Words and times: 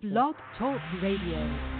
Blog 0.00 0.36
Talk 0.58 0.80
Radio. 1.02 1.79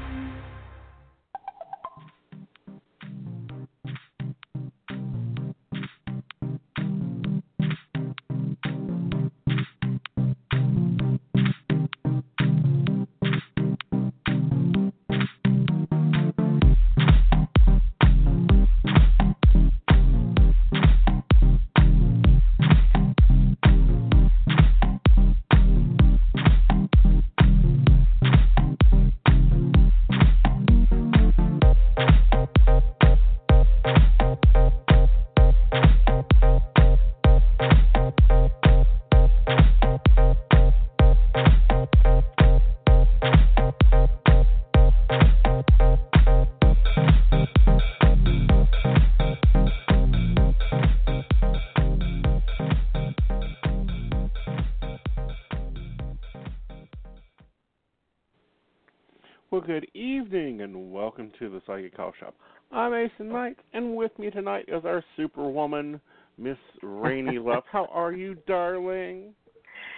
Welcome 61.21 61.39
to 61.39 61.51
the 61.51 61.61
Psychic 61.67 61.95
Coffee 61.95 62.17
Shop. 62.21 62.35
I'm 62.73 62.95
Aeson 62.95 63.29
Knight, 63.29 63.59
and 63.75 63.95
with 63.95 64.19
me 64.19 64.31
tonight 64.31 64.65
is 64.69 64.87
our 64.87 65.05
superwoman, 65.19 66.01
Miss 66.39 66.57
Rainy 66.83 67.39
Love. 67.39 67.65
How 67.71 67.91
are 67.93 68.15
you, 68.15 68.39
darling? 68.47 69.35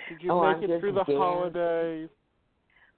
Did 0.08 0.20
you 0.20 0.32
Oh, 0.32 0.42
make 0.42 0.64
I'm 0.64 0.68
it 0.68 0.80
through 0.80 0.94
the 0.94 1.04
holidays? 1.04 2.08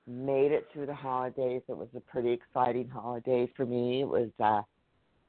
Made 0.06 0.52
it 0.52 0.66
through 0.72 0.86
the 0.86 0.94
holidays. 0.94 1.60
It 1.68 1.76
was 1.76 1.88
a 1.94 2.00
pretty 2.00 2.30
exciting 2.30 2.88
holiday 2.88 3.52
for 3.54 3.66
me. 3.66 4.00
It 4.00 4.08
was 4.08 4.30
uh, 4.42 4.62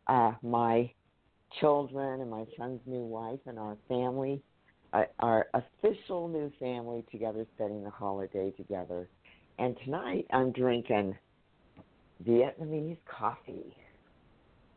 uh, 0.10 0.36
my 0.42 0.90
children 1.60 2.22
and 2.22 2.32
my 2.32 2.46
son's 2.58 2.80
new 2.86 3.04
wife 3.04 3.40
and 3.46 3.60
our 3.60 3.76
family, 3.90 4.42
uh, 4.94 5.04
our 5.20 5.48
official 5.54 6.30
new 6.30 6.50
family 6.62 7.04
together, 7.12 7.46
spending 7.56 7.84
the 7.84 7.90
holiday 7.90 8.52
together. 8.52 9.10
And 9.60 9.76
tonight 9.84 10.28
I'm 10.32 10.54
drinking 10.54 11.18
Vietnamese 12.24 12.98
coffee. 13.06 13.76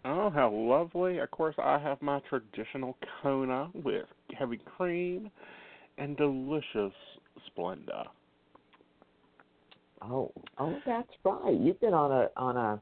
Oh, 0.04 0.30
how 0.30 0.50
lovely. 0.50 1.18
Of 1.18 1.30
course, 1.30 1.54
I 1.58 1.78
have 1.78 2.00
my 2.00 2.20
traditional 2.28 2.96
Kona 3.22 3.68
with 3.74 4.06
heavy 4.36 4.60
cream 4.76 5.30
and 5.98 6.16
delicious 6.16 6.92
Splenda. 7.48 8.06
Oh, 10.02 10.32
oh, 10.58 10.78
that's 10.86 11.08
right. 11.24 11.58
You've 11.58 11.80
been 11.80 11.94
on 11.94 12.12
a 12.12 12.28
on 12.36 12.56
a. 12.56 12.80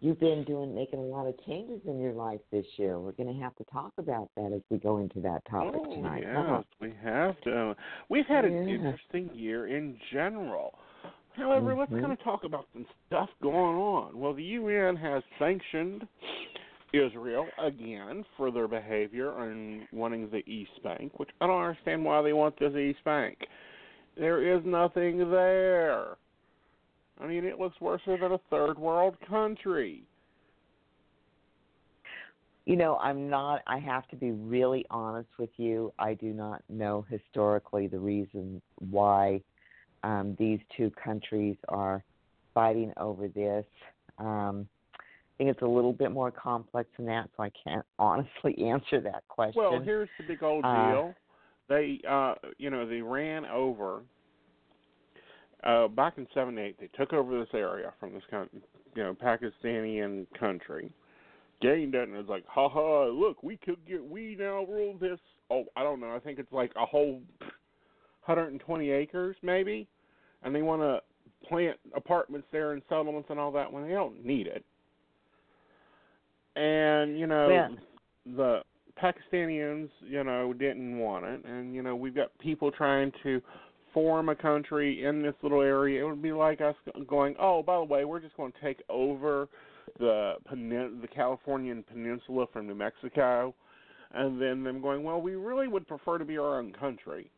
You've 0.00 0.20
been 0.20 0.44
doing 0.44 0.76
making 0.76 1.00
a 1.00 1.02
lot 1.02 1.26
of 1.26 1.34
changes 1.44 1.80
in 1.88 1.98
your 1.98 2.12
life 2.12 2.38
this 2.52 2.66
year. 2.76 3.00
We're 3.00 3.12
going 3.12 3.34
to 3.34 3.42
have 3.42 3.56
to 3.56 3.64
talk 3.64 3.92
about 3.98 4.30
that 4.36 4.52
as 4.54 4.60
we 4.70 4.78
go 4.78 4.98
into 4.98 5.20
that 5.22 5.42
topic 5.50 5.80
oh, 5.84 5.92
tonight. 5.92 6.22
yes, 6.24 6.36
huh? 6.36 6.62
we 6.80 6.92
have 7.02 7.40
to. 7.40 7.74
We've 8.08 8.26
had 8.26 8.44
an 8.44 8.68
interesting 8.68 9.28
year 9.34 9.66
in 9.66 9.96
general. 10.12 10.78
However, 11.38 11.74
let's 11.74 11.92
Mhm. 11.92 12.00
kind 12.00 12.12
of 12.12 12.20
talk 12.20 12.44
about 12.44 12.66
some 12.72 12.86
stuff 13.06 13.30
going 13.40 13.76
on. 13.76 14.18
Well, 14.18 14.34
the 14.34 14.42
UN 14.42 14.96
has 14.96 15.22
sanctioned 15.38 16.06
Israel 16.92 17.48
again 17.58 18.24
for 18.36 18.50
their 18.50 18.66
behavior 18.66 19.32
on 19.32 19.86
wanting 19.92 20.28
the 20.30 20.42
East 20.50 20.82
Bank, 20.82 21.18
which 21.18 21.30
I 21.40 21.46
don't 21.46 21.62
understand 21.62 22.04
why 22.04 22.22
they 22.22 22.32
want 22.32 22.56
this 22.56 22.74
East 22.74 23.04
Bank. 23.04 23.46
There 24.16 24.42
is 24.42 24.64
nothing 24.64 25.30
there. 25.30 26.16
I 27.20 27.26
mean, 27.26 27.44
it 27.44 27.58
looks 27.58 27.80
worse 27.80 28.02
than 28.04 28.22
a 28.22 28.38
third 28.50 28.78
world 28.78 29.18
country. 29.20 30.02
You 32.64 32.76
know, 32.76 32.98
I'm 32.98 33.30
not. 33.30 33.62
I 33.66 33.78
have 33.78 34.06
to 34.08 34.16
be 34.16 34.32
really 34.32 34.84
honest 34.90 35.30
with 35.38 35.50
you. 35.56 35.92
I 35.98 36.14
do 36.14 36.32
not 36.34 36.62
know 36.68 37.06
historically 37.08 37.86
the 37.86 37.98
reason 37.98 38.60
why 38.78 39.42
um, 40.02 40.36
these 40.38 40.60
two 40.76 40.90
countries 41.02 41.56
are 41.68 42.02
fighting 42.54 42.92
over 42.96 43.28
this. 43.28 43.64
Um, 44.18 44.68
I 44.98 45.34
think 45.38 45.50
it's 45.50 45.62
a 45.62 45.66
little 45.66 45.92
bit 45.92 46.10
more 46.10 46.30
complex 46.30 46.88
than 46.96 47.06
that, 47.06 47.30
so 47.36 47.44
I 47.44 47.50
can't 47.62 47.86
honestly 47.98 48.56
answer 48.64 49.00
that 49.00 49.22
question. 49.28 49.62
Well, 49.62 49.80
here's 49.80 50.08
the 50.18 50.24
big 50.24 50.42
old 50.42 50.64
Uh, 50.64 50.90
deal. 50.90 51.14
They, 51.68 52.00
uh, 52.08 52.34
you 52.56 52.70
know, 52.70 52.86
they 52.86 53.02
ran 53.02 53.44
over 53.44 54.02
uh, 55.64 55.88
back 55.88 56.16
in 56.16 56.26
'78. 56.32 56.80
They 56.80 56.88
took 56.96 57.12
over 57.12 57.38
this 57.38 57.48
area 57.52 57.92
from 58.00 58.14
this, 58.14 58.22
coun- 58.30 58.48
you 58.94 59.02
know, 59.04 59.14
Pakistani 59.14 60.26
country. 60.38 60.90
Gained 61.60 61.94
it 61.94 62.08
and 62.08 62.14
it 62.14 62.18
was 62.18 62.28
like, 62.28 62.44
ha 62.46 62.68
ha! 62.68 63.06
Look, 63.06 63.42
we 63.42 63.56
could 63.56 63.84
get, 63.86 64.04
we 64.04 64.36
now 64.38 64.64
rule 64.64 64.96
this. 64.98 65.18
Oh, 65.50 65.64
I 65.76 65.82
don't 65.82 66.00
know. 66.00 66.14
I 66.14 66.20
think 66.20 66.38
it's 66.38 66.52
like 66.52 66.70
a 66.76 66.86
whole 66.86 67.20
120 68.28 68.90
acres, 68.90 69.36
maybe, 69.42 69.88
and 70.42 70.54
they 70.54 70.62
want 70.62 70.82
to 70.82 71.00
plant 71.48 71.78
apartments 71.94 72.46
there 72.52 72.72
and 72.72 72.82
settlements 72.88 73.28
and 73.30 73.38
all 73.38 73.50
that 73.52 73.72
when 73.72 73.86
they 73.86 73.94
don't 73.94 74.24
need 74.24 74.46
it. 74.46 74.64
And 76.56 77.18
you 77.18 77.26
know, 77.26 77.48
Yeah. 77.48 77.68
the 78.26 78.62
Pakistanians, 78.96 79.90
you 80.00 80.24
know, 80.24 80.52
didn't 80.52 80.98
want 80.98 81.24
it, 81.24 81.44
and 81.44 81.74
you 81.74 81.82
know, 81.82 81.96
we've 81.96 82.14
got 82.14 82.36
people 82.38 82.70
trying 82.70 83.12
to 83.22 83.40
form 83.94 84.28
a 84.28 84.34
country 84.34 85.04
in 85.04 85.22
this 85.22 85.34
little 85.42 85.62
area. 85.62 86.04
It 86.04 86.08
would 86.08 86.20
be 86.20 86.32
like 86.32 86.60
us 86.60 86.76
going, 87.06 87.36
oh, 87.38 87.62
by 87.62 87.76
the 87.76 87.84
way, 87.84 88.04
we're 88.04 88.20
just 88.20 88.36
going 88.36 88.52
to 88.52 88.60
take 88.60 88.82
over 88.88 89.48
the 89.98 90.34
penin- 90.50 91.00
the 91.00 91.08
Californian 91.08 91.82
peninsula 91.84 92.46
from 92.52 92.66
New 92.66 92.74
Mexico, 92.74 93.54
and 94.12 94.40
then 94.40 94.62
them 94.62 94.82
going, 94.82 95.02
well, 95.04 95.20
we 95.20 95.36
really 95.36 95.68
would 95.68 95.86
prefer 95.86 96.18
to 96.18 96.24
be 96.24 96.36
our 96.36 96.58
own 96.58 96.72
country. 96.72 97.30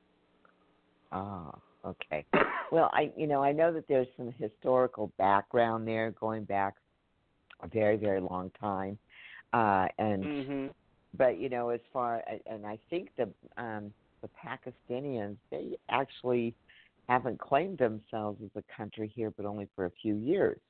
Ah, 1.12 1.58
okay. 1.84 2.24
Well, 2.72 2.90
I 2.92 3.12
you 3.16 3.26
know 3.26 3.42
I 3.42 3.52
know 3.52 3.72
that 3.72 3.88
there's 3.88 4.06
some 4.16 4.32
historical 4.38 5.12
background 5.18 5.86
there 5.88 6.12
going 6.12 6.44
back 6.44 6.74
a 7.62 7.68
very 7.68 7.96
very 7.96 8.20
long 8.20 8.50
time, 8.60 8.98
uh, 9.52 9.88
and 9.98 10.28
hmm 10.38 10.66
but 11.16 11.38
you 11.40 11.48
know 11.48 11.70
as 11.70 11.80
far 11.92 12.22
and 12.46 12.64
I 12.66 12.78
think 12.88 13.10
the 13.16 13.28
um, 13.56 13.92
the 14.22 14.28
Pakistanians 14.28 15.36
they 15.50 15.76
actually 15.90 16.54
haven't 17.08 17.40
claimed 17.40 17.78
themselves 17.78 18.40
as 18.44 18.50
a 18.56 18.76
country 18.76 19.12
here, 19.14 19.32
but 19.36 19.46
only 19.46 19.68
for 19.74 19.86
a 19.86 19.90
few 20.02 20.14
years. 20.14 20.60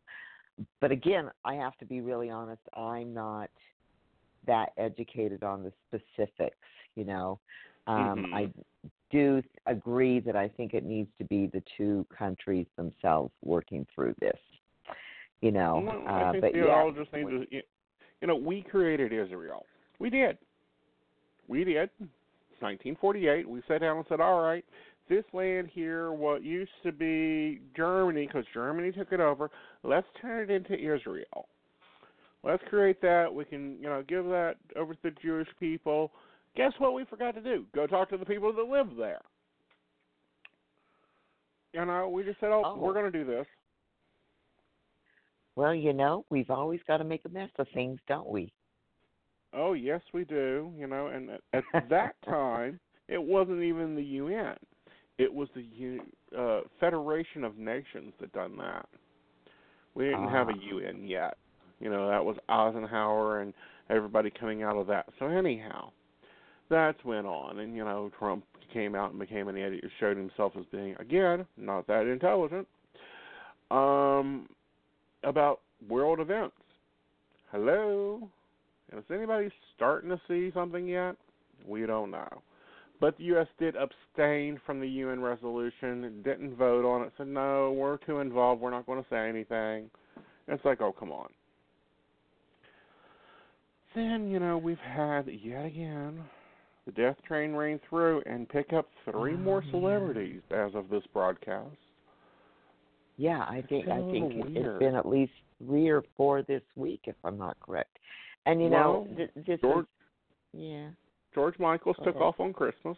But 0.81 0.91
again, 0.91 1.31
I 1.45 1.55
have 1.55 1.77
to 1.79 1.85
be 1.85 2.01
really 2.01 2.31
honest. 2.31 2.63
I'm 2.75 3.13
not 3.13 3.51
that 4.47 4.71
educated 4.79 5.43
on 5.43 5.63
the 5.63 5.73
specifics. 5.89 6.57
You 6.97 7.05
know, 7.05 7.41
um, 7.87 8.25
Mhm. 8.27 8.35
I 8.35 8.49
do 9.11 9.43
agree 9.67 10.21
that 10.21 10.37
I 10.37 10.49
think 10.49 10.75
it 10.75 10.85
needs 10.85 11.11
to 11.19 11.25
be 11.25 11.47
the 11.47 11.63
two 11.77 12.07
countries 12.17 12.67
themselves 12.77 13.33
working 13.45 13.87
through 13.95 14.15
this. 14.21 14.39
You 15.41 15.53
know, 15.53 15.83
Well, 15.87 16.05
uh, 16.07 16.29
I 16.29 16.33
think 16.33 16.43
but 16.43 16.53
they 16.53 16.59
yeah, 16.61 16.67
all 16.67 16.93
just 16.93 17.13
need 17.13 17.25
to. 17.25 17.47
You 17.51 18.29
know, 18.29 18.37
we 18.37 18.63
created 18.63 19.13
Israel. 19.13 19.65
We 19.99 20.11
did. 20.11 20.37
We 21.49 21.65
did. 21.65 21.91
1948. 22.61 23.49
We 23.49 23.63
sat 23.67 23.81
down 23.81 23.97
and 23.97 24.05
said, 24.07 24.21
"All 24.21 24.43
right, 24.43 24.63
this 25.11 25.25
land 25.35 25.69
here, 25.73 26.13
what 26.13 26.43
used 26.43 26.71
to 26.85 26.93
be 26.93 27.61
Germany, 27.77 28.27
because 28.27 28.45
Germany 28.55 28.93
took 28.93 29.13
it 29.13 29.21
over, 29.21 29.51
let's 29.83 30.07
turn 30.23 30.49
it 30.49 30.51
into 30.51 30.75
Israel. 30.75 31.49
Let's 32.43 32.63
create 32.71 33.03
that. 33.03 33.35
We 33.35 33.45
can, 33.45 33.77
you 33.81 33.89
know, 33.89 34.03
give 34.09 34.25
that 34.27 34.55
over 34.77 34.95
to 34.95 35.01
the 35.03 35.11
Jewish 35.23 35.49
people. 35.59 36.13
Guess 36.57 36.73
what? 36.79 36.95
We 36.95 37.05
forgot 37.05 37.35
to 37.37 37.41
do. 37.41 37.65
Go 37.75 37.87
talk 37.87 38.11
to 38.11 38.17
the 38.17 38.25
people 38.27 38.53
that 38.53 38.63
live 38.69 38.89
there. 38.99 39.21
You 41.73 41.85
know, 41.85 42.09
we 42.09 42.25
just 42.25 42.41
said, 42.41 42.51
"Oh, 42.51 42.63
Oh. 42.65 42.77
we're 42.79 42.93
going 42.95 43.11
to 43.11 43.19
do 43.19 43.25
this." 43.25 43.47
well, 45.57 45.75
you 45.75 45.93
know, 45.93 46.25
we've 46.31 46.49
always 46.51 46.81
got 46.87 46.99
to 46.99 47.05
make 47.05 47.23
a 47.27 47.29
mess 47.29 47.51
of 47.59 47.67
things, 47.75 48.01
don't 48.09 48.29
we? 48.29 48.53
Oh 49.53 49.73
yes, 49.75 50.01
we 50.15 50.25
do. 50.25 50.73
You 50.79 50.87
know, 50.87 51.09
and 51.09 51.31
at, 51.53 51.65
at 51.75 51.89
that 51.91 52.15
time, 52.25 52.81
it 53.09 53.23
wasn't 53.23 53.63
even 53.63 53.95
the 53.95 54.03
UN. 54.03 54.57
It 55.19 55.33
was 55.33 55.49
the 55.55 55.63
U, 55.63 56.01
uh, 56.39 56.61
Federation 56.79 57.45
of 57.45 57.59
Nations 57.59 58.15
that 58.21 58.33
done 58.33 58.57
that. 58.57 58.87
We 59.95 60.05
didn't 60.05 60.29
have 60.29 60.49
a 60.49 60.53
Ah. 60.53 60.69
UN 60.77 61.05
yet. 61.07 61.37
You 61.79 61.91
know, 61.91 62.09
that 62.09 62.25
was 62.25 62.37
Eisenhower 62.49 63.41
and 63.41 63.53
everybody 63.91 64.31
coming 64.31 64.63
out 64.63 64.77
of 64.77 64.87
that. 64.87 65.07
So 65.19 65.27
anyhow, 65.27 65.91
that's 66.71 67.05
went 67.05 67.27
on, 67.27 67.59
and 67.59 67.77
you 67.77 67.85
know, 67.85 68.11
Trump 68.19 68.45
came 68.73 68.95
out 68.95 69.11
and 69.11 69.19
became 69.19 69.49
an 69.49 69.57
idiot, 69.57 69.85
showed 69.99 70.17
himself 70.17 70.53
as 70.59 70.65
being 70.73 70.95
again 70.99 71.45
not 71.57 71.87
that 71.89 72.07
intelligent. 72.07 72.67
um, 73.71 74.49
about 75.23 75.61
world 75.89 76.21
events. 76.21 76.55
Hello? 77.53 78.29
Is 78.97 79.05
anybody 79.13 79.51
starting 79.77 80.11
to 80.11 80.21
see 80.27 80.51
something 80.53 80.87
yet? 80.87 81.17
We 81.67 81.87
don't 81.87 82.11
know. 82.11 82.43
But 83.01 83.17
the 83.17 83.25
U.S. 83.25 83.47
did 83.59 83.77
abstain 83.77 84.61
from 84.67 84.81
the 84.81 84.89
UN 84.89 85.21
resolution, 85.21 86.21
didn't 86.23 86.57
vote 86.57 86.85
on 86.85 87.03
it, 87.03 87.13
said, 87.17 87.29
no, 87.29 87.73
we're 87.73 87.97
too 87.99 88.19
involved, 88.19 88.61
we're 88.61 88.71
not 88.71 88.87
going 88.87 89.03
to 89.03 89.09
say 89.09 89.29
anything. 89.29 89.91
And 90.47 90.57
it's 90.57 90.65
like, 90.65 90.81
oh, 90.81 90.93
come 90.93 91.11
on. 91.11 91.29
Then, 93.95 94.29
you 94.31 94.39
know, 94.39 94.59
we've 94.59 94.77
had, 94.79 95.29
yet 95.29 95.65
again, 95.65 96.21
the 96.87 96.93
death 96.93 97.17
train 97.27 97.53
rain 97.53 97.81
through 97.89 98.23
and 98.27 98.49
pick 98.49 98.73
up 98.73 98.89
three 99.11 99.35
oh, 99.35 99.39
more 99.39 99.63
celebrities 99.71 100.41
yeah. 100.51 100.67
as 100.67 100.75
of 100.75 100.89
this 100.89 101.03
broadcast. 101.13 101.77
Yeah, 103.17 103.41
I 103.41 103.63
think 103.69 103.87
I 103.89 104.01
think 104.11 104.33
weird. 104.33 104.57
it's 104.57 104.79
been 104.79 104.95
at 104.95 105.07
least 105.07 105.33
three 105.65 105.89
or 105.89 106.03
four 106.17 106.43
this 106.43 106.63
week, 106.75 107.03
if 107.05 107.17
I'm 107.23 107.37
not 107.37 107.59
correct. 107.61 107.99
And 108.47 108.63
you 108.63 108.69
well, 108.69 109.07
know, 109.07 109.17
th- 109.17 109.47
this 109.47 109.61
George, 109.61 109.87
is, 110.55 110.61
yeah. 110.61 110.89
George 111.35 111.59
Michaels 111.59 111.97
Go 111.99 112.07
took 112.07 112.17
off 112.17 112.41
on 112.41 112.53
Christmas, 112.53 112.97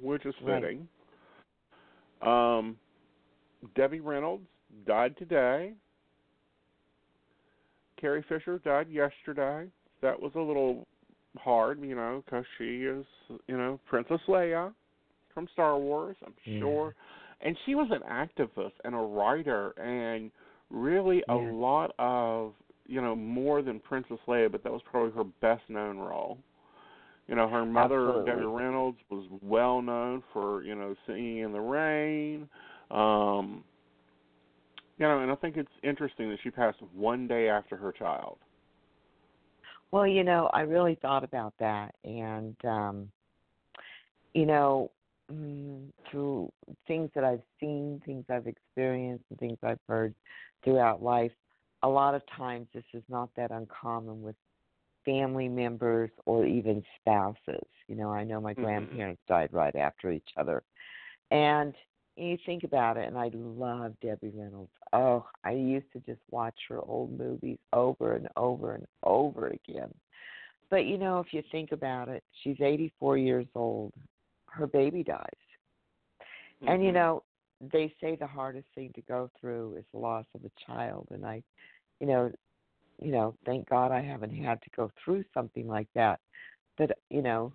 which 0.00 0.26
is 0.26 0.34
Right. 0.42 0.60
fitting. 0.60 0.88
Um, 2.20 2.76
Debbie 3.74 4.00
Reynolds 4.00 4.46
died 4.86 5.16
today. 5.16 5.74
Carrie 7.96 8.24
Fisher 8.28 8.58
died 8.58 8.88
yesterday. 8.90 9.70
That 10.02 10.20
was 10.20 10.32
a 10.34 10.40
little 10.40 10.86
hard, 11.38 11.80
you 11.82 11.94
know, 11.94 12.22
because 12.24 12.44
she 12.58 12.84
is, 12.84 13.04
you 13.46 13.56
know, 13.56 13.80
Princess 13.88 14.20
Leia 14.28 14.72
from 15.32 15.48
Star 15.52 15.78
Wars. 15.78 16.16
I'm 16.24 16.34
Yeah. 16.44 16.58
sure, 16.58 16.94
and 17.40 17.56
she 17.66 17.74
was 17.74 17.90
an 17.90 18.02
activist 18.08 18.72
and 18.84 18.94
a 18.94 18.98
writer, 18.98 19.70
and 19.78 20.30
really 20.70 21.22
a 21.28 21.34
lot 21.34 21.94
of, 21.98 22.54
you 22.86 23.00
know, 23.00 23.14
more 23.14 23.62
than 23.62 23.80
Princess 23.80 24.18
Leia, 24.26 24.50
but 24.50 24.62
that 24.64 24.72
was 24.72 24.82
probably 24.90 25.12
her 25.12 25.24
best 25.40 25.62
known 25.68 25.98
role. 25.98 26.38
You 27.28 27.34
know, 27.36 27.48
her 27.48 27.64
mother, 27.64 28.06
Absolutely. 28.06 28.32
Debbie 28.32 28.44
Reynolds, 28.44 28.98
was 29.10 29.26
well 29.42 29.80
known 29.80 30.22
for, 30.32 30.62
you 30.62 30.74
know, 30.74 30.94
singing 31.06 31.38
in 31.38 31.52
the 31.52 31.60
rain. 31.60 32.48
Um, 32.90 33.64
you 34.98 35.06
know, 35.06 35.20
and 35.20 35.30
I 35.30 35.34
think 35.36 35.56
it's 35.56 35.68
interesting 35.82 36.28
that 36.30 36.38
she 36.42 36.50
passed 36.50 36.78
one 36.94 37.26
day 37.26 37.48
after 37.48 37.76
her 37.76 37.92
child. 37.92 38.38
Well, 39.94 40.08
you 40.08 40.24
know, 40.24 40.50
I 40.52 40.62
really 40.62 40.96
thought 40.96 41.22
about 41.22 41.54
that, 41.60 41.94
and 42.02 42.56
um, 42.64 43.12
you 44.32 44.44
know, 44.44 44.90
mm, 45.32 45.88
through 46.10 46.50
things 46.88 47.10
that 47.14 47.22
I've 47.22 47.44
seen, 47.60 48.02
things 48.04 48.24
I've 48.28 48.48
experienced, 48.48 49.22
and 49.30 49.38
things 49.38 49.56
I've 49.62 49.78
heard 49.88 50.12
throughout 50.64 51.00
life, 51.00 51.30
a 51.84 51.88
lot 51.88 52.16
of 52.16 52.22
times 52.36 52.66
this 52.74 52.82
is 52.92 53.04
not 53.08 53.30
that 53.36 53.52
uncommon 53.52 54.20
with 54.20 54.34
family 55.04 55.46
members 55.48 56.10
or 56.26 56.44
even 56.44 56.82
spouses. 56.98 57.68
You 57.86 57.94
know, 57.94 58.10
I 58.10 58.24
know 58.24 58.40
my 58.40 58.54
Mhm. 58.54 58.64
grandparents 58.64 59.22
died 59.28 59.52
right 59.52 59.76
after 59.76 60.10
each 60.10 60.30
other, 60.36 60.64
and 61.30 61.72
you 62.16 62.38
think 62.46 62.64
about 62.64 62.96
it, 62.96 63.08
and 63.08 63.18
I 63.18 63.30
love 63.34 63.94
Debbie 64.00 64.32
Reynolds. 64.34 64.70
Oh, 64.92 65.26
I 65.44 65.52
used 65.52 65.90
to 65.92 66.00
just 66.00 66.20
watch 66.30 66.54
her 66.68 66.80
old 66.80 67.18
movies 67.18 67.58
over 67.72 68.14
and 68.14 68.28
over 68.36 68.74
and 68.74 68.86
over 69.02 69.48
again. 69.48 69.92
But 70.70 70.86
you 70.86 70.98
know, 70.98 71.18
if 71.20 71.32
you 71.32 71.42
think 71.50 71.72
about 71.72 72.08
it, 72.08 72.22
she's 72.42 72.60
84 72.60 73.18
years 73.18 73.46
old. 73.54 73.92
Her 74.46 74.66
baby 74.66 75.02
dies. 75.02 75.28
And 76.66 76.82
you 76.82 76.90
Mhm. 76.90 76.94
know, 76.94 77.24
they 77.60 77.94
say 78.00 78.16
the 78.16 78.26
hardest 78.26 78.68
thing 78.74 78.92
to 78.94 79.02
go 79.02 79.30
through 79.40 79.76
is 79.76 79.84
the 79.92 79.98
loss 79.98 80.26
of 80.34 80.44
a 80.44 80.50
child 80.50 81.08
and 81.10 81.24
I 81.24 81.42
you 82.00 82.06
know, 82.06 82.32
you 83.00 83.12
know, 83.12 83.36
thank 83.46 83.68
God 83.68 83.92
I 83.92 84.00
haven't 84.00 84.34
had 84.34 84.60
to 84.62 84.70
go 84.70 84.90
through 85.02 85.24
something 85.32 85.66
like 85.66 85.88
that. 85.94 86.20
But 86.76 86.98
you 87.10 87.22
know, 87.22 87.52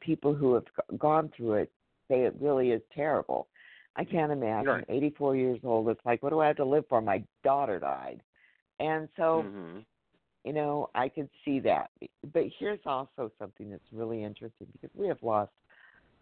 people 0.00 0.34
who 0.34 0.54
have 0.54 0.66
gone 0.98 1.30
through 1.36 1.54
it 1.54 1.72
say 2.08 2.24
it 2.24 2.34
really 2.40 2.70
is 2.70 2.82
terrible. 2.94 3.48
I 3.96 4.04
can't 4.04 4.30
imagine. 4.32 4.66
Right. 4.66 4.84
84 4.88 5.36
years 5.36 5.60
old. 5.64 5.88
It's 5.88 6.04
like, 6.04 6.22
what 6.22 6.30
do 6.30 6.40
I 6.40 6.46
have 6.46 6.56
to 6.56 6.64
live 6.64 6.84
for? 6.88 7.00
My 7.00 7.22
daughter 7.42 7.78
died, 7.78 8.22
and 8.78 9.08
so 9.16 9.42
Mhm. 9.42 9.84
you 10.44 10.52
know, 10.52 10.88
I 10.94 11.08
could 11.08 11.28
see 11.44 11.58
that. 11.60 11.90
But 12.32 12.44
here's 12.58 12.84
also 12.86 13.30
something 13.38 13.70
that's 13.70 13.92
really 13.92 14.22
interesting 14.22 14.68
because 14.72 14.94
we 14.94 15.06
have 15.08 15.22
lost 15.22 15.52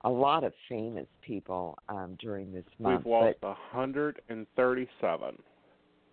a 0.03 0.11
lot 0.11 0.43
of 0.43 0.53
famous 0.69 1.07
people 1.21 1.79
um, 1.89 2.17
during 2.19 2.53
this 2.53 2.65
month. 2.79 3.05
We've 3.05 3.13
lost 3.13 3.41
but 3.41 3.49
137 3.75 5.43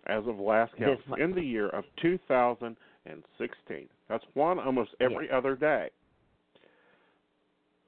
as 0.06 0.26
of 0.26 0.38
last 0.38 0.76
count 0.76 1.00
in 1.18 1.34
the 1.34 1.42
year 1.42 1.68
of 1.70 1.84
2016. 2.02 3.88
That's 4.08 4.24
one 4.34 4.58
almost 4.58 4.90
every 5.00 5.30
other 5.30 5.56
day. 5.56 5.90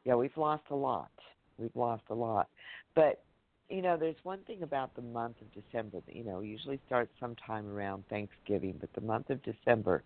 yeah, 0.05 0.15
we've 0.15 0.37
lost 0.37 0.65
a 0.71 0.75
lot. 0.75 1.11
We've 1.59 1.75
lost 1.75 2.05
a 2.11 2.15
lot. 2.15 2.49
But 2.95 3.23
you 3.69 3.83
know, 3.83 3.97
there's 3.97 4.17
one 4.23 4.41
thing 4.47 4.63
about 4.63 4.95
the 4.95 5.03
month 5.03 5.37
of 5.41 5.53
December 5.53 5.99
that 6.07 6.15
you 6.15 6.25
know 6.25 6.41
usually 6.41 6.81
starts 6.87 7.11
sometime 7.19 7.67
around 7.69 8.05
Thanksgiving, 8.09 8.77
but 8.81 8.93
the 8.95 9.01
month 9.01 9.31
of 9.31 9.43
December, 9.43 10.03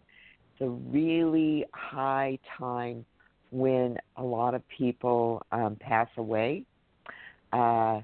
it's 0.53 0.63
a 0.63 0.69
really 0.69 1.65
high 1.75 2.39
time 2.59 3.05
when 3.51 3.99
a 4.17 4.23
lot 4.23 4.55
of 4.55 4.63
people 4.69 5.43
um, 5.53 5.77
pass 5.81 6.09
away. 6.17 6.65
Uh, 7.53 8.01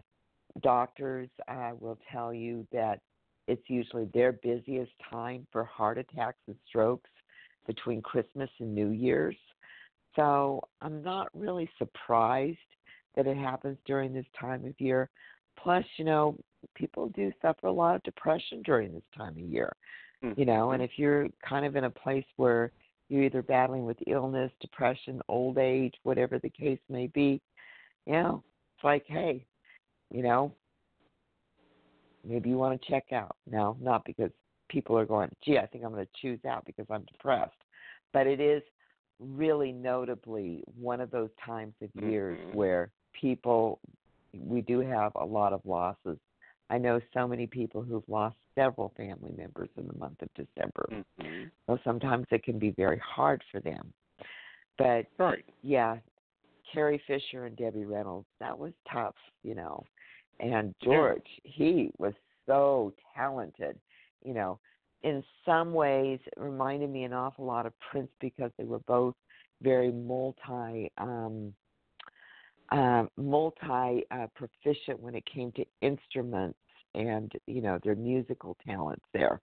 doctors 0.62 1.28
uh, 1.48 1.72
will 1.78 1.98
tell 2.12 2.34
you 2.34 2.66
that 2.72 3.00
it's 3.46 3.62
usually 3.68 4.08
their 4.12 4.32
busiest 4.32 4.90
time 5.10 5.46
for 5.52 5.64
heart 5.64 5.98
attacks 5.98 6.38
and 6.48 6.56
strokes 6.68 7.10
between 7.66 8.02
Christmas 8.02 8.50
and 8.58 8.74
New 8.74 8.90
Year's. 8.90 9.36
So 10.16 10.66
I'm 10.80 11.02
not 11.02 11.28
really 11.34 11.68
surprised 11.78 12.58
that 13.14 13.26
it 13.26 13.36
happens 13.36 13.78
during 13.86 14.12
this 14.12 14.26
time 14.38 14.64
of 14.64 14.74
year. 14.80 15.08
Plus, 15.56 15.84
you 15.96 16.04
know, 16.04 16.36
people 16.74 17.08
do 17.08 17.32
suffer 17.42 17.66
a 17.66 17.72
lot 17.72 17.96
of 17.96 18.02
depression 18.02 18.62
during 18.62 18.92
this 18.92 19.02
time 19.16 19.32
of 19.32 19.38
year. 19.38 19.72
You 20.36 20.44
know, 20.44 20.72
and 20.72 20.82
Mhm. 20.82 20.84
if 20.84 20.98
you're 20.98 21.28
kind 21.42 21.64
of 21.64 21.76
in 21.76 21.84
a 21.84 21.90
place 21.90 22.26
where 22.36 22.72
you're 23.08 23.22
either 23.22 23.42
battling 23.42 23.84
with 23.84 23.96
illness, 24.06 24.52
depression, 24.60 25.22
old 25.28 25.58
age, 25.58 25.94
whatever 26.02 26.38
the 26.38 26.50
case 26.50 26.80
may 26.88 27.06
be, 27.06 27.40
you 28.06 28.12
know, 28.14 28.42
it's 28.74 28.84
like, 28.84 29.06
hey, 29.06 29.46
you 30.10 30.22
know, 30.22 30.52
maybe 32.24 32.50
you 32.50 32.58
want 32.58 32.80
to 32.80 32.88
check 32.88 33.12
out. 33.12 33.36
No, 33.46 33.76
not 33.80 34.04
because 34.04 34.32
people 34.68 34.98
are 34.98 35.06
going, 35.06 35.30
gee, 35.42 35.58
I 35.58 35.66
think 35.66 35.84
I'm 35.84 35.92
going 35.92 36.04
to 36.04 36.20
choose 36.20 36.44
out 36.44 36.64
because 36.64 36.86
I'm 36.90 37.04
depressed. 37.04 37.62
But 38.12 38.26
it 38.26 38.40
is 38.40 38.62
really 39.20 39.72
notably 39.72 40.64
one 40.78 41.00
of 41.00 41.10
those 41.10 41.30
times 41.44 41.74
of 41.80 41.94
years 42.02 42.38
Mhm. 42.38 42.54
where 42.54 42.90
people, 43.12 43.80
we 44.44 44.60
do 44.62 44.80
have 44.80 45.12
a 45.14 45.24
lot 45.24 45.52
of 45.52 45.60
losses. 45.64 46.18
I 46.70 46.78
know 46.78 47.00
so 47.14 47.28
many 47.28 47.46
people 47.46 47.82
who've 47.82 48.08
lost 48.08 48.36
several 48.54 48.92
family 48.96 49.32
members 49.36 49.70
in 49.76 49.86
the 49.86 49.98
month 49.98 50.20
of 50.22 50.28
December. 50.34 51.04
Mhm. 51.20 51.50
So 51.66 51.78
sometimes 51.84 52.26
it 52.30 52.42
can 52.42 52.58
be 52.58 52.70
very 52.70 52.98
hard 52.98 53.42
for 53.50 53.60
them. 53.60 53.92
But 54.78 55.06
Right. 55.18 55.44
yeah, 55.62 55.98
Carrie 56.64 56.98
Fisher 57.06 57.46
and 57.46 57.56
Debbie 57.56 57.84
Reynolds, 57.84 58.28
that 58.40 58.58
was 58.58 58.72
tough, 58.84 59.16
you 59.42 59.54
know. 59.54 59.84
And 60.40 60.74
Yeah. 60.80 60.88
George, 60.88 61.40
he 61.44 61.90
was 61.98 62.14
so 62.46 62.92
talented, 63.14 63.80
you 64.22 64.34
know. 64.34 64.58
In 65.02 65.22
some 65.44 65.72
ways, 65.72 66.20
it 66.26 66.34
reminded 66.36 66.90
me 66.90 67.04
an 67.04 67.12
awful 67.12 67.44
lot 67.44 67.66
of 67.66 67.78
Prince 67.78 68.10
because 68.20 68.52
they 68.56 68.64
were 68.64 68.80
both 68.80 69.14
very 69.62 69.90
multi 69.90 70.90
um 70.98 71.54
uh, 72.72 73.04
multi 73.16 74.04
uh, 74.10 74.26
proficient 74.34 75.00
when 75.00 75.14
it 75.14 75.24
came 75.26 75.52
to 75.52 75.64
instruments 75.82 76.58
and 76.94 77.32
you 77.46 77.60
know 77.60 77.78
their 77.84 77.94
musical 77.94 78.56
talents 78.66 79.04
there. 79.12 79.40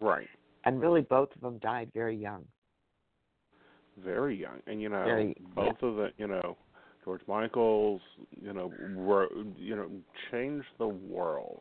Right. 0.00 0.28
And 0.64 0.80
really, 0.80 1.00
both 1.02 1.34
of 1.34 1.40
them 1.40 1.58
died 1.58 1.90
very 1.92 2.16
young. 2.16 2.44
Very 4.02 4.36
young, 4.40 4.60
and 4.66 4.80
you 4.80 4.88
know, 4.88 5.04
Very- 5.04 5.36
both 5.54 5.82
of 5.82 5.96
the, 5.96 6.10
you 6.16 6.26
know, 6.26 6.56
George 7.04 7.20
Michael's, 7.26 8.00
you 8.40 8.52
know, 8.52 8.72
wrote, 8.96 9.32
you 9.58 9.76
know, 9.76 9.90
changed 10.30 10.68
the 10.78 10.88
world, 10.88 11.60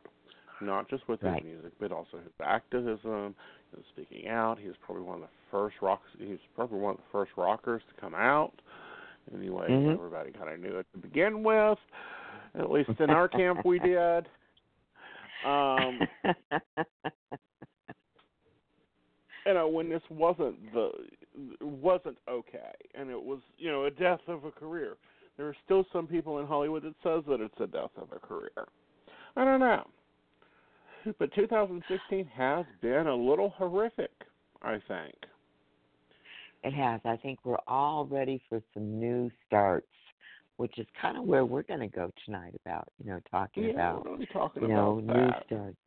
not 0.61 0.87
just 0.89 1.05
with 1.09 1.21
Right. 1.23 1.43
his 1.43 1.53
music, 1.53 1.73
but 1.79 1.91
also 1.91 2.17
his 2.19 2.31
activism, 2.41 3.35
his 3.75 3.85
speaking 3.87 4.29
out. 4.29 4.59
He 4.59 4.67
was 4.67 4.77
probably 4.77 5.03
one 5.03 5.15
of 5.15 5.21
the 5.23 5.27
first 5.49 5.81
rocks. 5.81 6.07
He 6.17 6.27
was 6.27 6.39
probably 6.55 6.79
one 6.79 6.91
of 6.91 6.97
the 6.97 7.09
first 7.11 7.31
rockers 7.35 7.81
to 7.89 7.93
come 7.99 8.15
out. 8.15 8.53
Anyway, 9.35 9.67
Mhm. 9.69 9.93
everybody 9.93 10.31
kind 10.31 10.49
of 10.49 10.59
knew 10.59 10.77
it 10.77 10.85
to 10.91 10.97
begin 10.97 11.43
with. 11.43 11.79
At 12.55 12.69
least 12.69 12.99
in 12.99 13.09
our 13.09 13.27
camp, 13.29 13.63
we 13.65 13.79
did. 13.79 14.27
Um, 15.43 16.07
you 19.45 19.53
know, 19.53 19.67
when 19.67 19.89
this 19.89 20.03
wasn't 20.09 20.71
the 20.73 20.91
wasn't 21.61 22.17
okay, 22.27 22.73
and 22.95 23.09
it 23.09 23.21
was 23.21 23.39
you 23.57 23.71
know 23.71 23.85
a 23.85 23.91
death 23.91 24.21
of 24.27 24.45
a 24.45 24.51
career. 24.51 24.97
There 25.37 25.47
are 25.47 25.55
still 25.65 25.85
some 25.93 26.07
people 26.07 26.39
in 26.39 26.45
Hollywood 26.45 26.83
that 26.83 26.93
says 27.01 27.23
that 27.27 27.39
it's 27.41 27.59
a 27.59 27.67
death 27.67 27.91
of 27.97 28.11
a 28.11 28.19
career. 28.19 28.67
I 29.35 29.45
don't 29.45 29.59
know. 29.61 29.87
but 31.17 31.33
2016 31.33 32.25
has 32.25 32.65
been 32.81 33.07
a 33.07 33.15
little 33.15 33.49
horrific. 33.49 34.11
I 34.61 34.77
think 34.87 35.15
it 36.63 36.73
has. 36.73 37.01
I 37.05 37.17
think 37.17 37.39
we're 37.43 37.57
all 37.67 38.05
ready 38.05 38.41
for 38.49 38.61
some 38.73 38.99
new 38.99 39.29
starts, 39.47 39.87
which 40.57 40.77
is 40.77 40.87
kind 41.01 41.17
of 41.17 41.23
where 41.23 41.45
we're 41.45 41.63
going 41.63 41.79
to 41.79 41.87
go 41.87 42.11
tonight. 42.25 42.59
About 42.65 42.87
you 43.03 43.11
know 43.11 43.19
talking 43.29 43.63
yeah, 43.63 43.71
about 43.71 44.19
talking 44.31 44.63
you 44.63 44.67
know 44.69 44.99
about 44.99 45.17
new 45.17 45.29
starts. 45.47 45.77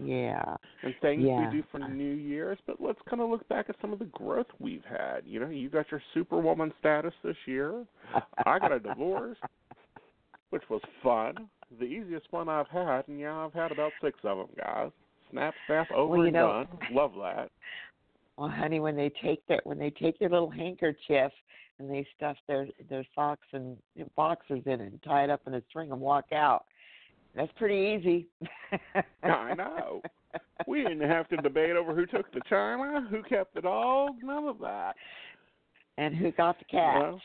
Yeah. 0.00 0.56
And 0.82 0.94
things 1.02 1.22
yeah. 1.26 1.50
we 1.50 1.56
do 1.58 1.64
for 1.70 1.78
New 1.78 2.14
Year's, 2.14 2.58
but 2.66 2.76
let's 2.80 2.98
kind 3.08 3.20
of 3.20 3.28
look 3.28 3.46
back 3.48 3.66
at 3.68 3.76
some 3.80 3.92
of 3.92 3.98
the 3.98 4.06
growth 4.06 4.46
we've 4.58 4.84
had. 4.88 5.20
You 5.26 5.40
know, 5.40 5.48
you 5.48 5.68
got 5.68 5.90
your 5.90 6.02
superwoman 6.14 6.72
status 6.80 7.12
this 7.22 7.36
year. 7.46 7.84
I 8.46 8.58
got 8.58 8.72
a 8.72 8.80
divorce, 8.80 9.36
which 10.50 10.62
was 10.70 10.80
fun. 11.02 11.48
The 11.78 11.84
easiest 11.84 12.32
one 12.32 12.48
I've 12.48 12.68
had, 12.68 13.08
and 13.08 13.18
yeah, 13.20 13.36
I've 13.36 13.52
had 13.52 13.72
about 13.72 13.92
six 14.02 14.18
of 14.24 14.38
them, 14.38 14.48
guys. 14.58 14.90
Snap, 15.30 15.54
snap, 15.66 15.90
over 15.90 16.16
well, 16.16 16.20
you 16.20 16.24
and 16.26 16.34
know, 16.34 16.64
done. 16.64 16.94
Love 16.94 17.12
that. 17.20 17.50
Well, 18.36 18.48
honey, 18.48 18.80
when 18.80 18.96
they 18.96 19.10
take 19.22 19.46
their 19.46 19.60
when 19.64 19.78
they 19.78 19.90
take 19.90 20.18
their 20.18 20.30
little 20.30 20.50
handkerchief 20.50 21.32
and 21.78 21.90
they 21.90 22.06
stuff 22.16 22.36
their 22.48 22.66
their 22.88 23.04
socks 23.14 23.46
and 23.52 23.76
boxers 24.16 24.62
in 24.66 24.72
it 24.72 24.80
and 24.80 25.02
tie 25.02 25.24
it 25.24 25.30
up 25.30 25.42
in 25.46 25.54
a 25.54 25.62
string 25.68 25.92
and 25.92 26.00
walk 26.00 26.32
out, 26.32 26.64
that's 27.34 27.52
pretty 27.56 27.96
easy. 27.98 28.26
I 29.22 29.54
know. 29.54 30.02
We 30.66 30.82
didn't 30.82 31.08
have 31.08 31.28
to 31.28 31.36
debate 31.38 31.76
over 31.76 31.94
who 31.94 32.06
took 32.06 32.32
the 32.32 32.40
china, 32.48 33.06
who 33.10 33.22
kept 33.22 33.54
the 33.54 33.60
dog, 33.60 34.14
none 34.22 34.44
of 34.44 34.58
that. 34.60 34.94
And 35.98 36.14
who 36.14 36.32
got 36.32 36.58
the 36.58 36.64
cats. 36.64 37.18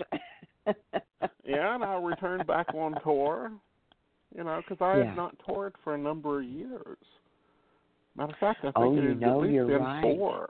Yeah, 1.46 1.76
and 1.76 1.84
I 1.84 1.96
returned 1.96 2.46
back 2.46 2.68
on 2.74 2.96
tour, 3.02 3.54
you 4.36 4.44
know, 4.44 4.62
because 4.62 4.82
I 4.84 4.98
Yeah. 4.98 5.06
had 5.06 5.16
not 5.16 5.36
toured 5.48 5.74
for 5.84 5.96
a 5.96 5.98
number 5.98 6.40
of 6.40 6.46
years. 6.46 6.98
Matter 8.16 8.34
of 8.34 8.40
fact, 8.40 8.60
I 8.60 8.72
think 8.72 8.76
Oh, 8.76 8.94
it 8.98 9.04
you 9.04 9.10
had 9.10 9.20
know, 9.22 9.32
at 9.36 9.38
least 9.44 9.54
you're 9.54 9.68
been 9.68 9.84
right. 9.84 10.02
four. 10.02 10.50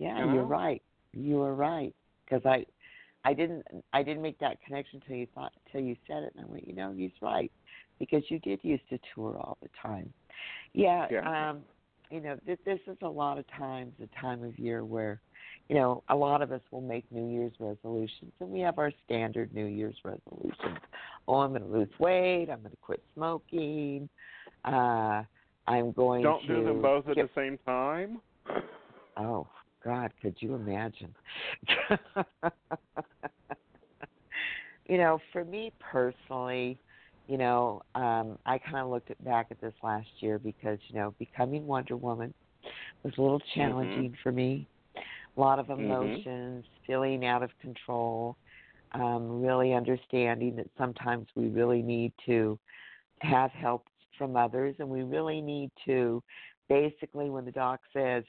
Yeah, 0.00 0.18
You 0.18 0.26
know? 0.26 0.34
you're 0.34 0.44
right. 0.44 0.82
You 1.12 1.42
are 1.42 1.54
right 1.54 1.94
because 2.24 2.44
I, 2.46 2.64
I 3.24 3.34
didn't, 3.34 3.64
I 3.92 4.02
didn't 4.02 4.22
make 4.22 4.38
that 4.40 4.56
connection 4.66 5.00
till 5.06 5.16
you 5.16 5.26
thought, 5.34 5.52
till 5.70 5.82
you 5.82 5.94
said 6.08 6.22
it, 6.22 6.32
and 6.34 6.44
I 6.44 6.50
went, 6.50 6.66
you 6.66 6.74
know, 6.74 6.92
he's 6.96 7.10
right, 7.20 7.52
because 7.98 8.22
you 8.28 8.38
did 8.38 8.60
used 8.62 8.88
to 8.88 8.98
tour 9.14 9.36
all 9.36 9.58
the 9.62 9.68
time. 9.80 10.12
Yeah. 10.72 11.06
Yeah. 11.10 11.50
Um, 11.50 11.60
you 12.10 12.20
know, 12.20 12.36
this, 12.46 12.58
this 12.64 12.80
is 12.86 12.96
a 13.02 13.08
lot 13.08 13.38
of 13.38 13.44
times 13.56 13.92
a 14.02 14.20
time 14.20 14.42
of 14.42 14.58
year 14.58 14.84
where, 14.84 15.20
you 15.68 15.76
know, 15.76 16.02
a 16.08 16.16
lot 16.16 16.42
of 16.42 16.50
us 16.50 16.62
will 16.70 16.80
make 16.80 17.04
New 17.12 17.30
Year's 17.30 17.52
resolutions, 17.60 18.32
and 18.40 18.48
we 18.48 18.60
have 18.60 18.78
our 18.78 18.90
standard 19.04 19.54
New 19.54 19.66
Year's 19.66 19.96
resolutions. 20.02 20.78
Oh, 21.28 21.34
I'm 21.34 21.50
going 21.50 21.62
to 21.62 21.68
lose 21.68 21.90
weight. 22.00 22.48
I'm 22.50 22.60
going 22.60 22.70
to 22.70 22.76
quit 22.80 23.02
smoking. 23.14 24.08
Uh, 24.64 25.22
I'm 25.68 25.92
going 25.92 26.22
to 26.22 26.28
Don't 26.28 26.46
to 26.46 26.56
do 26.56 26.64
them 26.64 26.82
both 26.82 27.06
at 27.06 27.16
get 27.16 27.32
the 27.32 27.40
same 27.40 27.58
time. 27.66 28.20
Oh 29.16 29.46
God, 29.84 30.12
could 30.20 30.36
you 30.40 30.54
imagine? 30.54 31.14
you 34.88 34.98
know, 34.98 35.18
for 35.32 35.44
me 35.44 35.72
personally, 35.80 36.78
you 37.28 37.38
know, 37.38 37.80
um, 37.94 38.38
I 38.44 38.58
kind 38.58 38.78
of 38.78 38.88
looked 38.90 39.10
at, 39.10 39.22
back 39.24 39.46
at 39.50 39.60
this 39.60 39.74
last 39.82 40.08
year 40.20 40.38
because 40.38 40.78
you 40.88 40.96
know, 40.96 41.14
becoming 41.18 41.66
Wonder 41.66 41.96
Woman 41.96 42.34
was 43.04 43.12
a 43.16 43.22
little 43.22 43.40
challenging 43.54 44.14
for 44.22 44.32
me. 44.32 44.68
A 45.36 45.40
lot 45.40 45.58
of 45.58 45.68
Mhm. 45.68 45.78
emotions, 45.78 46.66
feeling 46.86 47.24
out 47.24 47.42
of 47.42 47.50
control, 47.60 48.36
um, 48.92 49.40
really 49.40 49.72
understanding 49.72 50.56
that 50.56 50.66
sometimes 50.76 51.28
we 51.36 51.48
really 51.48 51.82
need 51.82 52.12
to 52.26 52.58
have 53.20 53.50
help 53.52 53.86
from 54.18 54.36
others, 54.36 54.74
and 54.80 54.88
we 54.88 55.02
really 55.02 55.40
need 55.40 55.70
to 55.86 56.22
basically, 56.68 57.30
when 57.30 57.44
the 57.44 57.52
doc 57.52 57.80
says 57.92 58.24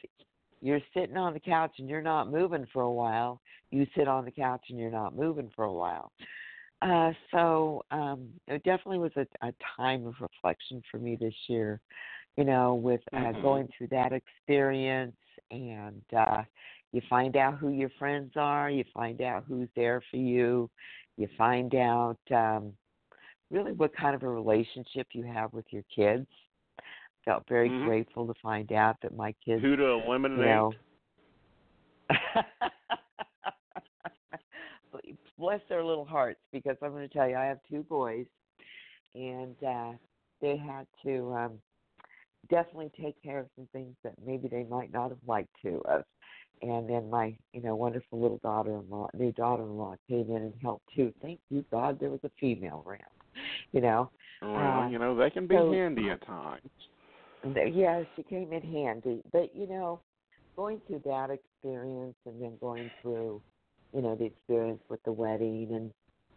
you're 0.61 0.81
sitting 0.93 1.17
on 1.17 1.33
the 1.33 1.39
couch 1.39 1.73
and 1.79 1.89
you're 1.89 2.01
not 2.01 2.31
moving 2.31 2.67
for 2.71 2.83
a 2.83 2.91
while, 2.91 3.41
you 3.71 3.85
sit 3.95 4.07
on 4.07 4.25
the 4.25 4.31
couch 4.31 4.65
and 4.69 4.79
you're 4.79 4.91
not 4.91 5.15
moving 5.15 5.49
for 5.55 5.65
a 5.65 5.73
while. 5.73 6.11
Uh, 6.81 7.11
so 7.31 7.83
um, 7.91 8.27
it 8.47 8.63
definitely 8.63 8.97
was 8.97 9.11
a, 9.15 9.47
a 9.47 9.53
time 9.77 10.05
of 10.07 10.15
reflection 10.19 10.81
for 10.89 10.97
me 10.97 11.15
this 11.15 11.33
year, 11.47 11.79
you 12.37 12.43
know, 12.43 12.75
with 12.75 13.01
uh, 13.13 13.33
Mhm. 13.33 13.41
going 13.41 13.67
through 13.77 13.87
that 13.87 14.11
experience 14.13 15.15
and 15.51 16.01
uh, 16.15 16.43
you 16.91 17.01
find 17.09 17.37
out 17.37 17.57
who 17.57 17.69
your 17.69 17.89
friends 17.99 18.31
are, 18.35 18.69
you 18.69 18.83
find 18.93 19.21
out 19.21 19.45
who's 19.47 19.69
there 19.75 20.01
for 20.09 20.17
you, 20.17 20.69
you 21.17 21.27
find 21.37 21.75
out 21.75 22.17
um, 22.31 22.73
really 23.51 23.73
what 23.73 23.95
kind 23.95 24.15
of 24.15 24.23
a 24.23 24.29
relationship 24.29 25.07
you 25.13 25.23
have 25.23 25.53
with 25.53 25.65
your 25.71 25.83
kids. 25.95 26.27
Felt 27.25 27.47
very 27.47 27.69
Mhm. 27.69 27.85
grateful 27.85 28.25
to 28.27 28.33
find 28.41 28.71
out 28.71 28.99
that 29.01 29.15
my 29.15 29.31
kids 29.45 29.61
Who 29.61 29.75
to 29.75 29.85
eliminate? 29.85 30.39
you 30.39 30.45
know. 30.45 30.73
Bless 35.37 35.61
their 35.69 35.83
little 35.83 36.05
hearts 36.05 36.39
because 36.51 36.77
I'm 36.83 36.91
going 36.91 37.07
to 37.07 37.13
tell 37.13 37.27
you, 37.27 37.35
I 37.35 37.45
have 37.45 37.59
two 37.67 37.83
boys, 37.83 38.27
and 39.15 39.55
uh, 39.63 39.93
they 40.39 40.55
had 40.55 40.85
to 41.03 41.33
um, 41.33 41.61
definitely 42.49 42.91
take 43.01 43.21
care 43.23 43.39
of 43.39 43.47
some 43.55 43.67
things 43.73 43.95
that 44.03 44.13
maybe 44.23 44.47
they 44.47 44.63
might 44.65 44.93
not 44.93 45.09
have 45.09 45.17
liked 45.25 45.49
to 45.63 45.81
have. 45.87 46.03
And 46.61 46.87
then 46.87 47.09
my, 47.09 47.35
you 47.53 47.61
know, 47.61 47.75
wonderful 47.75 48.21
little 48.21 48.37
daughter-in-law, 48.43 49.09
new 49.17 49.31
daughter-in-law 49.31 49.95
came 50.07 50.29
in 50.29 50.43
and 50.43 50.53
helped 50.61 50.85
too. 50.95 51.11
Thank 51.21 51.39
you 51.49 51.65
God 51.71 51.99
there 51.99 52.11
was 52.11 52.19
a 52.23 52.29
female 52.39 52.83
around, 52.85 53.01
you 53.71 53.81
know. 53.81 54.11
well, 54.43 54.81
uh, 54.81 54.89
you 54.89 54.99
know, 54.99 55.15
they 55.15 55.31
can 55.31 55.47
be 55.47 55.55
so- 55.55 55.71
handy 55.71 56.11
at 56.11 56.23
times. 56.25 56.61
Yeah, 57.43 58.03
she 58.15 58.23
came 58.23 58.53
in 58.53 58.61
handy. 58.61 59.21
But 59.31 59.55
you 59.55 59.67
know, 59.67 60.01
going 60.55 60.81
through 60.87 61.01
that 61.05 61.29
experience 61.29 62.15
and 62.25 62.41
then 62.41 62.57
going 62.59 62.91
through, 63.01 63.41
you 63.93 64.01
know, 64.01 64.15
the 64.15 64.25
experience 64.25 64.81
with 64.89 65.01
the 65.03 65.11
wedding 65.11 65.69
and 65.71 65.91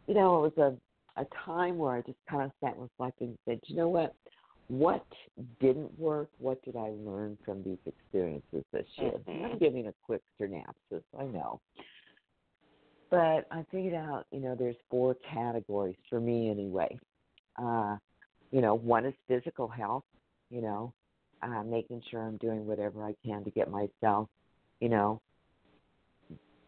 you 0.07 0.15
know, 0.15 0.45
it 0.45 0.57
was 0.57 0.77
a 1.17 1.21
a 1.21 1.27
time 1.45 1.79
where 1.79 1.95
I 1.95 2.01
just 2.01 2.19
kind 2.29 2.43
of 2.43 2.51
sat 2.61 2.75
and 2.75 2.83
reflected 2.83 3.29
and 3.29 3.39
said, 3.47 3.61
you 3.67 3.77
know 3.77 3.89
what? 3.89 4.15
What 4.69 5.07
didn't 5.61 5.97
work? 5.99 6.29
What 6.39 6.63
did 6.65 6.75
I 6.75 6.89
learn 6.89 7.39
from 7.45 7.63
these 7.63 7.79
experiences 7.87 8.65
this 8.73 8.87
year? 8.97 9.13
Mhm. 9.29 9.45
I'm 9.53 9.59
giving 9.59 9.87
a 9.87 9.95
quick 10.05 10.23
synopsis, 10.39 11.05
I 11.17 11.25
know. 11.25 11.61
But 13.11 13.47
I 13.51 13.63
figured 13.71 13.95
out, 13.95 14.27
you 14.33 14.41
know, 14.41 14.55
there's 14.55 14.77
four 14.91 15.15
categories 15.15 15.97
for 16.09 16.19
me 16.19 16.51
anyway. 16.51 16.99
Uh, 17.57 17.97
you 18.51 18.61
know, 18.61 18.75
one 18.75 19.05
is 19.05 19.15
physical 19.29 19.69
health, 19.69 20.05
you 20.55 20.63
know, 20.63 20.93
uh, 21.43 21.65
making 21.65 22.01
sure 22.11 22.23
I'm 22.23 22.37
doing 22.37 22.65
whatever 22.65 23.05
I 23.05 23.15
can 23.27 23.43
to 23.43 23.51
get 23.51 23.69
myself, 23.71 24.29
you 24.81 24.89
know, 24.89 25.21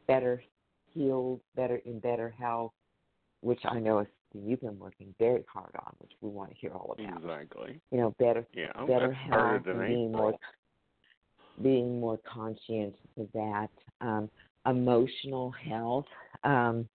better 0.08 0.42
healed, 0.92 1.40
better 1.54 1.76
in 1.84 2.00
better 2.00 2.34
health, 2.36 2.72
which 3.42 3.60
I 3.64 3.78
know 3.78 4.00
is 4.00 4.08
you've 4.34 4.60
been 4.60 4.78
working 4.78 5.14
very 5.20 5.44
hard 5.52 5.70
on, 5.78 5.92
which 5.98 6.10
we 6.20 6.30
want 6.30 6.50
to 6.50 6.56
hear 6.56 6.72
all 6.72 6.96
about. 6.98 7.18
Exactly. 7.18 7.80
You 7.92 7.98
know, 7.98 8.14
better 8.18 8.44
Yeah, 8.52 8.72
better 8.86 9.12
that 9.12 9.32
health 9.32 9.66
and 9.68 9.86
being 9.86 10.12
more 10.12 10.34
being 11.62 12.00
more 12.00 12.18
conscientious 12.30 12.98
of 13.16 13.28
that. 13.34 13.70
Um, 14.00 14.28
emotional 14.66 15.52
health, 15.52 16.06
um, 16.42 16.88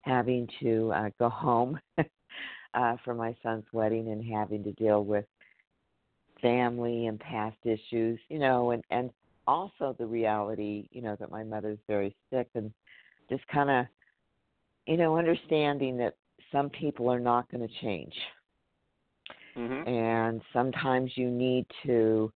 having 0.00 0.48
to 0.60 0.90
uh, 0.94 1.10
go 1.18 1.28
home 1.28 1.78
uh, 1.98 2.96
for 3.04 3.14
my 3.14 3.36
son's 3.42 3.66
wedding 3.72 4.08
and 4.10 4.24
having 4.24 4.64
to 4.64 4.72
deal 4.72 5.04
with 5.04 5.26
family 6.40 7.06
and 7.06 7.18
past 7.20 7.56
issues, 7.64 8.18
you 8.28 8.38
know, 8.38 8.70
and 8.72 8.82
and 8.90 9.10
also 9.46 9.94
the 9.98 10.06
reality, 10.06 10.88
you 10.90 11.00
know, 11.00 11.16
that 11.18 11.30
my 11.30 11.42
mother's 11.42 11.78
very 11.88 12.14
sick 12.30 12.48
and 12.54 12.72
just 13.30 13.46
kind 13.48 13.70
of, 13.70 13.86
you 14.86 14.96
know, 14.96 15.16
understanding 15.16 15.96
that 15.96 16.16
some 16.52 16.68
people 16.70 17.10
are 17.10 17.20
not 17.20 17.50
going 17.50 17.66
to 17.66 17.74
change 17.80 18.14
Mhm. 19.56 19.86
and 19.86 20.42
sometimes 20.52 21.16
you 21.16 21.30
need 21.30 21.66
to 21.84 22.32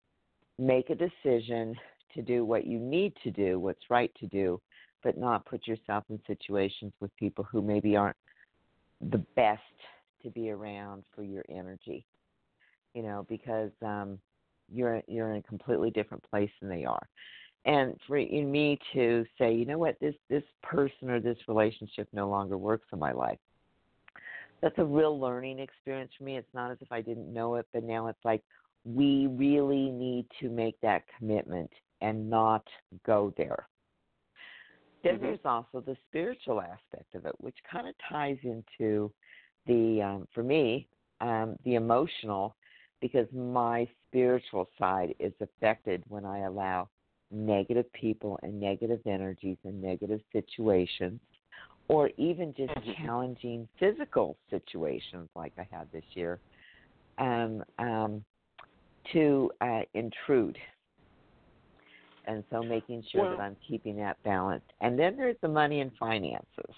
make 0.58 0.89
a 0.89 0.96
decision 0.96 1.75
to 2.13 2.22
do 2.22 2.46
what 2.46 2.65
you 2.65 2.79
need 2.79 3.13
to 3.24 3.31
do, 3.31 3.60
what's 3.60 3.89
right 3.89 4.12
to 4.20 4.27
do, 4.27 4.60
but 5.03 5.17
not 5.17 5.46
put 5.46 5.67
yourself 5.67 6.03
in 6.10 6.20
situations 6.27 6.93
with 7.00 7.15
people 7.15 7.43
who 7.43 7.62
maybe 7.62 7.96
aren't 7.96 8.17
the 9.10 9.24
best 9.36 9.62
to 10.22 10.29
be 10.29 10.50
around 10.51 11.03
for 11.15 11.24
your 11.24 11.43
energy. 11.50 12.05
You 12.93 13.03
know, 13.03 13.25
because 13.29 13.71
um 13.81 14.19
you're 14.74 15.01
you're 15.07 15.31
in 15.31 15.38
a 15.38 15.43
completely 15.43 15.91
different 15.91 16.24
place 16.29 16.51
than 16.62 16.69
they 16.69 16.86
are. 16.86 17.07
And 17.65 17.95
for 18.07 18.17
in 18.17 18.51
me 18.51 18.79
to 18.93 19.25
say, 19.38 19.53
you 19.53 19.65
know 19.65 19.77
what, 19.77 20.00
this 20.00 20.15
this 20.29 20.43
person 20.63 21.10
or 21.10 21.19
this 21.19 21.38
relationship 21.48 22.07
no 22.13 22.29
longer 22.29 22.57
works 22.57 22.88
in 22.91 23.00
my 23.00 23.12
life 23.12 23.39
that's 24.62 24.77
a 24.77 24.86
real 24.86 25.19
learning 25.19 25.60
experience 25.60 26.12
for 26.17 26.24
me. 26.24 26.38
It's 26.38 26.53
not 26.53 26.71
as 26.71 26.77
if 26.81 26.91
I 26.91 27.01
didn't 27.01 27.33
know 27.33 27.55
it, 27.55 27.65
but 27.74 27.83
now 27.83 28.07
it's 28.07 28.24
like 28.24 28.43
we 28.86 29.27
really 29.27 29.89
need 29.89 30.25
to 30.39 30.50
make 30.50 30.79
that 30.81 31.03
commitment 31.17 31.69
and 32.01 32.29
not 32.29 32.65
go 33.05 33.33
there. 33.38 33.67
Then 35.03 35.17
Mhm. 35.17 35.21
there's 35.21 35.45
also 35.45 35.81
the 35.81 35.98
spiritual 36.07 36.62
aspect 36.62 37.15
of 37.15 37.25
it, 37.25 37.33
which 37.39 37.57
kind 37.63 37.88
of 37.88 37.98
ties 38.07 38.38
into 38.43 39.12
the, 39.65 40.01
um, 40.01 40.27
for 40.33 40.43
me, 40.43 40.88
um, 41.21 41.57
the 41.63 41.75
emotional 41.75 42.55
because 43.01 43.27
my 43.34 43.88
spiritual 44.08 44.70
side 44.77 45.13
is 45.20 45.34
affected 45.41 46.03
when 46.08 46.25
I 46.25 46.39
allow 46.39 46.88
negative 47.31 47.91
people 47.93 48.39
and 48.43 48.60
negative 48.60 49.00
energies 49.05 49.58
and 49.63 49.81
negative 49.81 50.20
situations 50.31 51.20
or 51.88 52.10
even 52.17 52.53
just 52.55 52.72
Mm-hmm. 52.72 53.05
challenging 53.05 53.67
physical 53.79 54.38
situations 54.50 55.29
like 55.36 55.53
I 55.58 55.67
had 55.72 55.88
this 55.91 56.03
year 56.13 56.39
um, 57.17 57.63
um, 57.79 58.24
to 59.12 59.51
uh, 59.62 59.81
intrude. 59.93 60.58
And 62.25 62.43
so 62.51 62.63
making 62.63 63.03
sure 63.12 63.22
Well- 63.22 63.31
that 63.31 63.39
I'm 63.41 63.58
keeping 63.67 63.98
that 63.98 64.17
balance. 64.24 64.63
And 64.81 64.98
then 64.98 65.17
there's 65.17 65.38
the 65.41 65.48
money 65.48 65.81
and 65.81 65.91
finances. 66.00 66.75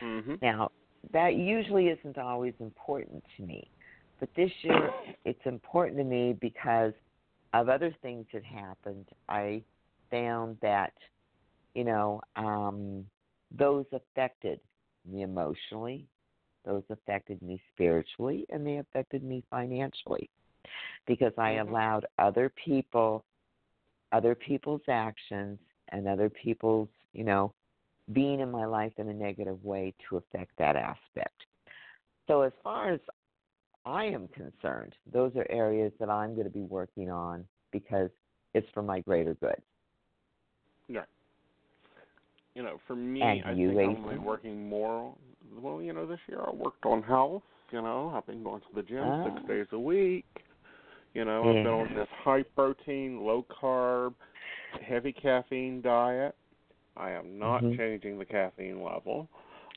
hmm 0.00 0.34
Now, 0.40 0.70
that 1.12 1.34
usually 1.36 1.88
isn't 1.88 2.18
always 2.18 2.54
important 2.60 3.22
to 3.36 3.42
me. 3.44 3.70
But 4.20 4.28
this 4.36 4.50
year, 4.62 4.90
it's 5.24 5.40
important 5.46 5.96
to 5.96 6.04
me 6.04 6.34
because 6.34 6.92
of 7.54 7.68
other 7.70 7.94
things 8.02 8.26
that 8.32 8.44
happened. 8.44 9.08
I 9.28 9.62
found 10.10 10.58
that, 10.60 10.92
you 11.74 11.84
know, 11.84 12.20
um, 12.36 13.06
those 13.50 13.86
affected 13.92 14.60
me 15.10 15.22
emotionally, 15.22 16.06
those 16.66 16.82
affected 16.90 17.40
me 17.40 17.60
spiritually, 17.72 18.46
and 18.50 18.66
they 18.66 18.76
affected 18.76 19.24
me 19.24 19.42
financially 19.50 20.28
because 21.06 21.32
I 21.38 21.52
Mhm. 21.52 21.68
allowed 21.68 22.06
other 22.18 22.50
people, 22.50 23.24
other 24.12 24.34
people's 24.34 24.86
actions, 24.88 25.58
and 25.88 26.06
other 26.06 26.28
people's, 26.28 26.90
you 27.12 27.24
know, 27.24 27.54
being 28.12 28.40
in 28.40 28.50
my 28.50 28.66
life 28.66 28.92
in 28.98 29.08
a 29.08 29.14
negative 29.14 29.64
way 29.64 29.94
to 30.08 30.18
affect 30.18 30.56
that 30.58 30.76
aspect. 30.76 31.46
So, 32.26 32.42
as 32.42 32.52
far 32.62 32.90
as 32.90 33.00
I 33.90 34.04
am 34.04 34.28
concerned, 34.28 34.94
those 35.12 35.32
are 35.36 35.46
areas 35.50 35.92
that 35.98 36.08
I'm 36.08 36.34
going 36.34 36.46
to 36.46 36.52
be 36.52 36.62
working 36.62 37.10
on 37.10 37.44
because 37.72 38.08
it's 38.54 38.68
for 38.72 38.82
my 38.82 39.00
greater 39.00 39.34
good. 39.34 39.60
Yeah. 40.88 41.04
You 42.54 42.62
know, 42.62 42.78
for 42.86 42.94
me, 42.94 43.22
And 43.22 43.40
I 43.44 43.54
think 43.54 43.80
I'm 43.80 44.04
Ethan? 44.04 44.24
working 44.24 44.68
more. 44.68 45.14
Well, 45.60 45.82
you 45.82 45.92
know, 45.92 46.06
this 46.06 46.20
year 46.28 46.40
I 46.46 46.52
worked 46.52 46.84
on 46.84 47.02
health. 47.02 47.42
You 47.72 47.82
know, 47.82 48.12
I've 48.14 48.26
been 48.26 48.42
going 48.44 48.60
to 48.60 48.66
the 48.74 48.82
gym 48.82 49.00
Ah. 49.00 49.24
six 49.24 49.48
days 49.48 49.66
a 49.72 49.78
week. 49.78 50.24
You 51.14 51.24
know, 51.24 51.48
I've 51.48 51.64
been 51.64 51.72
on 51.72 51.94
this 51.94 52.08
high 52.22 52.44
protein, 52.54 53.20
low 53.20 53.44
carb, 53.60 54.14
heavy 54.86 55.12
caffeine 55.12 55.80
diet. 55.82 56.36
I 56.96 57.10
am 57.10 57.38
not 57.38 57.62
Mhm. 57.62 57.76
changing 57.76 58.18
the 58.18 58.24
caffeine 58.24 58.82
level. 58.82 59.28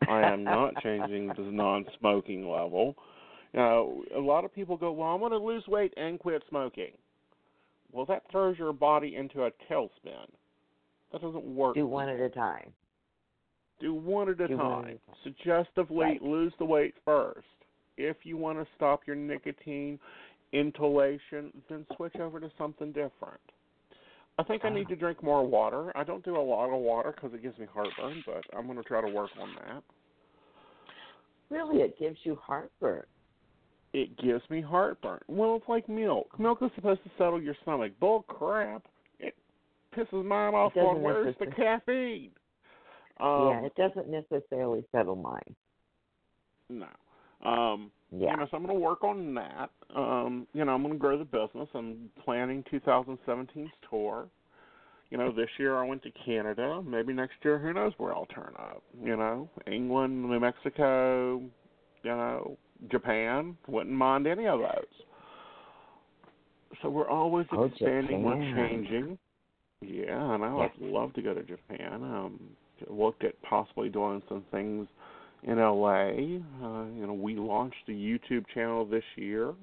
I 0.08 0.22
am 0.22 0.44
not 0.46 0.78
changing 0.84 1.30
the 1.36 1.44
non-smoking 1.52 2.48
level. 2.50 2.96
You 3.54 3.60
know, 3.60 4.04
a 4.16 4.20
lot 4.20 4.46
of 4.46 4.54
people 4.54 4.78
go, 4.78 4.92
"Well, 4.92 5.10
I'm 5.10 5.20
going 5.20 5.32
to 5.32 5.38
lose 5.38 5.68
weight 5.68 5.94
and 5.96 6.20
quit 6.20 6.44
smoking." 6.50 6.92
Well, 7.92 8.06
that 8.08 8.24
throws 8.32 8.58
your 8.58 8.74
body 8.74 9.16
into 9.16 9.44
a 9.44 9.52
tailspin. 9.70 10.28
That 11.12 11.22
doesn't 11.22 11.56
work. 11.56 11.76
Do 11.76 11.86
one 11.86 12.10
at 12.10 12.20
a 12.20 12.30
time. 12.30 12.74
Do 13.80 13.94
one 13.94 14.30
at 14.30 14.42
a 14.42 14.48
Do 14.48 14.58
time. 14.58 14.86
at 14.86 14.92
a 14.92 14.98
time. 14.98 15.16
Suggestively, 15.24 16.06
Right. 16.06 16.22
lose 16.22 16.54
the 16.58 16.66
weight 16.66 16.96
first. 17.06 17.48
If 17.98 18.26
you 18.26 18.38
want 18.38 18.58
to 18.58 18.74
stop 18.76 19.06
your 19.06 19.16
nicotine 19.16 20.00
inhalation, 20.52 21.64
then 21.70 21.86
switch 21.96 22.16
over 22.16 22.40
to 22.40 22.50
something 22.58 22.92
different. 22.92 23.42
I 24.40 24.44
think 24.44 24.66
I 24.66 24.70
need 24.70 24.88
to 24.88 24.96
drink 24.96 25.22
more 25.22 25.46
water. 25.46 25.96
I 25.96 26.04
don't 26.04 26.26
do 26.26 26.36
a 26.36 26.42
lot 26.42 26.74
of 26.74 26.82
water 26.82 27.12
because 27.12 27.36
it 27.36 27.44
gives 27.44 27.60
me 27.60 27.68
heartburn, 27.68 28.24
but 28.26 28.44
I'm 28.58 28.66
going 28.66 28.78
to 28.78 28.84
try 28.84 29.02
to 29.02 29.08
work 29.08 29.30
on 29.40 29.54
that. 29.56 29.84
Really, 31.52 31.82
it 31.84 32.00
gives 32.00 32.18
you 32.24 32.36
heartburn. 32.36 33.06
It 33.94 34.18
gives 34.18 34.42
me 34.50 34.60
heartburn. 34.62 35.20
Well, 35.28 35.56
it's 35.56 35.70
like 35.70 35.88
milk. 35.88 36.40
Milk 36.40 36.60
is 36.62 36.72
supposed 36.76 37.04
to 37.04 37.12
settle 37.18 37.42
your 37.42 37.56
stomach. 37.62 37.94
Bull 38.00 38.24
crap. 38.28 38.84
It 39.20 39.36
pisses 39.96 40.26
mine 40.26 40.56
off 40.56 40.76
on 40.76 41.02
where's 41.02 41.36
the 41.40 41.46
caffeine. 41.46 42.32
Um, 43.20 43.50
yeah, 43.50 43.66
it 43.66 43.76
doesn't 43.76 44.10
necessarily 44.10 44.84
settle 44.92 45.16
mine. 45.16 45.56
No. 46.70 46.88
Um, 47.48 47.92
Yeah. 48.12 48.32
You 48.32 48.38
know, 48.38 48.48
so 48.50 48.58
I'm 48.58 48.66
going 48.66 48.76
to 48.76 48.80
work 48.84 49.04
on 49.04 49.36
that. 49.36 49.70
Um, 49.96 50.48
you 50.54 50.66
know, 50.66 50.74
I'm 50.74 50.82
going 50.82 50.94
to 50.94 51.00
grow 51.00 51.18
the 51.18 51.26
business. 51.26 51.68
I'm 51.76 52.10
planning 52.24 52.64
2017's 52.72 53.70
tour. 53.90 54.28
You 55.12 55.18
know, 55.20 55.32
this 55.32 55.50
year 55.60 55.78
I 55.78 55.86
went 55.86 56.02
to 56.04 56.12
Canada. 56.26 56.82
Maybe 56.82 57.14
next 57.14 57.36
year, 57.44 57.60
who 57.60 57.74
knows 57.74 57.94
where 57.98 58.16
I'll 58.16 58.26
turn 58.28 58.54
up. 58.58 58.82
You 59.00 59.16
know, 59.16 59.48
England, 59.68 60.24
New 60.28 60.40
Mexico, 60.40 61.38
you 62.02 62.10
know, 62.10 62.58
Japan. 62.92 63.58
Wouldn't 63.68 63.96
mind 63.96 64.28
any 64.28 64.48
of 64.48 64.60
those. 64.60 65.06
So 66.82 66.90
we're 66.90 67.10
always 67.10 67.46
Oh, 67.52 67.66
expanding. 67.66 68.24
We're 68.24 68.36
changing. 68.56 69.18
Yeah, 69.82 70.18
I 70.18 70.38
know. 70.38 70.62
Yes. 70.62 70.72
Love 70.80 71.14
to 71.14 71.22
go 71.22 71.34
to 71.34 71.44
Japan. 71.44 72.04
Um, 72.04 72.40
looked 72.90 73.24
at 73.24 73.40
possibly 73.44 73.90
doing 73.90 74.22
some 74.28 74.44
things 74.52 74.88
in 75.44 75.58
LA. 75.60 76.10
Uh, 76.62 76.86
you 76.96 77.06
know, 77.06 77.14
we 77.14 77.36
launched 77.36 77.88
a 77.88 77.92
YouTube 77.92 78.46
channel 78.54 78.86
this 78.86 79.04
year. 79.16 79.54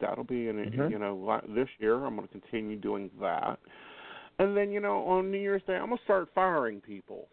That'll 0.00 0.24
be 0.24 0.48
in 0.48 0.56
Mhm. 0.56 0.90
you 0.90 0.98
know 0.98 1.40
this 1.48 1.68
year. 1.78 2.04
I'm 2.04 2.16
going 2.16 2.28
to 2.28 2.32
continue 2.32 2.76
doing 2.76 3.10
that. 3.20 3.58
And 4.38 4.54
then 4.56 4.70
you 4.70 4.80
know 4.80 5.04
on 5.06 5.30
New 5.30 5.38
Year's 5.38 5.62
Day 5.62 5.76
I'm 5.76 5.86
going 5.86 5.98
to 5.98 6.04
start 6.04 6.28
firing 6.34 6.80
people. 6.82 7.28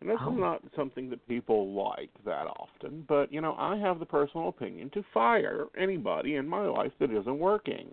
And 0.00 0.08
this 0.08 0.18
Oh. 0.20 0.32
is 0.32 0.38
not 0.38 0.62
something 0.76 1.10
that 1.10 1.26
people 1.26 1.72
like 1.72 2.10
that 2.24 2.46
often, 2.46 3.04
but 3.08 3.32
you 3.32 3.40
know 3.40 3.56
I 3.58 3.76
have 3.76 3.98
the 3.98 4.06
personal 4.06 4.48
opinion 4.48 4.90
to 4.90 5.02
fire 5.12 5.66
anybody 5.76 6.36
in 6.36 6.46
my 6.48 6.66
life 6.66 6.92
that 7.00 7.10
isn't 7.10 7.38
working. 7.38 7.92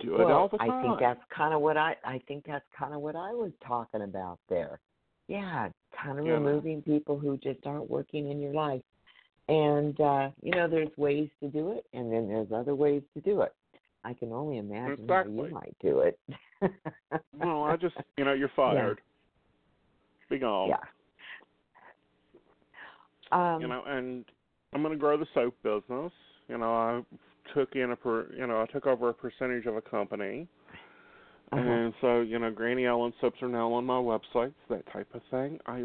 Do 0.00 0.20
it 0.20 0.30
all 0.30 0.48
the 0.48 0.58
time. 0.58 0.70
I 0.70 0.82
think 0.82 1.00
that's 1.00 1.20
kind 1.28 1.52
of 1.52 1.60
what 1.60 1.76
I 1.76 1.96
I 2.04 2.20
think 2.26 2.44
that's 2.46 2.64
kind 2.76 2.94
of 2.94 3.00
what 3.00 3.14
I 3.16 3.32
was 3.32 3.52
talking 3.66 4.02
about 4.02 4.38
there. 4.48 4.80
Yeah, 5.26 5.68
kind 6.02 6.18
of 6.18 6.24
Yeah. 6.24 6.34
removing 6.34 6.80
people 6.82 7.18
who 7.18 7.36
just 7.36 7.66
aren't 7.66 7.90
working 7.90 8.30
in 8.30 8.40
your 8.40 8.54
life. 8.54 8.82
And 9.48 10.00
uh, 10.00 10.30
you 10.42 10.52
know, 10.52 10.68
there's 10.68 10.96
ways 10.96 11.28
to 11.40 11.48
do 11.48 11.72
it, 11.72 11.84
and 11.92 12.10
then 12.10 12.28
there's 12.28 12.52
other 12.52 12.74
ways 12.74 13.02
to 13.14 13.20
do 13.20 13.42
it. 13.42 13.54
I 14.04 14.14
can 14.14 14.32
only 14.32 14.58
imagine 14.58 15.06
how 15.06 15.24
you 15.24 15.50
might 15.52 15.76
do 15.82 16.00
it. 16.00 16.18
well, 17.38 17.64
I 17.64 17.76
just 17.76 17.96
you 18.16 18.24
know 18.24 18.32
you're 18.32 18.50
fired. 18.56 19.00
Be 20.30 20.38
gone. 20.38 20.68
yeah. 20.68 20.76
Um, 23.30 23.60
you 23.60 23.68
know, 23.68 23.82
and 23.86 24.24
I'm 24.72 24.82
going 24.82 24.92
to 24.92 24.98
grow 24.98 25.16
the 25.16 25.26
soap 25.34 25.54
business. 25.62 26.12
You 26.48 26.58
know, 26.58 26.72
I 26.72 27.02
took 27.54 27.74
in 27.74 27.90
a 27.90 27.96
per, 27.96 28.32
you 28.36 28.46
know, 28.46 28.62
I 28.62 28.66
took 28.72 28.86
over 28.86 29.10
a 29.10 29.14
percentage 29.14 29.66
of 29.66 29.76
a 29.76 29.82
company, 29.82 30.46
uh-huh. 31.52 31.60
and 31.60 31.94
so 32.00 32.20
you 32.20 32.38
know, 32.38 32.50
Granny 32.50 32.86
Ellen 32.86 33.12
soaps 33.20 33.40
are 33.42 33.48
now 33.48 33.72
on 33.72 33.84
my 33.84 33.94
websites, 33.94 34.54
that 34.70 34.90
type 34.92 35.08
of 35.14 35.20
thing. 35.30 35.58
I 35.66 35.84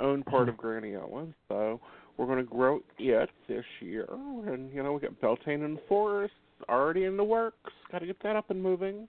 own 0.00 0.22
part 0.24 0.48
of 0.48 0.56
Granny 0.56 0.94
Ellen, 0.94 1.34
so 1.48 1.80
we're 2.16 2.26
going 2.26 2.38
to 2.38 2.44
grow 2.44 2.80
it 2.98 3.30
this 3.48 3.64
year, 3.80 4.06
and 4.10 4.72
you 4.72 4.82
know, 4.82 4.92
we 4.92 5.00
got 5.00 5.20
Beltane 5.20 5.62
and 5.64 5.78
the 5.78 5.82
Forest 5.88 6.34
already 6.68 7.04
in 7.04 7.16
the 7.16 7.24
works. 7.24 7.72
Got 7.90 7.98
to 7.98 8.06
get 8.06 8.22
that 8.22 8.36
up 8.36 8.50
and 8.50 8.62
moving. 8.62 9.08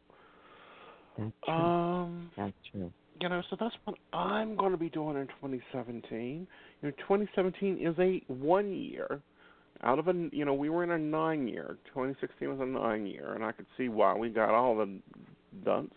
That's 1.17 1.31
true. 1.45 1.53
Um, 1.53 2.31
that's 2.37 2.53
true. 2.71 2.91
You 3.19 3.29
know, 3.29 3.41
so 3.49 3.57
that's 3.59 3.75
what 3.85 3.97
I'm 4.13 4.55
going 4.55 4.71
to 4.71 4.77
be 4.77 4.89
doing 4.89 5.17
in 5.17 5.27
2017. 5.27 6.47
You 6.81 6.87
know, 6.87 6.91
2017 7.07 7.79
is 7.79 7.95
a 7.99 8.21
one 8.31 8.73
year 8.73 9.21
out 9.83 9.99
of 9.99 10.07
a 10.07 10.13
you 10.31 10.45
know 10.45 10.53
we 10.53 10.69
were 10.69 10.83
in 10.83 10.91
a 10.91 10.97
nine 10.97 11.47
year. 11.47 11.77
2016 11.87 12.49
was 12.49 12.59
a 12.59 12.65
nine 12.65 13.05
year, 13.05 13.33
and 13.33 13.43
I 13.43 13.51
could 13.51 13.67
see 13.77 13.89
why 13.89 14.15
we 14.15 14.29
got 14.29 14.49
all 14.49 14.75
the 14.75 14.99
dunce. 15.63 15.93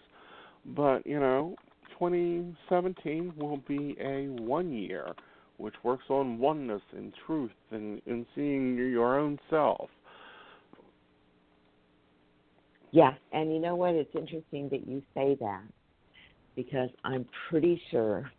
But 0.67 1.07
you 1.07 1.19
know, 1.19 1.57
2017 1.99 3.35
will 3.37 3.59
be 3.69 3.97
a 4.01 4.27
one 4.43 4.73
year, 4.73 5.15
which 5.57 5.75
works 5.83 6.05
on 6.11 6.39
oneness 6.39 6.83
and 6.97 7.13
truth 7.27 7.53
and 7.71 8.01
and 8.07 8.27
seeing 8.35 8.77
your 8.77 9.19
own 9.19 9.39
self. 9.49 9.89
Yeah, 12.93 13.13
and 13.33 13.53
you 13.53 13.61
know 13.61 13.77
what? 13.77 13.95
It's 13.95 14.15
interesting 14.15 14.69
that 14.71 14.87
you 14.87 15.03
say 15.15 15.37
that 15.41 15.63
because 16.57 16.91
I'm 17.05 17.27
pretty 17.49 17.81
sure 17.91 18.31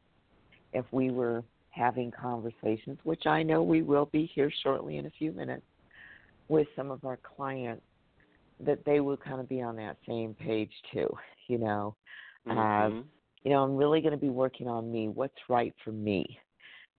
if 0.73 0.85
we 0.91 1.11
were 1.11 1.43
having 1.69 2.11
conversations, 2.11 2.99
which 3.03 3.25
I 3.25 3.43
know 3.43 3.63
we 3.63 3.81
will 3.81 4.07
be 4.11 4.25
here 4.33 4.51
shortly 4.63 4.97
in 4.97 5.05
a 5.05 5.11
few 5.11 5.31
minutes, 5.31 5.65
with 6.49 6.67
some 6.75 6.91
of 6.91 7.05
our 7.05 7.17
clients, 7.17 7.83
that 8.59 8.83
they 8.85 8.99
will 8.99 9.17
kind 9.17 9.39
of 9.39 9.49
be 9.49 9.61
on 9.61 9.75
that 9.77 9.97
same 10.07 10.33
page 10.35 10.71
too. 10.93 11.09
You 11.47 11.57
know, 11.57 11.95
Mhm. 12.47 13.05
you 13.43 13.49
know, 13.51 13.63
I'm 13.63 13.75
really 13.75 14.01
going 14.01 14.11
to 14.11 14.17
be 14.17 14.29
working 14.29 14.67
on 14.67 14.91
me, 14.91 15.07
what's 15.07 15.49
right 15.49 15.73
for 15.83 15.91
me. 15.91 16.39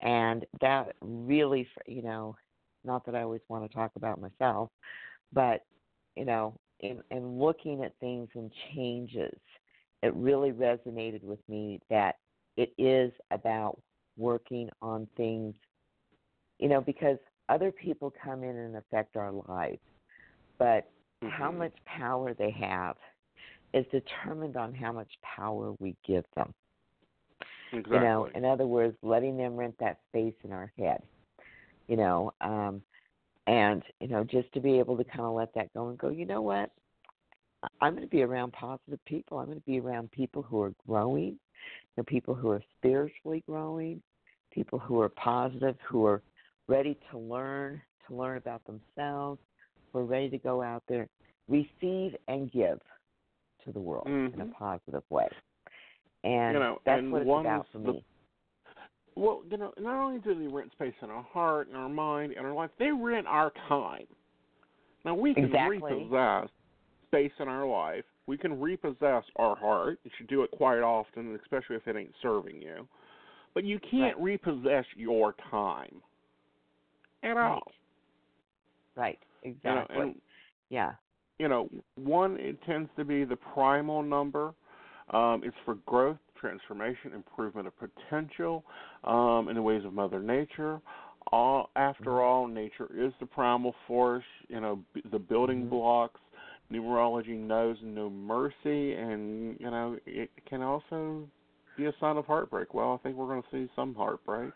And 0.01 0.45
that 0.61 0.97
really, 1.01 1.69
you 1.87 2.03
know, 2.03 2.37
not 2.85 3.05
that 3.07 3.15
I 3.15 3.23
always 3.23 3.43
want 3.49 3.65
to 3.69 3.75
talk 3.75 3.93
about 3.95 4.21
myself, 4.21 4.71
but, 5.33 5.65
you 6.17 6.25
know, 6.25 6.59
in, 6.81 7.01
in 7.11 7.39
looking 7.39 7.85
at 7.85 7.97
things 8.01 8.29
and 8.35 8.51
changes, 8.75 9.39
it 10.03 10.15
really 10.15 10.53
resonated 10.53 11.23
with 11.23 11.39
me 11.49 11.81
that 11.91 12.17
it 12.57 12.73
is 12.77 13.13
about 13.31 13.81
working 14.17 14.69
on 14.81 15.07
things, 15.17 15.55
you 16.59 16.69
know, 16.69 16.81
because 16.81 17.19
other 17.49 17.73
people 17.73 18.13
come 18.23 18.43
in 18.45 18.57
and 18.57 18.77
affect 18.77 19.17
our 19.17 19.33
lives. 19.49 19.81
but 20.59 20.91
mm-hmm. 21.23 21.29
how 21.29 21.51
much 21.51 21.73
power 21.85 22.35
they 22.35 22.51
have 22.51 22.97
is 23.75 23.85
determined 23.91 24.57
on 24.57 24.75
how 24.75 24.93
much 24.93 25.11
power 25.23 25.75
we 25.79 25.97
give 26.07 26.25
them. 26.37 26.53
Exactly. 27.73 27.97
You 27.97 28.03
know, 28.03 28.29
in 28.35 28.45
other 28.45 28.67
words, 28.67 28.97
letting 29.03 29.37
them 29.37 29.57
rent 29.57 29.75
that 29.81 29.99
space 30.09 30.35
in 30.45 30.53
our 30.53 30.71
head. 30.79 31.03
You 31.89 31.97
know, 31.97 32.33
um, 32.41 32.83
and 33.47 33.83
you 34.01 34.09
know, 34.09 34.25
just 34.25 34.53
to 34.53 34.61
be 34.61 34.79
able 34.79 34.97
to 34.97 35.05
kind 35.05 35.21
of 35.21 35.35
let 35.35 35.55
that 35.55 35.73
go 35.75 35.89
and 35.89 35.99
go. 35.99 36.11
You 36.11 36.27
know 36.27 36.43
what? 36.43 36.71
I'm 37.81 37.95
going 37.95 38.05
to 38.05 38.11
be 38.11 38.23
around 38.23 38.53
positive 38.53 38.99
people. 39.07 39.39
I'm 39.39 39.47
going 39.47 39.59
to 39.59 39.65
be 39.65 39.81
around 39.81 40.11
people 40.11 40.43
who 40.43 40.61
are 40.63 40.73
growing, 40.87 41.25
you 41.27 41.39
know, 41.97 42.03
people 42.05 42.35
who 42.35 42.51
are 42.51 42.63
spiritually 42.79 43.43
growing, 43.47 44.03
people 44.53 44.79
who 44.79 45.01
are 45.01 45.09
positive, 45.09 45.77
who 45.87 46.07
are 46.07 46.23
ready 46.69 46.99
to 47.11 47.19
learn, 47.19 47.81
to 48.09 48.15
learn 48.15 48.37
about 48.37 48.63
themselves, 48.67 49.41
who 49.93 50.01
are 50.01 50.05
ready 50.05 50.29
to 50.31 50.39
go 50.39 50.63
out 50.63 50.83
there, 50.89 51.09
receive 51.49 52.17
and 52.29 52.51
give 52.53 52.81
to 53.65 53.73
the 53.73 53.81
world 53.81 54.07
mm-hmm. 54.09 54.41
in 54.41 54.49
a 54.49 54.53
positive 54.53 55.03
way. 55.11 55.29
And 56.25 56.55
you 56.55 56.61
know, 56.61 56.79
that's 56.85 56.99
and 57.01 57.13
what 57.13 57.23
it's 57.23 57.31
about 57.31 57.67
for 57.73 57.79
the, 57.79 57.93
me. 57.93 58.05
Well, 59.15 59.43
you 59.51 59.57
know, 59.57 59.73
not 59.79 60.03
only 60.03 60.21
do 60.21 60.35
they 60.35 60.53
rent 60.53 60.73
space 60.73 60.95
in 61.03 61.11
our 61.11 61.23
heart, 61.23 61.69
in 61.69 61.77
our 61.77 61.89
mind, 61.89 62.33
in 62.33 62.45
our 62.45 62.53
life, 62.55 62.71
they 62.79 62.91
rent 62.91 63.27
our 63.27 63.53
time. 63.69 64.07
Now 65.05 65.15
we 65.15 65.35
can 65.35 65.47
exactly. 65.47 65.81
repossess 65.83 66.49
space 67.13 67.33
in 67.41 67.49
our 67.49 67.67
life. 67.67 68.05
We 68.27 68.39
can 68.39 68.59
repossess 68.59 69.25
our 69.37 69.55
heart. 69.57 69.99
You 70.05 70.11
should 70.17 70.29
do 70.29 70.43
it 70.43 70.51
quite 70.53 70.81
often, 70.81 71.39
especially 71.43 71.77
if 71.77 71.87
it 71.87 71.97
ain't 71.97 72.15
serving 72.23 72.63
you. 72.63 72.89
But 73.53 73.65
you 73.65 73.79
can't 73.79 74.17
right. 74.17 74.23
repossess 74.23 74.87
your 74.97 75.35
time 75.51 76.01
at 77.23 77.37
right. 77.37 77.51
all. 77.51 77.73
Right. 78.97 79.19
Exactly. 79.43 79.71
You 79.71 79.75
know, 79.75 80.03
and, 80.03 80.15
yeah. 80.71 80.93
You 81.39 81.49
know, 81.49 81.69
one 81.97 82.39
it 82.39 82.57
tends 82.65 82.89
to 82.97 83.05
be 83.05 83.25
the 83.25 83.37
primal 83.37 84.03
number. 84.03 84.55
Um, 85.11 85.43
it's 85.45 85.57
for 85.65 85.75
growth, 85.87 86.19
transformation, 86.41 87.13
improvement 87.15 87.67
of 87.67 87.73
potential 87.79 88.65
um, 89.05 89.49
in 89.49 89.57
the 89.57 89.63
ways 89.63 89.85
of 89.85 89.93
Mother 89.93 90.21
Nature. 90.21 90.81
All 91.31 91.71
after 91.77 92.05
mm-hmm. 92.05 92.21
all, 92.21 92.47
nature 92.47 92.89
is 92.97 93.13
the 93.21 93.27
primal 93.27 93.75
force. 93.87 94.25
You 94.49 94.61
know, 94.61 94.79
b- 94.95 95.03
the 95.11 95.19
building 95.19 95.61
mm-hmm. 95.61 95.71
blocks. 95.71 96.21
Numerology 96.73 97.39
knows 97.39 97.77
no 97.83 98.09
mercy, 98.09 98.95
and 98.95 99.57
you 99.61 99.71
know 99.71 99.99
it 100.07 100.31
can 100.49 100.63
also 100.63 101.29
be 101.77 101.87
a 101.87 101.93
sign 102.01 102.17
of 102.17 102.25
heartbreak. 102.27 102.73
Well, 102.73 102.93
I 102.95 102.97
think 103.03 103.17
we're 103.17 103.27
going 103.27 103.43
to 103.43 103.49
see 103.51 103.71
some 103.77 103.95
heartbreak. 103.95 104.53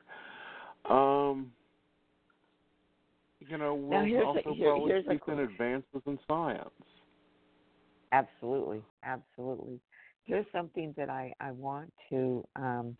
Um, 0.89 1.53
you 3.41 3.59
know, 3.59 3.75
we'll 3.75 4.27
also 4.27 4.51
a, 4.51 4.55
here, 4.55 4.73
probably 4.73 4.93
see 5.09 5.19
some 5.27 5.39
advances 5.39 6.03
in 6.07 6.19
science. 6.27 6.71
Absolutely, 8.13 8.83
absolutely. 9.05 9.81
Here's 10.25 10.47
something 10.53 10.95
that 10.97 11.11
I 11.11 11.35
I 11.41 11.51
want 11.53 11.93
to. 12.11 12.45
um 12.57 12.97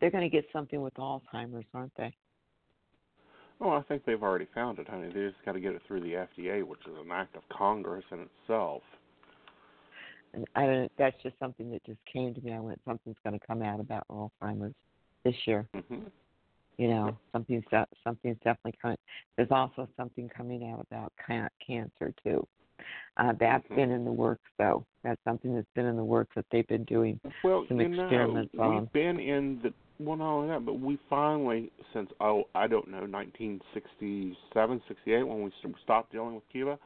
They're 0.00 0.10
going 0.10 0.28
to 0.28 0.34
get 0.34 0.46
something 0.52 0.80
with 0.80 0.94
Alzheimer's, 0.94 1.66
aren't 1.74 1.94
they? 1.96 2.14
Oh, 3.60 3.70
I 3.70 3.82
think 3.82 4.04
they've 4.04 4.22
already 4.22 4.46
found 4.54 4.78
it, 4.78 4.88
honey. 4.88 5.08
They 5.08 5.26
just 5.26 5.44
got 5.44 5.52
to 5.52 5.60
get 5.60 5.72
it 5.72 5.82
through 5.86 6.00
the 6.00 6.26
FDA, 6.38 6.64
which 6.64 6.80
is 6.86 6.94
an 7.04 7.10
act 7.10 7.36
of 7.36 7.42
Congress 7.48 8.04
in 8.12 8.20
itself. 8.20 8.82
And 10.34 10.46
I 10.54 10.66
don't. 10.66 10.92
That's 10.98 11.16
just 11.22 11.38
something 11.40 11.70
that 11.70 11.84
just 11.84 11.98
came 12.12 12.34
to 12.34 12.40
me. 12.40 12.52
I 12.52 12.60
went, 12.60 12.80
something's 12.86 13.16
going 13.24 13.38
to 13.38 13.46
come 13.46 13.62
out 13.62 13.80
about 13.80 14.06
Alzheimer's 14.10 14.74
this 15.24 15.34
year. 15.46 15.66
Mm-hmm. 15.74 16.02
You 16.76 16.88
know, 16.88 17.18
something's 17.32 17.64
something's 18.04 18.36
definitely 18.44 18.78
coming. 18.80 18.98
There's 19.36 19.50
also 19.50 19.88
something 19.96 20.28
coming 20.28 20.70
out 20.70 20.86
about 20.90 21.12
cancer 21.66 22.14
too. 22.22 22.46
Uh, 23.16 23.32
that's 23.40 23.64
mm-hmm. 23.64 23.74
been 23.74 23.90
in 23.90 24.04
the 24.04 24.12
works, 24.12 24.48
though. 24.58 24.84
That's 25.02 25.20
something 25.24 25.54
that's 25.54 25.66
been 25.74 25.86
in 25.86 25.96
the 25.96 26.04
works 26.04 26.30
that 26.36 26.44
they've 26.52 26.66
been 26.68 26.84
doing 26.84 27.18
well, 27.42 27.64
some 27.68 27.80
you 27.80 27.86
experiments 27.88 28.54
know, 28.54 28.62
on. 28.62 28.80
We've 28.80 28.92
been 28.92 29.18
in 29.18 29.60
the 29.62 29.72
well, 29.98 30.16
not 30.16 30.32
only 30.32 30.48
that, 30.48 30.64
but 30.64 30.80
we 30.80 30.98
finally, 31.10 31.70
since 31.92 32.10
oh, 32.20 32.44
I 32.54 32.66
don't 32.66 32.88
know, 32.88 33.00
1967, 33.00 34.82
68, 34.86 35.22
when 35.24 35.42
we 35.42 35.52
stopped 35.82 36.12
dealing 36.12 36.34
with 36.34 36.44
Cuba, 36.50 36.78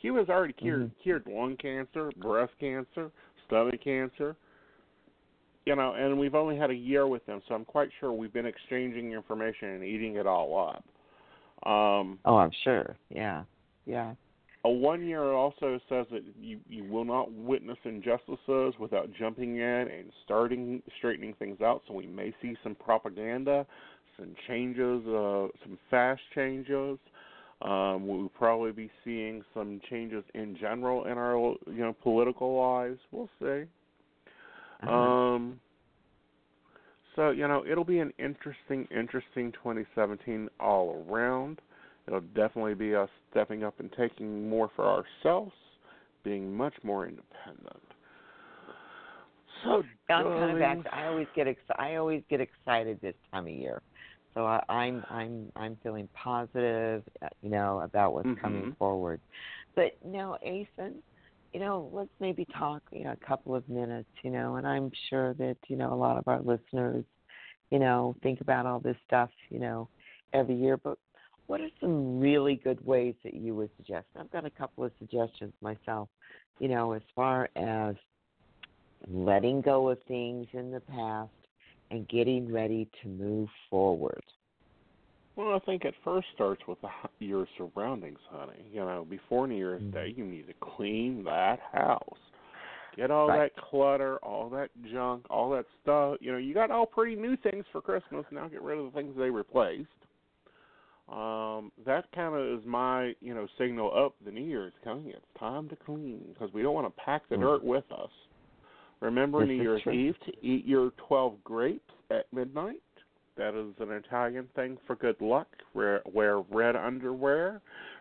Cuba's 0.00 0.28
already 0.28 0.52
cured 0.52 0.82
mm-hmm. 0.82 1.02
cured 1.02 1.26
lung 1.28 1.56
cancer, 1.56 2.10
breast 2.18 2.52
cancer, 2.60 3.10
stomach 3.46 3.82
cancer. 3.82 4.36
You 5.66 5.76
know, 5.76 5.92
and 5.92 6.18
we've 6.18 6.34
only 6.34 6.56
had 6.56 6.70
a 6.70 6.74
year 6.74 7.06
with 7.06 7.24
them, 7.26 7.42
so 7.46 7.54
I'm 7.54 7.66
quite 7.66 7.90
sure 8.00 8.12
we've 8.12 8.32
been 8.32 8.46
exchanging 8.46 9.12
information 9.12 9.68
and 9.68 9.84
eating 9.84 10.16
it 10.16 10.26
all 10.26 10.74
up. 10.74 10.84
Um, 11.70 12.18
oh, 12.24 12.36
I'm 12.36 12.50
sure. 12.64 12.96
Yeah, 13.10 13.44
yeah. 13.84 14.14
A 14.64 14.68
one 14.70 15.06
year 15.06 15.32
also 15.32 15.80
says 15.88 16.06
that 16.10 16.22
you 16.38 16.60
you 16.68 16.84
will 16.84 17.06
not 17.06 17.32
witness 17.32 17.78
injustices 17.84 18.74
without 18.78 19.08
jumping 19.18 19.56
in 19.56 19.62
and 19.62 20.12
starting 20.24 20.82
straightening 20.98 21.34
things 21.38 21.62
out. 21.62 21.82
So 21.88 21.94
we 21.94 22.06
may 22.06 22.34
see 22.42 22.54
some 22.62 22.74
propaganda, 22.74 23.66
some 24.18 24.34
changes, 24.46 25.06
uh, 25.06 25.48
some 25.64 25.78
fast 25.90 26.20
changes. 26.34 26.98
Um, 27.62 28.06
we'll 28.06 28.28
probably 28.30 28.72
be 28.72 28.90
seeing 29.02 29.42
some 29.54 29.80
changes 29.88 30.24
in 30.34 30.56
general 30.58 31.06
in 31.06 31.16
our 31.16 31.36
you 31.66 31.78
know 31.78 31.94
political 32.02 32.60
lives. 32.60 32.98
We'll 33.12 33.30
see. 33.38 33.64
Uh-huh. 34.82 34.92
Um, 34.92 35.60
so 37.16 37.30
you 37.30 37.48
know 37.48 37.64
it'll 37.66 37.84
be 37.84 38.00
an 38.00 38.12
interesting, 38.18 38.86
interesting 38.90 39.52
2017 39.52 40.50
all 40.60 41.04
around. 41.08 41.60
It'll 42.10 42.22
definitely 42.34 42.74
be 42.74 42.96
us 42.96 43.08
stepping 43.30 43.62
up 43.62 43.78
and 43.78 43.88
taking 43.96 44.48
more 44.48 44.68
for 44.74 44.84
ourselves, 44.84 45.52
being 46.24 46.52
much 46.52 46.74
more 46.82 47.06
independent. 47.06 47.80
So 49.62 49.84
I'm 50.08 50.24
kind 50.24 50.50
of 50.50 50.58
back. 50.58 50.92
I 50.92 51.06
always 51.06 51.28
get 51.36 51.46
ex- 51.46 51.60
I 51.78 51.94
always 51.96 52.22
get 52.28 52.40
excited 52.40 52.98
this 53.00 53.14
time 53.30 53.46
of 53.46 53.52
year, 53.52 53.80
so 54.34 54.44
I, 54.44 54.60
I'm 54.68 55.04
I'm 55.08 55.52
I'm 55.54 55.76
feeling 55.84 56.08
positive, 56.12 57.04
uh, 57.22 57.28
you 57.42 57.50
know, 57.50 57.80
about 57.80 58.12
what's 58.12 58.26
mm-hmm. 58.26 58.40
coming 58.40 58.76
forward. 58.76 59.20
But 59.76 59.96
now, 60.04 60.36
Aeson, 60.42 60.94
you 61.52 61.60
know, 61.60 61.90
let's 61.92 62.10
maybe 62.18 62.44
talk, 62.58 62.82
you 62.90 63.04
know, 63.04 63.12
a 63.12 63.26
couple 63.26 63.54
of 63.54 63.68
minutes, 63.68 64.08
you 64.24 64.30
know, 64.30 64.56
and 64.56 64.66
I'm 64.66 64.90
sure 65.10 65.34
that 65.34 65.58
you 65.68 65.76
know 65.76 65.92
a 65.92 65.94
lot 65.94 66.16
of 66.16 66.26
our 66.26 66.40
listeners, 66.40 67.04
you 67.70 67.78
know, 67.78 68.16
think 68.22 68.40
about 68.40 68.66
all 68.66 68.80
this 68.80 68.96
stuff, 69.06 69.30
you 69.48 69.60
know, 69.60 69.88
every 70.32 70.56
year. 70.56 70.76
But 70.76 70.98
what 71.50 71.60
are 71.60 71.70
some 71.80 72.20
really 72.20 72.60
good 72.62 72.78
ways 72.86 73.16
that 73.24 73.34
you 73.34 73.56
would 73.56 73.70
suggest? 73.76 74.06
I've 74.16 74.30
got 74.30 74.44
a 74.44 74.50
couple 74.50 74.84
of 74.84 74.92
suggestions 75.00 75.52
myself, 75.60 76.08
you 76.60 76.68
know, 76.68 76.92
as 76.92 77.02
far 77.16 77.48
as 77.56 77.96
letting 79.08 79.60
go 79.60 79.88
of 79.88 79.98
things 80.06 80.46
in 80.52 80.70
the 80.70 80.78
past 80.78 81.32
and 81.90 82.08
getting 82.08 82.52
ready 82.52 82.88
to 83.02 83.08
move 83.08 83.48
forward. 83.68 84.22
Well, 85.34 85.56
I 85.56 85.58
think 85.66 85.84
it 85.84 85.94
first 86.04 86.28
starts 86.36 86.62
with 86.68 86.78
the, 86.82 86.88
your 87.18 87.48
surroundings, 87.58 88.20
honey. 88.30 88.64
You 88.72 88.82
know, 88.82 89.04
before 89.10 89.48
New 89.48 89.56
Year's 89.56 89.82
mm-hmm. 89.82 89.90
Day, 89.90 90.14
you 90.16 90.24
need 90.24 90.46
to 90.46 90.54
clean 90.60 91.24
that 91.24 91.58
house. 91.72 92.18
Get 92.96 93.10
all 93.10 93.26
right. 93.26 93.50
that 93.52 93.60
clutter, 93.60 94.18
all 94.18 94.48
that 94.50 94.68
junk, 94.92 95.24
all 95.28 95.50
that 95.50 95.64
stuff. 95.82 96.18
You 96.20 96.30
know, 96.30 96.38
you 96.38 96.54
got 96.54 96.70
all 96.70 96.86
pretty 96.86 97.16
new 97.16 97.36
things 97.36 97.64
for 97.72 97.80
Christmas. 97.80 98.24
Now 98.30 98.46
get 98.46 98.62
rid 98.62 98.78
of 98.78 98.84
the 98.84 98.90
things 98.92 99.16
they 99.18 99.30
replaced. 99.30 99.88
Um, 101.10 101.72
that 101.84 102.04
kind 102.14 102.36
of 102.36 102.58
is 102.60 102.64
my, 102.64 103.14
you 103.20 103.34
know, 103.34 103.48
signal 103.58 103.92
up 103.96 104.14
the 104.24 104.30
New 104.30 104.44
Year's 104.44 104.72
coming. 104.84 105.08
It's 105.08 105.24
time 105.38 105.68
to 105.70 105.76
clean 105.76 106.20
because 106.32 106.52
we 106.54 106.62
don't 106.62 106.74
want 106.74 106.86
to 106.86 107.02
pack 107.02 107.28
the 107.28 107.34
mm-hmm. 107.34 107.44
dirt 107.44 107.64
with 107.64 107.84
us. 107.92 108.10
Remember 109.00 109.44
New 109.44 109.54
Year's. 109.54 109.82
Eve 109.86 110.14
to 110.26 110.46
eat 110.46 110.66
your 110.66 110.92
12 111.08 111.42
grapes 111.42 111.92
at 112.10 112.32
midnight. 112.32 112.82
That 113.36 113.54
is 113.54 113.74
an 113.80 113.90
Italian 113.90 114.48
thing 114.54 114.76
for 114.86 114.94
good 114.96 115.20
luck. 115.20 115.48
Wear, 115.74 116.02
wear 116.12 116.40
red 116.40 116.76
underwear. 116.76 117.60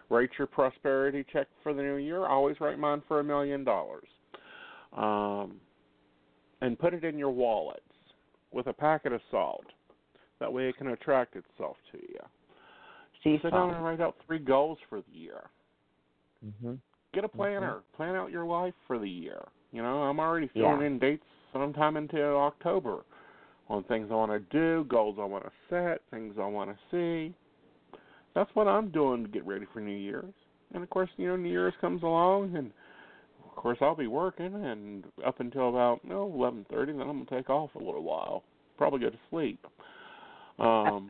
Write 0.09 0.29
your 0.37 0.47
prosperity 0.47 1.25
check 1.31 1.47
for 1.63 1.73
the 1.73 1.81
new 1.81 1.95
year. 1.95 2.25
Always 2.25 2.59
write 2.59 2.77
mine 2.77 3.01
for 3.07 3.21
a 3.21 3.23
million 3.23 3.63
dollars. 3.63 4.07
Um, 4.95 5.53
and 6.61 6.77
put 6.77 6.93
it 6.93 7.03
in 7.03 7.17
your 7.17 7.31
wallets 7.31 7.81
with 8.51 8.67
a 8.67 8.73
packet 8.73 9.13
of 9.13 9.21
salt. 9.31 9.65
That 10.39 10.51
way 10.51 10.67
it 10.67 10.77
can 10.77 10.87
attract 10.87 11.35
itself 11.35 11.77
to 11.91 11.97
you. 11.97 12.19
See, 13.23 13.37
Sit 13.41 13.51
down 13.51 13.73
and 13.73 13.83
write 13.83 13.99
out 13.99 14.15
three 14.25 14.39
goals 14.39 14.77
for 14.89 15.01
the 15.01 15.17
year. 15.17 15.41
Mm-hmm. 16.45 16.75
Get 17.13 17.25
a 17.25 17.27
planner. 17.27 17.75
Mm-hmm. 17.75 17.97
Plan 17.97 18.15
out 18.15 18.31
your 18.31 18.45
life 18.45 18.73
for 18.87 18.97
the 18.97 19.09
year. 19.09 19.41
You 19.71 19.81
know, 19.81 20.03
I'm 20.03 20.19
already 20.19 20.49
filling 20.53 20.81
yeah. 20.81 20.87
in 20.87 20.99
dates 20.99 21.25
sometime 21.53 21.97
into 21.97 22.21
October 22.21 23.03
on 23.69 23.83
things 23.83 24.07
I 24.11 24.15
want 24.15 24.31
to 24.31 24.39
do, 24.57 24.85
goals 24.89 25.17
I 25.19 25.25
want 25.25 25.43
to 25.43 25.51
set, 25.69 26.01
things 26.11 26.35
I 26.39 26.45
want 26.45 26.71
to 26.71 26.77
see. 26.91 27.35
That's 28.35 28.49
what 28.53 28.67
I'm 28.67 28.89
doing 28.89 29.23
to 29.23 29.29
get 29.29 29.45
ready 29.45 29.65
for 29.73 29.79
New 29.79 29.95
Year's. 29.95 30.33
And 30.73 30.83
of 30.83 30.89
course, 30.89 31.09
you 31.17 31.27
know, 31.27 31.35
New 31.35 31.49
Year's 31.49 31.73
comes 31.81 32.03
along, 32.03 32.55
and 32.55 32.71
of 33.43 33.55
course 33.55 33.77
I'll 33.81 33.95
be 33.95 34.07
working, 34.07 34.53
and 34.53 35.03
up 35.25 35.39
until 35.39 35.69
about 35.69 36.03
no 36.03 36.31
eleven 36.33 36.65
thirty, 36.71 36.93
then 36.93 37.01
I'm 37.01 37.23
gonna 37.25 37.41
take 37.41 37.49
off 37.49 37.73
a 37.75 37.79
little 37.79 38.03
while, 38.03 38.43
probably 38.77 38.99
go 38.99 39.09
to 39.09 39.17
sleep. 39.29 39.65
Um, 40.59 41.09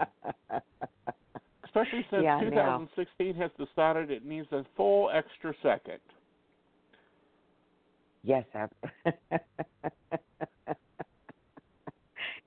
Especially 1.70 2.06
since 2.10 2.24
Yeah, 2.24 2.40
2016 2.42 3.36
has 3.36 3.52
decided 3.58 4.10
it 4.10 4.26
needs 4.26 4.48
a 4.52 4.66
full 4.76 5.12
extra 5.14 5.54
second. 5.62 6.00
Yes, 8.24 8.44
I... 8.56 8.68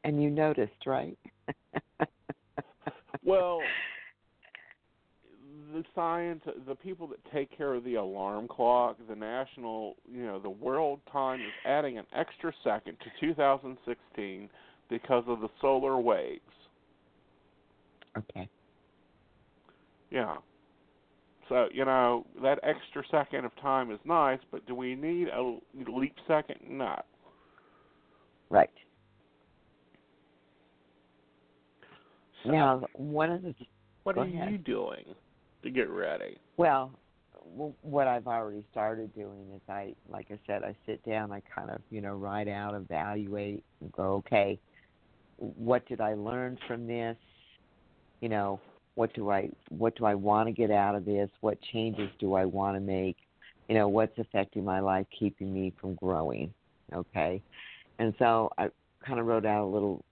and 0.05 0.23
you 0.23 0.29
noticed, 0.29 0.87
right? 0.87 1.17
well, 3.25 3.61
the 5.73 5.85
science, 5.95 6.43
the 6.67 6.75
people 6.75 7.07
that 7.07 7.19
take 7.33 7.57
care 7.57 7.75
of 7.75 7.85
the 7.85 7.95
alarm 7.95 8.49
clock, 8.49 8.97
the 9.09 9.15
national, 9.15 9.95
you 10.13 10.27
know, 10.27 10.41
the 10.41 10.51
world 10.51 11.01
time 11.11 11.41
is 11.41 11.53
adding 11.65 11.97
an 11.99 12.07
extra 12.15 12.53
second 12.65 12.97
to 13.01 13.27
2016 13.27 14.51
because 14.91 15.25
of 15.29 15.41
the 15.41 15.49
solar 15.61 15.99
waves. 15.99 16.41
Okay. 18.19 18.49
Yeah. 20.13 20.37
So, 21.49 21.69
you 21.73 21.85
know, 21.85 22.27
that 22.43 22.61
extra 22.63 23.03
second 23.11 23.45
of 23.45 23.53
time 23.61 23.91
is 23.91 23.99
nice, 24.05 24.39
but 24.51 24.65
do 24.67 24.75
we 24.75 24.95
need 24.95 25.29
a 25.29 25.59
leap 25.91 26.15
second? 26.29 26.61
No. 26.69 27.01
Right. 28.51 28.71
So, 32.45 32.51
now, 32.51 32.83
one 32.95 33.31
of 33.31 33.43
the 33.43 33.55
what 34.05 34.19
are 34.19 34.25
ahead. 34.25 34.51
you 34.53 34.59
doing 34.59 35.05
to 35.63 35.71
get 35.71 35.89
ready? 35.89 36.39
Well, 36.57 36.93
what 37.83 38.07
I've 38.07 38.27
already 38.27 38.65
started 38.71 39.15
doing 39.15 39.47
is 39.55 39.61
I, 39.69 39.95
like 40.09 40.27
I 40.31 40.39
said, 40.47 40.63
I 40.63 40.75
sit 40.87 41.05
down, 41.09 41.33
I 41.33 41.41
kind 41.55 41.71
of, 41.71 41.81
you 41.91 42.01
know, 42.01 42.15
write 42.15 42.49
out, 42.49 42.75
evaluate, 42.75 43.65
and 43.81 43.93
go, 43.93 44.15
okay, 44.15 44.59
what 45.37 45.87
did 45.87 46.01
I 46.01 46.15
learn 46.15 46.59
from 46.67 46.87
this? 46.87 47.17
You 48.21 48.29
know, 48.29 48.61
what 48.95 49.15
do 49.15 49.31
I, 49.31 49.49
what 49.69 49.97
do 49.97 50.05
I 50.05 50.15
want 50.15 50.49
to 50.49 50.53
get 50.53 50.71
out 50.71 50.95
of 50.95 51.05
this? 51.05 51.31
What 51.41 51.59
changes 51.73 52.11
do 52.19 52.35
I 52.35 52.45
want 52.45 52.77
to 52.77 52.81
make? 52.81 53.17
You 53.69 53.77
know, 53.77 53.89
what's 53.89 54.19
affecting 54.19 54.65
my 54.65 54.81
life, 54.81 55.07
keeping 55.19 55.53
me 55.53 55.73
from 55.81 55.95
growing? 55.95 56.53
Okay, 56.93 57.41
and 57.99 58.13
so 58.19 58.51
I 58.59 58.69
kind 59.07 59.19
of 59.19 59.27
wrote 59.27 59.47
out 59.47 59.65
a 59.65 59.71
little, 59.71 60.05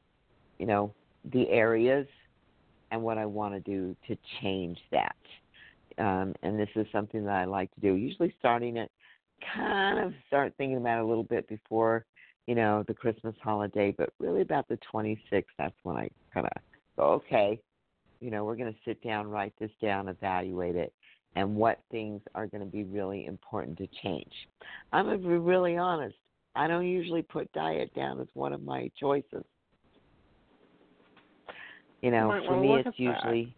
you 0.59 0.66
know, 0.66 0.95
the 1.33 1.49
areas 1.51 2.07
and 2.90 3.03
what 3.03 3.19
I 3.19 3.27
want 3.27 3.55
to 3.55 3.61
do 3.61 3.95
to 4.09 4.16
change 4.40 4.79
that 4.90 5.14
um, 6.01 6.35
and 6.43 6.59
this 6.59 6.69
is 6.77 6.87
something 6.93 7.25
that 7.25 7.35
I 7.35 7.45
like 7.45 7.73
to 7.75 7.81
do. 7.81 7.95
Usually, 7.95 8.35
starting 8.38 8.79
it, 8.79 8.90
kind 9.55 9.99
of 9.99 10.12
start 10.27 10.55
thinking 10.57 10.79
about 10.79 10.99
it 10.99 11.05
a 11.05 11.07
little 11.07 11.25
bit 11.25 11.49
before, 11.49 12.07
you 12.47 12.55
know, 12.55 12.85
the 12.88 12.95
Christmas 12.95 13.35
holiday, 13.43 13.95
but 13.97 14.11
really 14.19 14.40
about 14.40 14.66
the 14.69 14.79
26th. 14.93 15.45
That's 15.59 15.75
when 15.83 15.97
I 15.97 16.09
kind 16.33 16.47
of 16.47 16.62
go, 16.97 17.03
okay, 17.12 17.61
you 18.20 18.30
know, 18.30 18.44
we're 18.44 18.56
going 18.56 18.72
to 18.72 18.78
sit 18.85 19.02
down, 19.02 19.28
write 19.28 19.52
this 19.59 19.70
down, 19.83 20.09
evaluate 20.09 20.76
it, 20.76 20.92
and 21.37 21.54
what 21.54 21.80
things 21.90 22.20
are 22.35 22.46
going 22.46 22.64
to 22.64 22.70
be 22.70 22.85
really 22.85 23.26
important 23.26 23.78
to 23.78 23.88
change. 24.02 24.33
I'm 24.92 25.06
going 25.06 25.22
to 25.22 25.28
be 25.28 25.35
really 25.35 25.76
honest. 25.76 26.16
I 26.54 26.66
don't 26.66 26.87
usually 26.87 27.22
put 27.22 27.50
diet 27.52 27.94
down 27.94 28.20
as 28.20 28.26
one 28.35 28.52
of 28.52 28.62
my 28.62 28.90
choices. 28.98 29.44
You 32.02 32.11
know, 32.11 32.40
for 32.46 32.61
me, 32.61 32.74
it's 32.74 32.87
at 32.87 32.94
that. 32.94 32.98
usually 32.98 33.54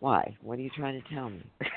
why? 0.00 0.36
What 0.40 0.58
are 0.58 0.62
you 0.62 0.70
trying 0.76 1.00
to 1.00 1.14
tell 1.14 1.30
me? 1.30 1.44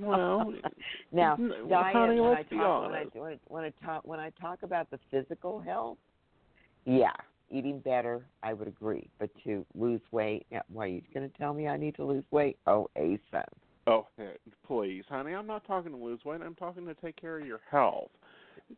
Well, 0.00 0.52
now 1.12 1.36
diet. 1.68 1.94
honey, 1.94 2.20
when, 2.20 2.32
I 2.32 2.42
talk, 2.42 2.50
when 2.50 2.58
I 2.58 2.98
honest. 2.98 3.14
when 3.14 3.32
I 3.32 3.38
when 3.46 3.64
I 3.64 3.72
talk 3.84 4.04
when 4.04 4.18
I 4.18 4.30
talk 4.40 4.62
about 4.64 4.90
the 4.90 4.98
physical 5.12 5.60
health, 5.60 5.98
yeah, 6.86 7.12
eating 7.50 7.78
better, 7.80 8.24
I 8.42 8.52
would 8.52 8.68
agree. 8.68 9.08
But 9.18 9.30
to 9.44 9.64
lose 9.74 10.00
weight, 10.10 10.46
yeah, 10.50 10.62
why 10.72 10.84
are 10.84 10.88
you 10.88 11.02
going 11.12 11.28
to 11.30 11.38
tell 11.38 11.52
me 11.54 11.68
I 11.68 11.76
need 11.76 11.94
to 11.96 12.04
lose 12.04 12.24
weight? 12.30 12.56
Oh, 12.66 12.88
ASAP. 12.96 13.44
Oh, 13.86 14.06
hey, 14.16 14.32
please, 14.66 15.04
honey, 15.08 15.34
I'm 15.34 15.46
not 15.46 15.66
talking 15.66 15.90
to 15.92 15.98
lose 15.98 16.20
weight. 16.24 16.40
I'm 16.42 16.54
talking 16.54 16.86
to 16.86 16.94
take 16.94 17.20
care 17.20 17.38
of 17.38 17.46
your 17.46 17.60
health. 17.70 18.10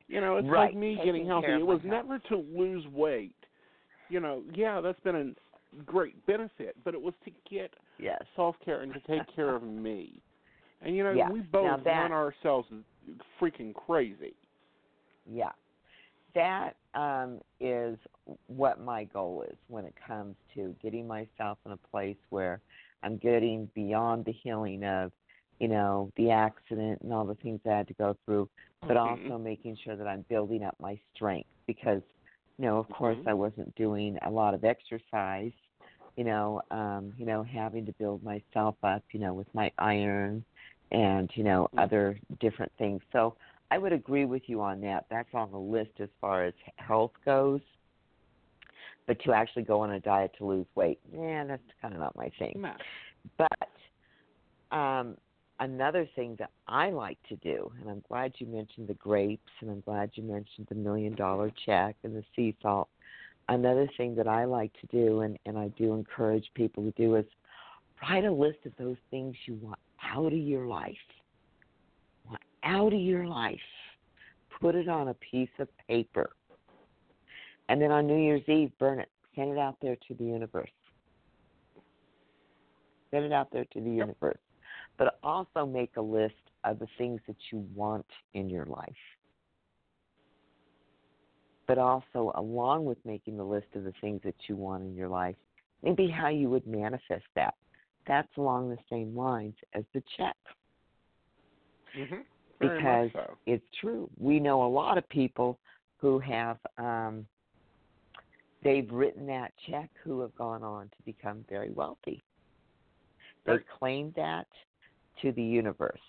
You 0.09 0.21
know, 0.21 0.37
it's 0.37 0.49
Right, 0.49 0.67
like 0.71 0.77
me 0.77 0.97
taking 0.97 1.05
getting 1.13 1.27
healthy. 1.27 1.53
It 1.53 1.65
was 1.67 1.81
health. 1.83 1.91
never 2.07 2.19
to 2.31 2.37
lose 2.37 2.85
weight. 2.89 3.35
You 4.09 4.19
know, 4.21 4.43
yeah, 4.55 4.81
that's 4.81 4.99
been 5.01 5.17
a 5.77 5.83
great 5.83 6.25
benefit, 6.27 6.77
but 6.85 6.93
it 6.95 7.01
was 7.01 7.15
to 7.25 7.31
get 7.49 7.73
Yes. 7.99 8.21
self 8.35 8.57
care 8.65 8.81
and 8.83 8.93
to 8.95 9.01
take 9.01 9.23
care 9.37 9.55
of 9.55 9.63
me. 9.63 10.21
And 10.83 10.97
you 10.97 11.05
know, 11.05 11.13
Yeah, 11.13 11.31
we 11.31 11.41
both 11.41 11.85
that- 11.85 12.03
run 12.03 12.13
ourselves 12.13 12.69
freaking 13.41 13.75
crazy. 13.75 14.35
Yeah. 15.25 15.53
That 16.35 16.77
um, 16.97 17.41
is 17.61 17.99
what 18.49 18.81
my 18.81 19.05
goal 19.05 19.45
is 19.51 19.59
when 19.69 19.85
it 19.85 19.95
comes 20.07 20.37
to 20.55 20.75
getting 20.83 21.07
myself 21.07 21.59
in 21.67 21.73
a 21.73 21.79
place 21.91 22.17
where 22.31 22.61
I'm 23.03 23.19
getting 23.19 23.71
beyond 23.75 24.25
the 24.25 24.33
healing 24.33 24.85
of, 24.85 25.13
you 25.61 25.69
know, 25.69 26.11
the 26.17 26.31
accident 26.31 27.01
and 27.03 27.13
all 27.13 27.27
the 27.27 27.35
things 27.37 27.61
I 27.67 27.71
had 27.79 27.89
to 27.89 27.95
go 27.95 28.17
through, 28.25 28.49
but 28.89 28.97
Mhm. 28.97 28.99
also 28.99 29.39
making 29.39 29.77
sure 29.85 29.97
that 29.97 30.09
I'm 30.09 30.25
building 30.29 30.65
up 30.65 30.77
my 30.81 30.99
strength 31.15 31.49
because, 31.67 32.03
you 32.59 32.65
know, 32.67 32.79
of 32.79 32.91
course 32.91 33.19
Mhm. 33.19 33.27
I 33.27 33.35
wasn't 33.35 33.75
doing 33.77 34.19
a 34.27 34.31
lot 34.31 34.55
of 34.55 34.65
exercise, 34.65 35.53
you 36.17 36.25
know, 36.25 36.63
um, 36.71 37.13
you 37.17 37.27
know, 37.27 37.43
having 37.43 37.87
to 37.87 37.93
build 37.99 38.23
myself 38.23 38.77
up, 38.83 39.03
you 39.13 39.21
know, 39.21 39.35
with 39.35 39.49
my 39.55 39.71
iron 39.79 40.45
and, 40.93 41.31
you 41.35 41.45
know, 41.45 41.69
Mhm. 41.73 41.79
other 41.79 42.19
different 42.41 42.73
things. 42.79 43.01
So 43.13 43.37
I 43.71 43.79
would 43.79 43.93
agree 43.93 44.25
with 44.25 44.43
you 44.47 44.61
on 44.61 44.81
that. 44.83 45.07
That's 45.11 45.29
on 45.35 45.51
the 45.51 45.59
list 45.59 45.93
as 46.01 46.09
far 46.21 46.45
as 46.45 46.55
health 46.77 47.13
goes. 47.25 47.61
But 49.07 49.23
to 49.25 49.33
actually 49.33 49.63
go 49.63 49.81
on 49.81 49.93
a 49.93 50.01
diet 50.01 50.33
to 50.39 50.45
lose 50.45 50.67
weight, 50.75 50.99
yeah, 51.13 51.45
that's 51.45 51.63
kind 51.81 51.95
of 51.95 52.01
not 52.01 52.17
my 52.17 52.31
thing. 52.39 52.61
No. 52.61 52.73
But 53.39 54.77
um, 54.77 55.17
another 55.61 56.09
thing 56.17 56.37
that 56.39 56.51
I 56.67 56.91
like 56.91 57.19
to 57.29 57.37
do, 57.37 57.71
and 57.81 57.89
I'm 57.89 58.03
glad 58.09 58.33
you 58.39 58.47
mentioned 58.47 58.89
the 58.89 58.95
grapes, 58.95 59.51
and 59.61 59.71
I'm 59.71 59.81
glad 59.81 60.11
you 60.15 60.23
mentioned 60.23 60.67
the 60.69 60.75
million 60.75 61.15
dollar 61.15 61.53
check 61.65 61.97
and 62.03 62.17
the 62.17 62.25
sea 62.35 62.57
salt. 62.63 62.89
Another 63.49 63.89
thing 63.97 64.17
that 64.17 64.27
I 64.27 64.45
like 64.45 64.73
to 64.81 64.87
do, 64.89 65.21
and, 65.21 65.39
and 65.47 65.57
I 65.57 65.69
do 65.69 65.95
encourage 65.95 66.51
people 66.55 66.83
to 66.83 66.91
do, 66.93 67.15
is 67.15 67.27
write 68.03 68.25
a 68.25 68.33
list 68.33 68.59
of 68.67 68.73
those 68.77 68.97
things 69.11 69.37
you 69.47 69.55
want 69.63 69.79
out 70.03 70.27
of 70.27 70.39
your 70.39 70.67
life. 70.67 70.97
Out 72.67 72.93
of 72.93 73.01
your 73.01 73.27
life. 73.27 73.61
Put 74.61 74.75
it 74.75 74.89
on 74.89 75.09
a 75.09 75.15
piece 75.15 75.49
of 75.61 75.69
paper. 75.89 76.31
And 77.69 77.81
then 77.81 77.93
on 77.93 78.09
New 78.09 78.19
Year's 78.19 78.43
Eve, 78.49 78.73
burn 78.81 78.99
it. 78.99 79.09
Send 79.37 79.53
it 79.53 79.59
out 79.59 79.77
there 79.81 79.97
to 80.09 80.15
the 80.15 80.25
universe. 80.25 80.71
Send 83.13 83.25
it 83.25 83.33
out 83.33 83.49
there 83.53 83.67
to 83.73 83.81
the 83.81 83.91
universe. 83.91 84.39
But 84.99 85.19
also 85.23 85.65
make 85.65 85.93
a 85.97 86.03
list 86.03 86.35
of 86.65 86.81
the 86.81 86.89
things 86.99 87.21
that 87.29 87.37
you 87.53 87.65
want 87.75 88.07
in 88.35 88.51
your 88.51 88.67
life. 88.67 88.89
But 91.69 91.79
also, 91.79 92.33
along 92.35 92.85
with 92.85 92.99
making 93.05 93.37
the 93.37 93.45
list 93.45 93.67
of 93.77 93.85
the 93.85 93.93
things 94.01 94.21
that 94.25 94.35
you 94.49 94.57
want 94.57 94.83
in 94.83 94.97
your 94.97 95.09
life, 95.09 95.37
maybe 95.85 96.09
how 96.09 96.31
you 96.31 96.51
would 96.51 96.67
manifest 96.67 97.27
that. 97.37 97.55
That's 98.09 98.29
along 98.37 98.71
the 98.71 98.79
same 98.91 99.17
lines 99.17 99.55
as 99.73 99.85
the 99.95 100.03
check 100.17 100.37
Mhm. 101.97 102.25
Because 102.61 103.11
so. 103.13 103.37
it's 103.47 103.65
true. 103.81 104.09
We 104.19 104.41
know 104.41 104.65
a 104.65 104.69
lot 104.69 104.97
of 104.99 105.09
people 105.09 105.59
who 105.99 106.19
have 106.21 106.59
um, 106.79 107.27
they've 108.65 108.91
written 108.91 109.27
that 109.27 109.53
check 109.71 109.91
who 110.03 110.21
have 110.21 110.35
gone 110.37 110.63
on 110.63 110.87
to 110.89 110.97
become 111.05 111.45
very 111.49 111.71
wealthy. 111.71 112.23
They 113.45 113.53
Very- 113.53 113.65
claimed 113.79 114.15
that 114.17 114.47
to 115.23 115.33
the 115.33 115.43
universe. 115.43 116.01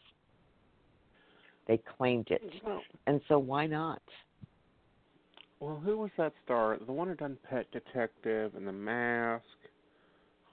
They 1.68 1.78
claimed 1.98 2.28
it, 2.32 2.42
Well, 2.66 2.82
and 3.08 3.20
so 3.28 3.38
why 3.40 3.68
not? 3.68 4.02
well, 5.60 5.76
who 5.84 5.98
was 5.98 6.12
that 6.18 6.32
star? 6.46 6.78
The 6.86 6.94
one 6.94 7.10
who 7.10 7.16
done 7.16 7.38
Pet 7.50 7.66
Detective 7.72 8.56
and 8.56 8.66
The 8.66 8.72
Mask. 8.72 9.44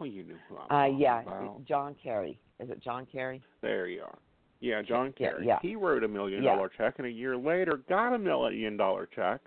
Oh, 0.00 0.04
you 0.04 0.24
knew 0.24 0.37
who 0.48 0.57
I'm 0.57 0.64
Uh, 0.64 0.68
talking 0.68 0.98
yeah, 0.98 1.22
about. 1.22 1.64
John 1.66 1.94
Carrey. 2.04 2.37
Is 2.59 2.68
it 2.68 2.80
John 2.80 3.07
Carrey? 3.14 3.40
There 3.61 3.87
you 3.87 4.02
are. 4.02 4.18
Yeah, 4.64 4.81
John 4.81 5.12
Yeah, 5.18 5.33
Carrey. 5.33 5.44
yeah. 5.44 5.59
He 5.61 5.77
wrote 5.77 6.03
a 6.05 6.09
million 6.09 6.42
Yeah. 6.42 6.55
dollar 6.55 6.70
check, 6.70 6.94
and 6.98 7.07
a 7.07 7.11
year 7.11 7.37
later 7.37 7.77
got 7.88 8.14
a 8.14 8.18
million 8.18 8.77
dollar 8.79 9.07
check 9.07 9.42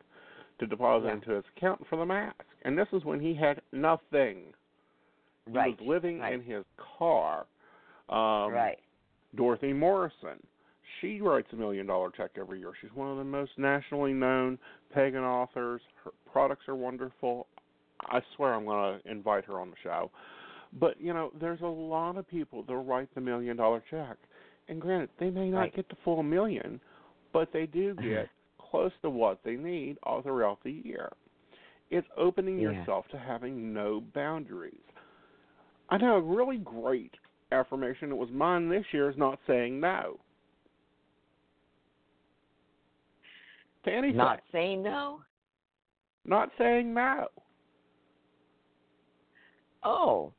to 0.60 0.68
deposit 0.68 1.08
Yeah. 1.08 1.14
into 1.14 1.32
his 1.32 1.44
account 1.56 1.86
for 1.88 1.96
the 1.96 2.06
mask. 2.06 2.44
And 2.62 2.78
this 2.78 2.88
is 2.94 3.04
when 3.04 3.20
he 3.20 3.34
had 3.34 3.62
nothing. 3.72 4.54
He 5.48 5.52
Right. 5.54 5.80
was 5.80 5.88
living 5.88 6.20
right. 6.20 6.34
in 6.34 6.42
his 6.42 6.66
car. 6.78 7.48
Um, 8.10 8.54
right. 8.54 8.80
Dorothy 9.36 9.74
Morrison. 9.74 10.46
She 11.02 11.20
writes 11.20 11.52
a 11.52 11.56
million 11.56 11.86
dollar 11.88 12.12
check 12.12 12.38
every 12.38 12.60
year. 12.60 12.74
She's 12.80 12.94
one 12.94 13.10
of 13.10 13.18
the 13.18 13.24
most 13.24 13.58
nationally 13.58 14.14
known 14.14 14.60
pagan 14.92 15.24
authors. 15.24 15.82
Her 16.04 16.12
products 16.32 16.68
are 16.70 16.76
wonderful. 16.76 17.48
I 18.02 18.22
swear 18.36 18.54
I'm 18.54 18.66
going 18.66 19.00
to 19.02 19.12
invite 19.12 19.46
her 19.46 19.60
on 19.60 19.72
the 19.72 19.76
show. 19.78 20.12
But, 20.74 21.00
you 21.02 21.14
know, 21.14 21.32
there's 21.34 21.62
a 21.62 21.68
lot 21.68 22.18
of 22.18 22.28
people 22.28 22.64
that 22.64 22.76
write 22.76 23.14
the 23.16 23.22
million 23.22 23.58
dollar 23.58 23.82
check. 23.90 24.18
And 24.68 24.82
granted, 24.82 25.10
they 25.18 25.30
may 25.30 25.50
not 25.50 25.60
Right. 25.60 25.76
get 25.76 25.88
the 25.90 25.96
full 25.98 26.24
million, 26.24 26.82
but 27.32 27.52
they 27.52 27.66
do 27.66 27.96
get 27.96 28.30
close 28.58 28.92
to 29.02 29.10
what 29.10 29.42
they 29.44 29.56
need 29.56 29.98
all 30.04 30.22
throughout 30.22 30.62
the 30.64 30.72
year. 30.72 31.12
It's 31.90 32.08
opening 32.18 32.60
Yeah. 32.60 32.72
yourself 32.72 33.08
to 33.10 33.18
having 33.18 33.74
no 33.74 34.02
boundaries. 34.02 34.84
I 35.90 35.98
know 35.98 36.18
a 36.18 36.22
really 36.22 36.58
great 36.58 37.16
affirmation. 37.52 38.12
It 38.12 38.18
was 38.18 38.30
mine 38.32 38.68
this 38.68 38.94
year. 38.94 39.10
Is 39.10 39.18
not 39.18 39.40
saying 39.48 39.80
no 39.80 40.20
to 43.88 43.94
anything. 43.94 44.18
Not 44.18 44.42
saying 44.52 44.84
no. 44.84 45.22
Not 46.26 46.52
saying 46.58 46.94
no. 46.94 47.28
Oh, 49.84 50.34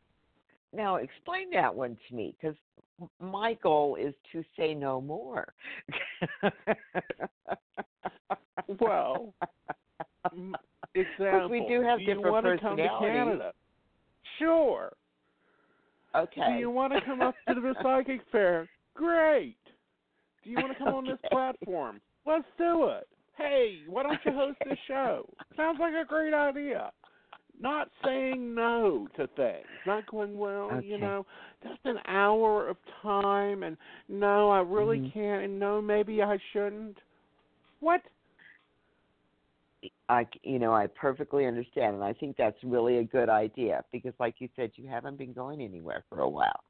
now 0.72 0.96
explain 0.96 1.50
that 1.52 1.74
one 1.74 1.96
to 2.08 2.14
me, 2.14 2.34
because 2.40 2.56
my 3.20 3.54
goal 3.62 3.96
is 3.96 4.14
to 4.32 4.42
say 4.56 4.74
no 4.74 5.00
more. 5.00 5.52
well, 8.80 9.34
example. 10.94 11.48
we 11.50 11.64
do 11.68 11.82
have 11.82 11.98
do 11.98 12.06
different 12.06 12.26
you 12.26 12.32
want 12.32 12.46
to 12.46 12.58
come 12.58 12.76
to 12.76 12.88
Canada? 13.00 13.52
Sure. 14.38 14.92
Okay. 16.16 16.40
Do 16.52 16.58
you 16.58 16.70
want 16.70 16.92
to 16.92 17.00
come 17.02 17.20
up 17.20 17.34
to 17.48 17.54
the 17.54 17.74
psychic 17.82 18.20
fair? 18.32 18.68
Great. 18.94 19.56
Do 20.42 20.50
you 20.50 20.56
want 20.56 20.72
to 20.72 20.78
come 20.78 20.94
on 20.94 21.04
this 21.06 21.18
platform? 21.30 22.00
Let's 22.26 22.46
do 22.56 22.86
it. 22.86 23.06
Hey, 23.36 23.78
why 23.88 24.02
don't 24.02 24.18
you 24.24 24.32
host 24.32 24.58
this 24.68 24.78
show? 24.88 25.28
Sounds 25.56 25.78
like 25.80 25.92
a 25.94 26.04
great 26.06 26.34
idea. 26.34 26.90
Not 27.60 27.90
saying 28.04 28.54
no 28.54 29.08
to 29.16 29.26
things. 29.28 29.66
Not 29.84 30.06
going, 30.06 30.38
well, 30.38 30.80
you 30.82 30.98
know, 30.98 31.26
just 31.62 31.80
an 31.84 31.98
hour 32.06 32.68
of 32.68 32.76
time 33.02 33.62
and 33.64 33.76
no, 34.08 34.50
I 34.50 34.60
really 34.60 34.98
Mhm. 34.98 35.12
can't 35.12 35.44
and 35.44 35.58
no, 35.58 35.82
maybe 35.82 36.22
I 36.22 36.38
shouldn't. 36.52 36.98
What? 37.80 38.02
I, 40.08 40.26
you 40.42 40.58
know, 40.58 40.72
I 40.74 40.88
perfectly 40.88 41.46
understand, 41.46 41.94
and 41.94 42.04
I 42.04 42.12
think 42.12 42.36
that's 42.36 42.56
really 42.64 42.98
a 42.98 43.04
good 43.04 43.28
idea 43.28 43.84
because, 43.92 44.14
like 44.18 44.36
you 44.40 44.48
said, 44.56 44.72
you 44.74 44.88
haven't 44.88 45.16
been 45.18 45.32
going 45.32 45.60
anywhere 45.60 46.04
for 46.08 46.20
a 46.20 46.28
while. 46.28 46.60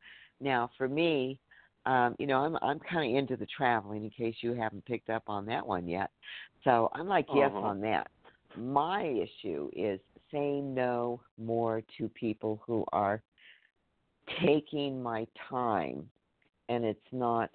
Now, 0.41 0.71
for 0.77 0.89
me, 0.89 1.39
um, 1.87 2.15
you 2.19 2.27
know, 2.27 2.41
I'm 2.41 2.57
I'm 2.61 2.79
kind 2.81 3.11
of 3.11 3.17
into 3.19 3.37
the 3.37 3.47
traveling. 3.47 4.05
In 4.05 4.11
case 4.11 4.37
you 4.43 4.53
haven't 4.55 4.85
picked 4.85 5.09
up 5.09 5.23
on 5.27 5.47
that 5.47 5.67
one 5.67 5.89
yet, 5.89 6.11
so 6.65 6.91
I'm 6.95 7.07
like 7.09 7.27
yes 7.33 7.51
Uh-huh. 7.55 7.67
on 7.67 7.81
that. 7.83 8.09
My 8.57 9.05
issue 9.05 9.71
is 9.75 10.01
saying 10.31 10.75
no 10.75 11.21
more 11.39 11.83
to 11.99 12.09
people 12.11 12.61
who 12.67 12.85
are 12.93 13.23
taking 14.45 15.03
my 15.03 15.27
time, 15.49 16.09
and 16.69 16.85
it's 16.85 17.01
not 17.13 17.51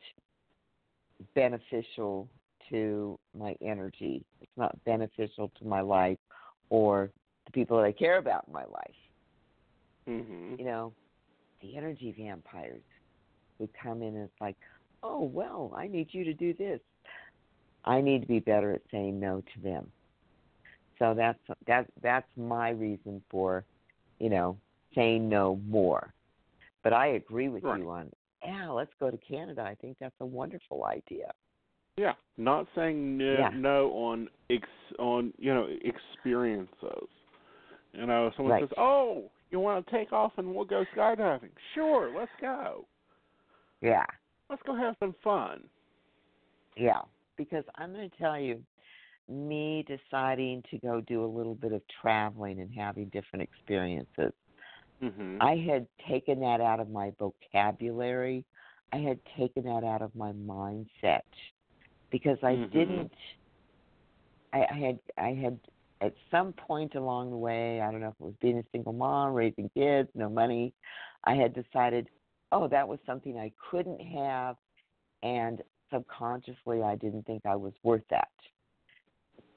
beneficial 1.36 2.28
to 2.70 3.20
my 3.38 3.56
energy. 3.62 4.24
It's 4.42 4.58
not 4.58 4.76
beneficial 4.86 5.52
to 5.60 5.66
my 5.66 5.82
life 5.82 6.18
or 6.70 7.12
the 7.46 7.52
people 7.52 7.78
that 7.78 7.84
I 7.84 7.92
care 7.92 8.18
about 8.18 8.46
in 8.48 8.54
my 8.54 8.66
life. 8.66 8.96
Mhm. 10.08 10.58
You 10.58 10.66
know, 10.66 10.94
the 11.62 11.78
energy 11.78 12.12
vampires 12.12 12.84
who 13.58 13.68
come 13.68 14.02
in 14.02 14.16
and 14.16 14.30
it's 14.30 14.42
like, 14.42 14.58
oh, 15.04 15.22
well, 15.22 15.72
I 15.76 15.88
need 15.88 16.14
you 16.14 16.24
to 16.24 16.34
do 16.34 16.54
this. 16.54 16.82
I 17.86 18.02
need 18.02 18.22
to 18.22 18.28
be 18.28 18.40
better 18.40 18.72
at 18.72 18.82
saying 18.90 19.20
no 19.20 19.42
to 19.42 19.60
them. 19.60 19.92
So 21.00 21.14
that's 21.14 21.40
that 21.68 21.88
that's 22.02 22.28
my 22.38 22.70
reason 22.70 23.22
for, 23.30 23.66
you 24.20 24.30
know, 24.30 24.58
saying 24.96 25.28
no 25.28 25.60
more. 25.68 26.14
But 26.84 26.94
I 26.94 27.08
agree 27.08 27.50
with 27.50 27.64
Right. 27.64 27.80
you 27.80 27.90
on 27.90 28.12
yeah, 28.46 28.70
let's 28.70 28.92
go 29.00 29.10
to 29.10 29.18
Canada. 29.18 29.62
I 29.62 29.76
think 29.76 29.98
that's 30.00 30.16
a 30.20 30.26
wonderful 30.26 30.84
idea. 30.84 31.32
Yeah, 31.96 32.14
not 32.38 32.68
saying 32.76 33.18
no, 33.18 33.40
Yeah. 33.40 33.50
no 33.54 33.92
on 33.94 34.30
ex 34.50 34.68
on 35.00 35.34
you 35.38 35.54
know 35.54 35.68
experiences. 35.82 37.08
You 37.94 38.06
know, 38.08 38.32
someone 38.36 38.54
Right. 38.54 38.64
says, 38.64 38.74
"Oh, 38.78 39.32
you 39.52 39.60
want 39.60 39.86
to 39.86 39.92
take 39.92 40.12
off 40.12 40.38
and 40.38 40.54
we'll 40.54 40.66
go 40.66 40.84
skydiving?" 40.86 41.52
Sure, 41.74 42.10
let's 42.10 42.32
go. 42.42 42.86
Yeah. 43.82 44.06
Let's 44.50 44.64
go 44.64 44.74
have 44.74 44.98
some 45.00 45.14
fun. 45.24 45.70
Yeah, 46.76 47.02
because 47.38 47.64
I'm 47.76 47.94
going 47.94 48.10
to 48.10 48.18
tell 48.18 48.40
you, 48.40 48.64
me 49.30 49.86
deciding 49.88 50.64
to 50.70 50.78
go 50.80 51.02
do 51.02 51.24
a 51.24 51.28
little 51.28 51.56
bit 51.56 51.72
of 51.72 51.82
traveling 52.02 52.60
and 52.60 52.70
having 52.74 53.10
different 53.10 53.44
experiences, 53.44 54.34
Mhm. 55.02 55.42
I 55.42 55.56
had 55.58 55.88
taken 56.08 56.40
that 56.42 56.62
out 56.62 56.80
of 56.80 56.90
my 56.90 57.12
vocabulary. 57.20 58.46
I 58.92 58.98
had 58.98 59.20
taken 59.38 59.64
that 59.64 59.84
out 59.84 60.02
of 60.02 60.16
my 60.16 60.32
mindset 60.34 61.24
because 62.12 62.38
I 62.44 62.56
Mhm. 62.56 62.72
didn't. 62.72 63.14
I, 64.54 64.66
I 64.70 64.74
had 64.74 65.00
I 65.18 65.34
had 65.34 65.60
at 66.02 66.16
some 66.30 66.54
point 66.54 66.96
along 66.96 67.32
the 67.32 67.38
way, 67.38 67.82
I 67.82 67.92
don't 67.92 68.02
know 68.02 68.10
if 68.10 68.20
it 68.20 68.24
was 68.24 68.36
being 68.42 68.60
a 68.60 68.64
single 68.72 68.94
mom, 68.94 69.34
raising 69.34 69.70
kids, 69.70 70.10
no 70.16 70.30
money, 70.30 70.74
I 71.24 71.34
had 71.36 71.54
decided, 71.54 72.10
oh, 72.52 72.68
that 72.68 72.88
was 72.88 73.00
something 73.06 73.38
I 73.38 73.52
couldn't 73.72 74.00
have, 74.00 74.58
and 75.24 75.64
subconsciously 75.92 76.84
I 76.84 76.96
didn't 76.96 77.26
think 77.26 77.46
I 77.46 77.56
was 77.56 77.74
worth 77.84 78.04
that. 78.10 78.28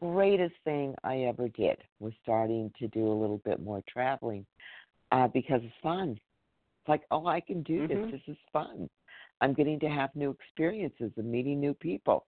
Greatest 0.00 0.54
thing 0.64 0.94
I 1.04 1.20
ever 1.22 1.48
did 1.48 1.78
was 2.00 2.12
starting 2.22 2.72
to 2.78 2.88
do 2.88 3.06
a 3.06 3.12
little 3.20 3.38
bit 3.38 3.60
more 3.62 3.82
traveling 3.88 4.44
uh, 5.12 5.28
because 5.28 5.60
it's 5.64 5.74
fun. 5.82 6.10
It's 6.10 6.88
like, 6.88 7.02
oh, 7.10 7.26
I 7.26 7.40
can 7.40 7.62
do 7.62 7.82
Mhm. 7.82 7.88
this. 7.88 8.10
This 8.10 8.34
is 8.34 8.36
fun. 8.52 8.88
I'm 9.40 9.54
getting 9.54 9.78
to 9.80 9.88
have 9.88 10.14
new 10.14 10.30
experiences 10.30 11.12
and 11.16 11.30
meeting 11.30 11.60
new 11.60 11.74
people. 11.74 12.26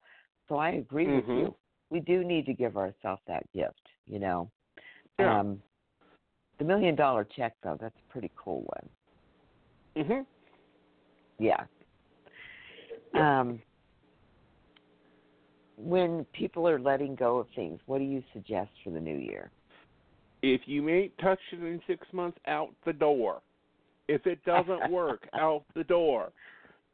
So 0.49 0.57
I 0.57 0.71
agree 0.71 1.07
with 1.07 1.25
Mhm. 1.27 1.39
you. 1.39 1.57
We 1.91 2.01
do 2.01 2.25
need 2.25 2.47
to 2.47 2.55
give 2.55 2.77
ourselves 2.77 3.23
that 3.27 3.51
gift, 3.53 3.87
you 4.07 4.19
know. 4.19 4.51
Yeah. 5.19 5.41
Um, 5.41 5.63
the 6.59 6.65
million 6.65 6.95
dollar 6.97 7.25
check, 7.25 7.55
though, 7.63 7.77
that's 7.81 7.99
a 7.99 8.13
pretty 8.13 8.31
cool 8.37 8.63
one. 8.63 8.91
Mhm. 9.97 10.27
Yeah. 11.39 11.67
Um, 13.15 13.63
when 15.79 16.27
people 16.33 16.69
are 16.69 16.81
letting 16.81 17.15
go 17.15 17.39
of 17.39 17.47
things, 17.55 17.81
what 17.87 17.99
do 17.99 18.05
you 18.05 18.23
suggest 18.33 18.71
for 18.83 18.91
the 18.91 19.01
new 19.01 19.17
year? 19.17 19.51
If 20.43 20.63
you 20.67 20.89
ain't 20.89 21.17
touched 21.19 21.43
it 21.53 21.63
in 21.63 21.81
six 21.87 22.07
months, 22.13 22.39
out 22.47 22.71
the 22.85 22.93
door. 22.93 23.41
If 24.09 24.27
it 24.27 24.45
doesn't 24.45 24.91
work, 24.91 25.29
out 25.35 25.65
the 25.75 25.85
door. 25.85 26.33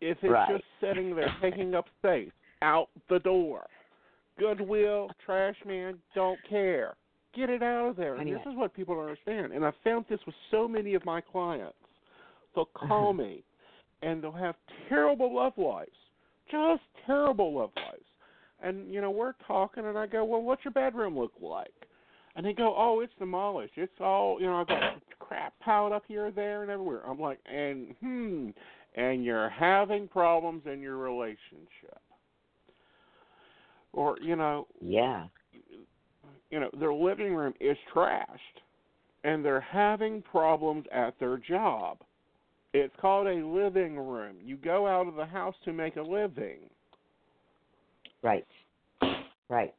If 0.00 0.18
it's 0.22 0.32
Right. 0.32 0.50
just 0.50 0.64
sitting 0.80 1.14
there 1.14 1.34
taking 1.40 1.74
up 1.74 1.86
space, 1.98 2.32
out 2.62 2.88
the 3.08 3.20
door. 3.20 3.66
Goodwill, 4.38 5.10
trash 5.24 5.56
man, 5.64 5.98
don't 6.14 6.40
care. 6.48 6.94
Get 7.34 7.50
it 7.50 7.62
out 7.62 7.90
of 7.90 7.96
there. 7.96 8.16
And 8.16 8.28
this 8.30 8.40
is 8.46 8.56
what 8.56 8.74
people 8.74 8.94
don't 8.96 9.04
understand. 9.04 9.52
And 9.52 9.64
I 9.64 9.72
found 9.82 10.04
this 10.08 10.20
with 10.26 10.34
so 10.50 10.68
many 10.68 10.94
of 10.94 11.04
my 11.04 11.20
clients. 11.20 11.76
They'll 12.54 12.66
call 12.66 13.12
me 13.14 13.44
and 14.02 14.22
they'll 14.22 14.32
have 14.32 14.56
terrible 14.88 15.34
love 15.34 15.54
lives. 15.56 15.90
Just 16.50 16.82
terrible 17.06 17.54
love 17.54 17.70
lives. 17.76 18.04
And, 18.64 18.92
you 18.92 19.02
know, 19.02 19.10
we're 19.10 19.34
talking 19.46 19.84
and 19.84 19.98
I 19.98 20.06
go, 20.06 20.24
Well, 20.24 20.42
what's 20.42 20.64
your 20.64 20.72
bedroom 20.72 21.18
look 21.18 21.34
like? 21.40 21.74
And 22.34 22.44
they 22.44 22.54
go, 22.54 22.74
Oh, 22.76 23.00
it's 23.00 23.12
demolished. 23.18 23.74
It's 23.76 23.92
all 24.00 24.40
you 24.40 24.46
know, 24.46 24.56
I've 24.56 24.68
got 24.68 24.82
crap 25.18 25.52
piled 25.60 25.92
up 25.92 26.04
here, 26.08 26.30
there 26.30 26.62
and 26.62 26.70
everywhere. 26.70 27.02
I'm 27.06 27.20
like, 27.20 27.38
and 27.46 27.94
hmm 28.00 28.50
and 28.96 29.24
you're 29.24 29.50
having 29.50 30.08
problems 30.08 30.62
in 30.72 30.80
your 30.80 30.96
relationship. 30.96 32.00
Or, 33.92 34.16
you 34.20 34.36
know, 34.36 34.66
Yeah. 34.80 35.26
you 36.50 36.60
know, 36.60 36.70
their 36.78 36.94
living 36.94 37.34
room 37.34 37.54
is 37.60 37.76
trashed 37.94 38.62
and 39.24 39.44
they're 39.44 39.60
having 39.60 40.22
problems 40.22 40.84
at 40.92 41.18
their 41.18 41.38
job. 41.38 41.98
It's 42.72 42.94
called 43.00 43.26
a 43.26 43.44
living 43.46 43.96
room. 43.96 44.36
You 44.42 44.56
go 44.56 44.86
out 44.86 45.06
of 45.06 45.14
the 45.14 45.26
house 45.26 45.54
to 45.64 45.72
make 45.72 45.96
a 45.96 46.02
living. 46.02 46.58
Right. 48.24 48.46
Right. 49.50 49.74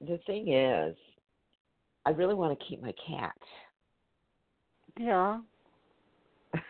The 0.00 0.18
thing 0.26 0.52
is, 0.52 0.96
I 2.06 2.10
really 2.10 2.34
want 2.34 2.58
to 2.58 2.64
keep 2.66 2.82
my 2.82 2.94
cat. 3.06 3.36
Yeah. 4.98 5.40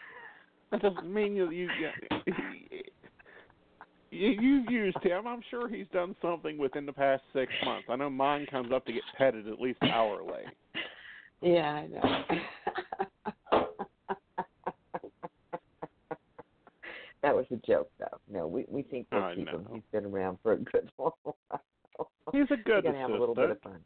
That 0.70 0.80
doesn't 0.80 1.12
mean 1.12 1.36
you 1.36 1.50
you 1.50 1.68
you 4.10 4.28
you've 4.30 4.70
used 4.70 4.96
him. 5.02 5.26
I'm 5.26 5.42
sure 5.50 5.68
he's 5.68 5.84
done 5.92 6.16
something 6.22 6.56
within 6.56 6.86
the 6.86 6.94
past 6.94 7.22
six 7.34 7.52
months. 7.62 7.88
I 7.90 7.96
know 7.96 8.08
mine 8.08 8.46
comes 8.50 8.72
up 8.72 8.86
to 8.86 8.92
get 8.94 9.02
petted 9.18 9.48
at 9.48 9.60
least 9.60 9.80
hourly. 9.82 10.44
yeah, 11.42 11.72
I 11.74 11.86
know. 11.88 12.24
That 17.22 17.34
was 17.34 17.46
a 17.50 17.56
joke, 17.66 17.90
though. 17.98 18.18
No, 18.30 18.46
we 18.46 18.64
we 18.68 18.82
think 18.82 19.06
we'll 19.12 19.34
keep 19.34 19.48
him. 19.48 19.66
He's 19.72 19.82
been 19.92 20.06
around 20.06 20.38
for 20.42 20.52
a 20.52 20.56
good 20.58 20.90
long 20.98 21.12
while. 21.22 22.10
He's 22.32 22.50
a 22.50 22.56
good 22.56 22.84
We're 22.84 22.92
gonna 22.92 22.98
have 22.98 23.10
a 23.10 23.18
little 23.18 23.34
bit 23.34 23.50
of 23.50 23.60
fun. 23.60 23.80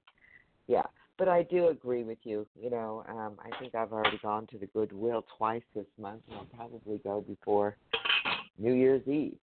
Yeah, 0.67 0.85
but 1.19 1.29
I 1.29 1.43
do 1.45 1.69
agree 1.69 2.03
with 2.03 2.19
you. 2.25 2.47
You 2.61 2.71
know, 2.71 3.05
um, 3.09 3.35
I 3.45 3.57
think 3.59 3.75
I've 3.75 3.93
already 3.93 4.19
gone 4.23 4.47
to 4.49 4.59
the 4.59 4.67
Goodwill 4.67 5.25
twice 5.37 5.63
this 5.75 5.87
month, 6.01 6.23
and 6.29 6.39
I'll 6.39 6.47
probably 6.57 6.99
go 6.99 7.21
before 7.21 7.77
New 8.59 8.73
Year's 8.73 9.07
Eve. 9.07 9.37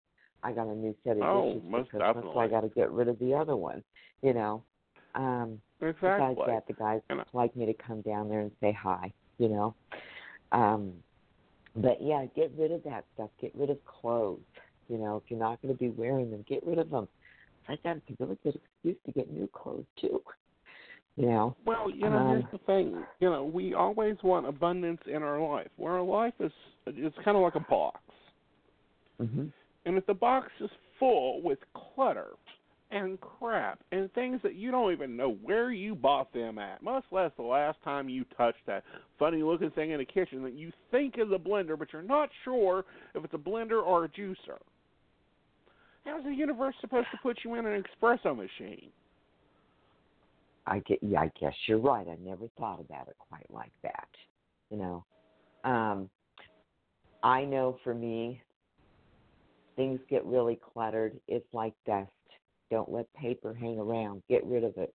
I 0.44 0.52
got 0.52 0.68
a 0.68 0.76
new 0.76 0.94
set 1.04 1.18
of 1.18 1.24
Oh, 1.24 1.54
dishes 1.54 1.70
most 1.70 1.92
for 1.92 2.00
Christmas, 2.00 2.26
so 2.34 2.40
I 2.40 2.48
got 2.48 2.62
to 2.62 2.70
get 2.70 2.92
rid 2.92 3.08
of 3.08 3.18
the 3.20 3.34
other 3.34 3.56
one. 3.56 3.84
You 4.22 4.34
know, 4.34 4.64
um, 5.16 5.62
Exactly. 5.82 6.10
besides 6.36 6.40
that, 6.48 6.68
the 6.68 6.74
guys 6.74 7.02
And 7.10 7.22
like 7.34 7.56
me 7.56 7.66
to 7.66 7.74
come 7.74 8.02
down 8.02 8.30
there 8.30 8.42
and 8.42 8.52
say 8.60 8.72
hi. 8.74 9.12
You 9.38 9.50
know, 9.50 9.76
Um, 10.52 10.94
but 11.76 11.98
yeah, 12.02 12.26
get 12.36 12.52
rid 12.58 12.72
of 12.72 12.84
that 12.84 13.06
stuff. 13.14 13.30
Get 13.42 13.52
rid 13.56 13.70
of 13.70 13.78
clothes. 13.86 14.42
You 14.90 14.98
know, 14.98 15.18
if 15.18 15.24
you're 15.30 15.40
not 15.40 15.62
going 15.62 15.74
to 15.74 15.80
be 15.80 15.90
wearing 15.90 16.32
them, 16.32 16.46
get 16.48 16.66
rid 16.66 16.78
of 16.78 16.90
them. 16.90 17.08
I 17.68 17.78
got 17.84 17.98
it's 17.98 18.20
a 18.20 18.24
really 18.24 18.38
good 18.44 18.56
excuse 18.56 18.98
to 19.06 19.12
get 19.12 19.32
new 19.32 19.50
clothes 19.54 19.86
too. 20.00 20.22
You 21.16 21.28
know. 21.28 21.56
Well, 21.64 21.92
you 21.92 22.10
know, 22.10 22.18
um, 22.18 22.30
here's 22.30 22.52
the 22.52 22.58
thing. 22.66 23.04
You 23.20 23.30
know, 23.30 23.44
we 23.44 23.76
always 23.76 24.16
want 24.24 24.48
abundance 24.48 25.00
in 25.06 25.22
our 25.22 25.40
life. 25.40 25.68
Where 25.78 25.94
our 25.94 26.02
life 26.02 26.34
is, 26.40 26.52
it's 26.88 27.16
kind 27.24 27.38
of 27.38 27.44
like 27.44 27.54
a 27.54 27.60
box. 27.70 28.00
hmm 29.20 29.46
And 29.86 29.96
if 29.96 30.08
the 30.08 30.16
box 30.16 30.48
is 30.60 30.72
full 30.98 31.40
with 31.44 31.60
clutter 31.76 32.30
and 32.94 33.20
crap 33.20 33.80
and 33.92 34.14
things 34.14 34.40
that 34.44 34.56
you 34.56 34.70
don't 34.70 34.94
even 34.94 35.18
know 35.18 35.36
where 35.42 35.72
you 35.72 35.96
bought 35.96 36.32
them 36.32 36.60
at, 36.60 36.84
much 36.84 37.04
less 37.12 37.32
the 37.38 37.44
last 37.44 37.78
time 37.84 38.08
you 38.08 38.24
touched 38.38 38.66
that 38.68 38.84
funny 39.18 39.42
looking 39.42 39.72
thing 39.72 39.92
in 39.92 39.98
the 39.98 40.06
kitchen 40.06 40.44
that 40.44 40.54
you 40.54 40.72
think 40.92 41.16
is 41.18 41.28
a 41.34 41.40
blender, 41.40 41.78
but 41.78 41.92
you're 41.92 42.04
not 42.04 42.30
sure 42.44 42.86
if 43.16 43.24
it's 43.24 43.34
a 43.34 43.38
blender 43.38 43.82
or 43.82 44.06
a 44.06 44.10
juicer. 44.10 44.60
How's 46.06 46.24
the 46.24 46.32
universe 46.32 46.76
supposed 46.82 47.08
to 47.12 47.18
put 47.24 47.40
you 47.44 47.56
in 47.56 47.66
an 47.66 47.84
espresso 47.84 48.36
machine? 48.36 48.90
I 50.68 50.80
get. 50.80 51.00
Yeah, 51.02 51.22
I 51.22 51.32
guess 51.40 51.54
you're 51.66 51.80
right. 51.80 52.06
I 52.08 52.16
never 52.24 52.46
thought 52.58 52.80
about 52.80 53.08
it 53.08 53.16
quite 53.18 53.48
like 53.50 53.72
that. 53.82 54.08
You 54.70 54.78
know. 54.78 55.06
Um, 55.64 56.10
I 57.22 57.46
know 57.46 57.78
for 57.84 57.94
me, 57.94 58.42
things 59.76 60.00
get 60.10 60.26
really 60.26 60.60
cluttered. 60.74 61.20
It's 61.28 61.48
like 61.54 61.74
dust. 61.86 62.12
Don't 62.72 62.92
let 62.92 63.12
paper 63.14 63.54
hang 63.54 63.80
around. 63.80 64.24
Get 64.30 64.46
rid 64.46 64.64
of 64.64 64.78
it. 64.78 64.94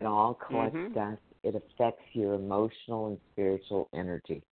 It 0.00 0.06
all 0.06 0.34
collects 0.34 0.76
Mhm. 0.76 0.94
dust. 0.94 1.22
It 1.42 1.54
affects 1.54 2.04
your 2.14 2.34
emotional 2.34 3.06
and 3.08 3.20
spiritual 3.32 3.88
energy. 3.94 4.42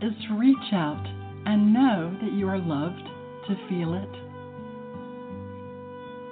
is 0.01 0.13
reach 0.31 0.73
out 0.73 1.05
and 1.45 1.73
know 1.73 2.15
that 2.21 2.33
you 2.33 2.47
are 2.47 2.59
loved 2.59 3.07
to 3.47 3.55
feel 3.69 3.93
it? 3.93 4.13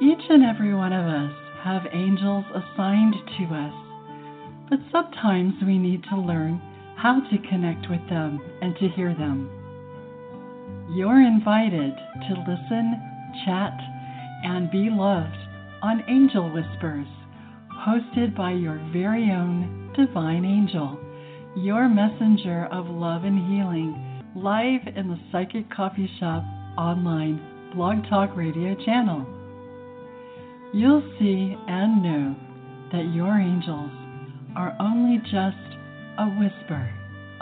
Each 0.01 0.25
and 0.29 0.43
every 0.43 0.73
one 0.75 0.93
of 0.93 1.05
us 1.05 1.31
have 1.63 1.87
angels 1.93 2.45
assigned 2.53 3.15
to 3.37 3.43
us, 3.55 3.73
but 4.69 4.79
sometimes 4.91 5.53
we 5.65 5.77
need 5.77 6.03
to 6.09 6.19
learn 6.19 6.61
how 6.97 7.21
to 7.31 7.49
connect 7.49 7.89
with 7.89 8.07
them 8.09 8.39
and 8.61 8.75
to 8.75 8.89
hear 8.89 9.13
them. 9.15 9.49
You're 10.91 11.21
invited 11.21 11.93
to 12.27 12.39
listen, 12.45 13.01
chat, 13.45 13.73
and 14.43 14.69
be 14.69 14.89
loved 14.91 15.44
on 15.81 16.03
Angel 16.07 16.49
Whispers, 16.51 17.07
hosted 17.85 18.35
by 18.35 18.51
your 18.51 18.77
very 18.91 19.31
own 19.31 19.93
divine 19.95 20.45
angel, 20.45 20.99
your 21.55 21.87
messenger 21.87 22.67
of 22.71 22.87
love 22.87 23.23
and 23.23 23.39
healing, 23.49 24.23
live 24.35 24.81
in 24.95 25.07
the 25.07 25.19
Psychic 25.31 25.69
Coffee 25.69 26.09
Shop 26.19 26.43
online 26.77 27.71
blog 27.73 28.07
talk 28.09 28.35
radio 28.35 28.75
channel. 28.85 29.25
You'll 30.73 31.03
see 31.19 31.55
and 31.67 32.03
know 32.03 32.35
that 32.91 33.13
your 33.13 33.33
angels 33.35 33.91
are 34.55 34.75
only 34.79 35.19
just 35.19 35.77
a 36.17 36.27
whisper 36.39 36.89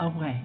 away. 0.00 0.44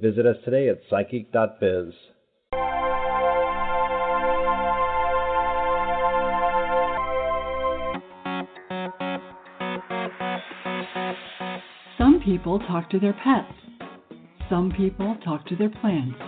Visit 0.00 0.24
us 0.24 0.36
today 0.46 0.70
at 0.70 0.80
psychic.biz. 0.88 1.92
Some 11.98 12.22
people 12.24 12.58
talk 12.60 12.88
to 12.90 12.98
their 12.98 13.12
pets. 13.12 13.52
Some 14.48 14.72
people 14.74 15.18
talk 15.22 15.46
to 15.48 15.56
their 15.56 15.68
plants, 15.68 16.18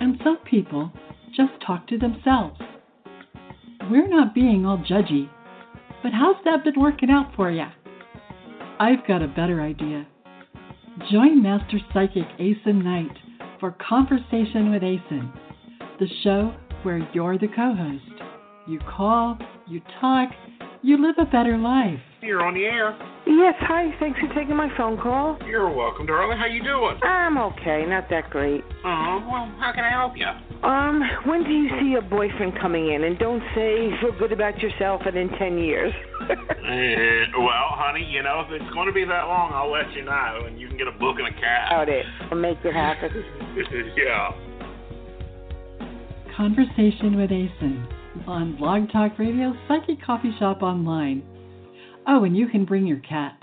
and 0.00 0.18
some 0.24 0.38
people 0.50 0.90
just 1.36 1.52
talk 1.64 1.86
to 1.88 1.98
themselves. 1.98 2.58
We're 3.90 4.08
not 4.08 4.34
being 4.34 4.64
all 4.64 4.78
judgy, 4.78 5.28
but 6.02 6.12
how's 6.12 6.42
that 6.46 6.64
been 6.64 6.80
working 6.80 7.10
out 7.10 7.34
for 7.36 7.50
you? 7.50 7.66
I've 8.78 9.06
got 9.06 9.22
a 9.22 9.28
better 9.28 9.60
idea. 9.60 10.06
Join 11.08 11.42
Master 11.42 11.78
Psychic 11.94 12.26
Aeson 12.38 12.84
Knight 12.84 13.16
for 13.58 13.74
Conversation 13.88 14.70
with 14.70 14.82
Aeson, 14.82 15.32
the 15.98 16.06
show 16.22 16.54
where 16.82 16.98
you're 17.14 17.38
the 17.38 17.48
co 17.48 17.74
host. 17.74 18.22
You 18.68 18.78
call, 18.80 19.38
you 19.66 19.80
talk, 20.00 20.28
you 20.82 21.04
live 21.04 21.16
a 21.18 21.24
better 21.24 21.56
life. 21.56 21.98
You're 22.22 22.44
on 22.44 22.54
the 22.54 22.64
air. 22.64 22.96
Yes, 23.26 23.54
hi. 23.60 23.94
Thanks 23.98 24.20
for 24.20 24.28
taking 24.34 24.56
my 24.56 24.68
phone 24.76 25.00
call. 25.00 25.38
You're 25.46 25.72
welcome, 25.72 26.06
darling. 26.06 26.36
How 26.36 26.46
you 26.46 26.62
doing? 26.62 26.98
I'm 27.02 27.38
okay, 27.38 27.84
not 27.88 28.10
that 28.10 28.28
great. 28.28 28.62
Oh, 28.84 29.24
well, 29.30 29.50
how 29.58 29.72
can 29.74 29.84
I 29.84 29.90
help 29.90 30.12
you? 30.16 30.26
Um, 30.68 31.00
when 31.24 31.44
do 31.44 31.50
you 31.50 31.70
see 31.80 31.86
your 31.88 32.02
boyfriend 32.02 32.58
coming 32.60 32.92
in? 32.92 33.04
And 33.04 33.18
don't 33.18 33.42
say 33.54 33.88
feel 34.00 34.12
good 34.18 34.32
about 34.32 34.58
yourself 34.58 35.02
and 35.06 35.16
in 35.16 35.28
ten 35.38 35.58
years. 35.58 35.92
Eh, 36.70 37.24
well, 37.36 37.74
honey, 37.74 38.06
you 38.08 38.22
know, 38.22 38.44
if 38.46 38.52
it's 38.52 38.74
going 38.74 38.86
to 38.86 38.92
be 38.92 39.04
that 39.04 39.24
long, 39.26 39.50
I'll 39.52 39.72
let 39.72 39.90
you 39.92 40.04
know, 40.04 40.46
and 40.46 40.60
you 40.60 40.68
can 40.68 40.69
get 40.80 40.88
a 40.88 40.98
book 40.98 41.16
and 41.18 41.28
a 41.28 41.32
cab. 41.32 41.72
About 41.72 41.88
it. 41.90 42.06
I'll 42.30 42.38
make 42.38 42.56
it 42.64 42.72
happen. 42.72 43.10
yeah. 43.96 44.30
Conversation 46.34 47.16
with 47.16 47.30
Aeson 47.30 47.86
on 48.26 48.56
Blog 48.56 48.90
Talk 48.90 49.18
Radio 49.18 49.52
Psychic 49.68 50.02
Coffee 50.02 50.34
Shop 50.38 50.62
Online. 50.62 51.22
Oh, 52.06 52.24
and 52.24 52.34
you 52.34 52.48
can 52.48 52.64
bring 52.64 52.86
your 52.86 53.00
cat. 53.00 53.36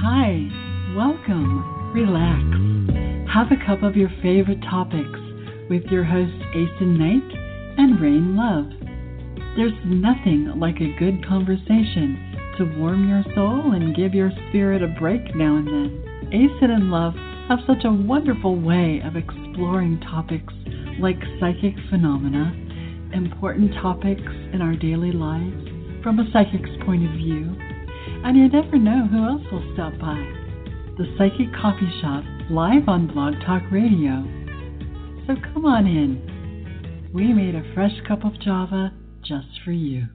Hi, 0.00 0.48
welcome, 0.96 1.92
relax, 1.92 3.30
have 3.30 3.52
a 3.52 3.66
cup 3.66 3.82
of 3.82 3.94
your 3.94 4.08
favorite 4.22 4.62
topics 4.62 5.17
with 5.68 5.84
your 5.84 6.04
hosts 6.04 6.42
Aeson 6.54 6.96
Knight 6.98 7.38
and 7.78 8.00
Raine 8.00 8.36
Love. 8.36 8.66
There's 9.56 9.76
nothing 9.84 10.52
like 10.56 10.76
a 10.80 10.96
good 10.98 11.26
conversation 11.26 12.54
to 12.58 12.78
warm 12.78 13.08
your 13.08 13.22
soul 13.34 13.72
and 13.72 13.94
give 13.94 14.14
your 14.14 14.30
spirit 14.48 14.82
a 14.82 14.88
break 14.98 15.34
now 15.36 15.56
and 15.56 15.66
then. 15.66 16.30
Aeson 16.32 16.70
and 16.70 16.90
Love 16.90 17.14
have 17.48 17.58
such 17.66 17.84
a 17.84 17.92
wonderful 17.92 18.56
way 18.56 19.00
of 19.04 19.16
exploring 19.16 20.00
topics 20.00 20.52
like 21.00 21.18
psychic 21.40 21.74
phenomena, 21.90 22.52
important 23.14 23.72
topics 23.80 24.32
in 24.52 24.60
our 24.60 24.74
daily 24.74 25.12
lives 25.12 25.68
from 26.02 26.18
a 26.18 26.30
psychic's 26.32 26.70
point 26.84 27.04
of 27.04 27.12
view, 27.12 27.54
and 28.24 28.36
you 28.36 28.48
never 28.48 28.78
know 28.78 29.06
who 29.06 29.24
else 29.24 29.42
will 29.52 29.64
stop 29.74 29.92
by. 29.98 30.16
The 30.98 31.06
Psychic 31.16 31.52
Coffee 31.54 31.92
Shop, 32.00 32.24
live 32.50 32.88
on 32.88 33.06
Blog 33.06 33.34
Talk 33.46 33.62
Radio. 33.70 34.37
So 35.28 35.34
come 35.52 35.66
on 35.66 35.86
in. 35.86 37.10
We 37.12 37.34
made 37.34 37.54
a 37.54 37.74
fresh 37.74 37.92
cup 38.08 38.24
of 38.24 38.40
Java 38.40 38.94
just 39.22 39.60
for 39.62 39.72
you. 39.72 40.06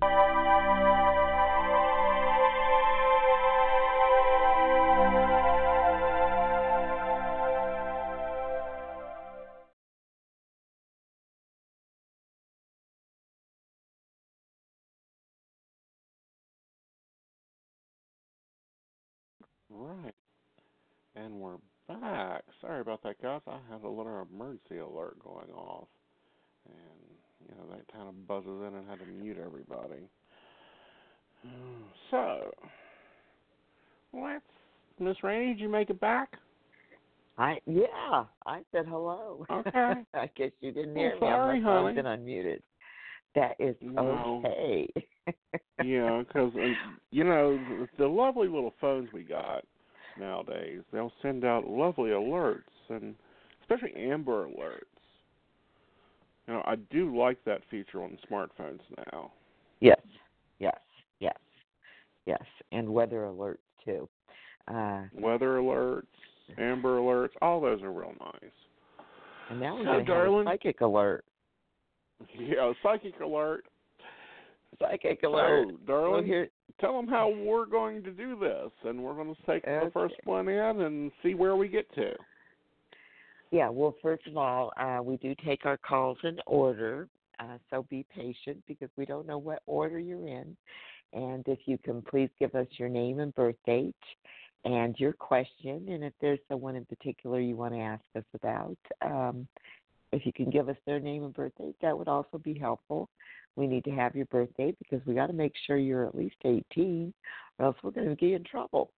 Everybody. 29.74 30.08
So, 32.12 32.52
let's. 34.14 34.44
Miss 35.00 35.18
Rainey, 35.24 35.54
did 35.54 35.60
you 35.60 35.70
make 35.70 35.90
it 35.90 36.00
back? 36.00 36.34
I 37.38 37.58
yeah, 37.66 38.26
I 38.46 38.62
said 38.72 38.86
hello. 38.88 39.46
Okay. 39.50 40.06
I 40.14 40.30
guess 40.36 40.52
you 40.62 40.72
didn't 40.72 40.96
Oh, 40.96 41.00
hear 41.00 41.14
me. 41.16 41.20
sorry, 41.20 41.58
I 41.58 41.60
must 41.60 41.66
have 41.66 41.84
honey. 41.84 41.96
been 41.96 42.06
unmuted. 42.06 42.60
That 43.34 43.56
is 43.60 43.76
No. 43.82 44.40
okay. 44.46 44.88
yeah, 45.84 46.22
because 46.22 46.54
uh, 46.56 46.74
you 47.10 47.24
know 47.24 47.58
the, 47.58 47.88
the 47.98 48.08
lovely 48.08 48.48
little 48.48 48.74
phones 48.80 49.12
we 49.12 49.24
got 49.24 49.66
nowadays, 50.18 50.82
they'll 50.92 51.12
send 51.24 51.44
out 51.44 51.68
lovely 51.68 52.12
alerts, 52.12 52.62
and 52.90 53.16
especially 53.62 53.96
Amber 53.96 54.46
alerts. 54.46 54.84
You 56.48 56.54
know, 56.54 56.64
I 56.66 56.76
do 56.92 57.18
like 57.18 57.44
that 57.46 57.62
feature 57.72 58.04
on 58.04 58.18
smartphones 58.30 58.82
now. 59.12 59.32
Yes, 59.84 60.00
yes, 60.60 60.80
yes, 61.20 61.38
yes, 62.26 62.42
and 62.72 62.88
weather 62.88 63.24
alerts 63.24 63.58
too. 63.84 64.08
Uh, 64.70 65.02
Weather 65.14 65.58
alerts, 65.58 66.08
Amber 66.58 67.00
alerts, 67.00 67.32
all 67.42 67.60
those 67.60 67.82
are 67.84 67.92
real 67.92 68.14
nice. 68.20 68.52
and 69.50 69.60
now 69.60 69.76
we're 69.76 69.84
going 69.84 70.06
to 70.06 70.14
have 70.14 70.34
a 70.34 70.44
psychic 70.46 70.80
alert. 70.80 71.26
Yeah, 72.40 72.72
psychic 72.82 73.20
alert. 73.20 73.66
Psychic 74.80 75.22
alert. 75.24 75.68
So, 75.70 75.78
darling, 75.86 76.26
here, 76.26 76.48
tell 76.80 76.96
them 76.96 77.10
how 77.10 77.30
we're 77.30 77.66
going 77.66 78.04
to 78.04 78.12
do 78.12 78.40
this, 78.40 78.72
and 78.86 79.04
we're 79.04 79.16
going 79.16 79.36
to 79.36 79.42
take 79.46 79.66
the 79.66 79.92
first 79.94 80.16
one 80.24 80.48
in 80.48 80.82
and 80.82 81.12
see 81.22 81.34
where 81.36 81.58
we 81.58 81.68
get 81.68 81.94
to. 81.96 82.14
Yeah, 83.52 83.68
well, 83.70 83.96
first 84.02 84.26
of 84.28 84.38
all, 84.38 84.72
uh, 84.80 85.04
we 85.04 85.18
do 85.18 85.36
take 85.46 85.66
our 85.66 85.78
calls 85.78 86.18
in 86.24 86.40
order, 86.48 87.10
uh, 87.40 87.58
so 87.70 87.86
be 87.90 88.06
patient 88.14 88.64
because 88.68 88.90
we 88.98 89.06
don't 89.06 89.28
know 89.28 89.38
what 89.38 89.62
order 89.66 90.00
you're 90.00 90.28
in. 90.28 90.56
And 91.14 91.44
if 91.48 91.60
you 91.66 91.78
can 91.78 92.02
please 92.02 92.30
give 92.40 92.56
us 92.56 92.68
your 92.72 92.90
name 92.90 93.20
and 93.20 93.34
birth 93.36 93.56
date 93.66 93.96
and 94.66 94.96
your 94.98 95.14
question, 95.14 95.86
and 95.90 96.04
if 96.04 96.14
there's 96.22 96.40
someone 96.48 96.76
in 96.76 96.86
particular 96.86 97.40
you 97.40 97.56
want 97.56 97.74
to 97.74 97.80
ask 97.80 98.04
us 98.16 98.24
about, 98.34 98.78
um, 99.02 99.48
if 100.12 100.26
you 100.26 100.34
can 100.34 100.50
give 100.50 100.70
us 100.70 100.78
their 100.86 101.00
name 101.00 101.24
and 101.24 101.34
birth 101.34 101.54
date, 101.60 101.76
that 101.82 101.98
would 101.98 102.08
also 102.08 102.38
be 102.38 102.54
helpful. 102.54 103.10
We 103.56 103.68
need 103.68 103.84
to 103.86 103.92
have 103.92 104.16
your 104.16 104.26
birth 104.28 104.50
date 104.58 104.78
because 104.80 105.06
we 105.06 105.14
got 105.14 105.28
to 105.28 105.34
make 105.34 105.54
sure 105.66 105.78
you're 105.78 106.06
at 106.06 106.16
least 106.16 106.36
18, 106.44 107.14
or 107.60 107.66
else 107.66 107.76
we're 107.84 107.92
going 107.92 108.10
to 108.10 108.16
get 108.16 108.34
in 108.34 108.44
trouble. 108.44 108.92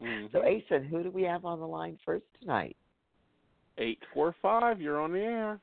Mhm. 0.00 0.28
So, 0.32 0.44
Aeson, 0.44 0.84
who 0.84 1.02
do 1.02 1.10
we 1.10 1.22
have 1.22 1.44
on 1.44 1.60
the 1.60 1.66
line 1.66 1.98
first 2.04 2.24
tonight? 2.40 2.76
Eight 3.78 4.00
four 4.12 4.34
five, 4.40 4.80
you're 4.80 5.00
on 5.00 5.12
the 5.12 5.20
air. 5.20 5.60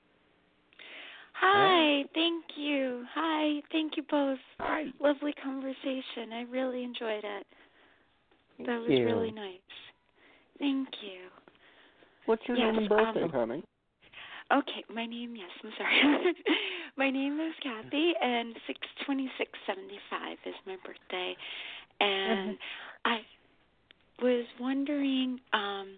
Hi, 1.43 2.03
thank 2.13 2.45
you. 2.55 3.03
Hi, 3.15 3.61
thank 3.71 3.97
you 3.97 4.03
both. 4.09 4.37
Hi. 4.59 4.85
Lovely 4.99 5.33
conversation. 5.43 6.31
I 6.33 6.43
really 6.49 6.83
enjoyed 6.83 7.23
it. 7.23 7.47
Thank 8.57 8.67
that 8.69 8.79
was 8.79 8.89
you. 8.89 9.05
really 9.05 9.31
nice. 9.31 9.57
Thank 10.59 10.87
you. 11.01 11.29
What's 12.27 12.43
your 12.47 12.57
Yes, 12.57 12.67
name 12.75 12.77
and 12.77 12.89
birthday, 12.89 13.23
um, 13.23 13.29
honey? 13.31 13.63
Okay, 14.53 14.83
my 14.93 15.05
name, 15.05 15.35
yes, 15.35 15.49
I'm 15.63 15.71
sorry. 15.77 16.33
my 16.97 17.09
name 17.09 17.39
is 17.39 17.53
Kathy, 17.63 18.13
and 18.21 18.53
62675 18.67 20.37
is 20.45 20.53
my 20.67 20.75
birthday. 20.85 21.35
And 21.99 22.57
I 23.05 23.19
was 24.21 24.45
wondering, 24.59 25.39
um, 25.53 25.97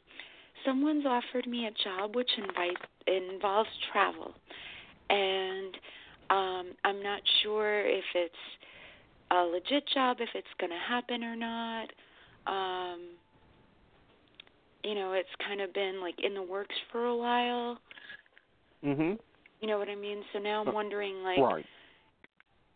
someone's 0.65 1.05
offered 1.05 1.47
me 1.47 1.65
a 1.65 1.71
job 1.83 2.15
which 2.15 2.29
invite, 2.37 2.77
involves 3.07 3.69
travel. 3.91 4.33
And 5.13 5.77
um, 6.29 6.71
I'm 6.83 7.03
not 7.03 7.21
sure 7.43 7.81
if 7.85 8.03
it's 8.15 8.35
a 9.31 9.41
legit 9.43 9.87
job, 9.93 10.17
if 10.19 10.29
it's 10.33 10.47
going 10.59 10.71
to 10.71 10.77
happen 10.87 11.23
or 11.23 11.35
not. 11.35 11.89
Um, 12.47 13.01
you 14.83 14.95
know, 14.95 15.13
it's 15.13 15.29
kind 15.47 15.61
of 15.61 15.73
been 15.73 16.01
like 16.01 16.15
in 16.23 16.33
the 16.33 16.41
works 16.41 16.75
for 16.91 17.05
a 17.05 17.15
while. 17.15 17.77
Mhm. 18.83 19.17
You 19.61 19.67
know 19.67 19.77
what 19.77 19.87
I 19.87 19.95
mean? 19.95 20.23
So 20.33 20.39
now 20.39 20.61
Uh, 20.61 20.65
I'm 20.67 20.73
wondering, 20.73 21.23
like, 21.23 21.39
Right. 21.39 21.65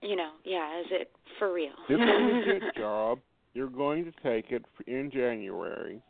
you 0.01 0.15
know, 0.15 0.31
yeah, 0.45 0.79
is 0.79 0.87
it 0.91 1.11
for 1.37 1.51
real? 1.51 1.73
It's 1.89 2.01
a 2.01 2.05
legit 2.05 2.75
job. 2.75 3.19
You're 3.53 3.67
going 3.67 4.05
to 4.05 4.11
take 4.23 4.51
it 4.51 4.63
in 4.85 5.09
January, 5.11 6.01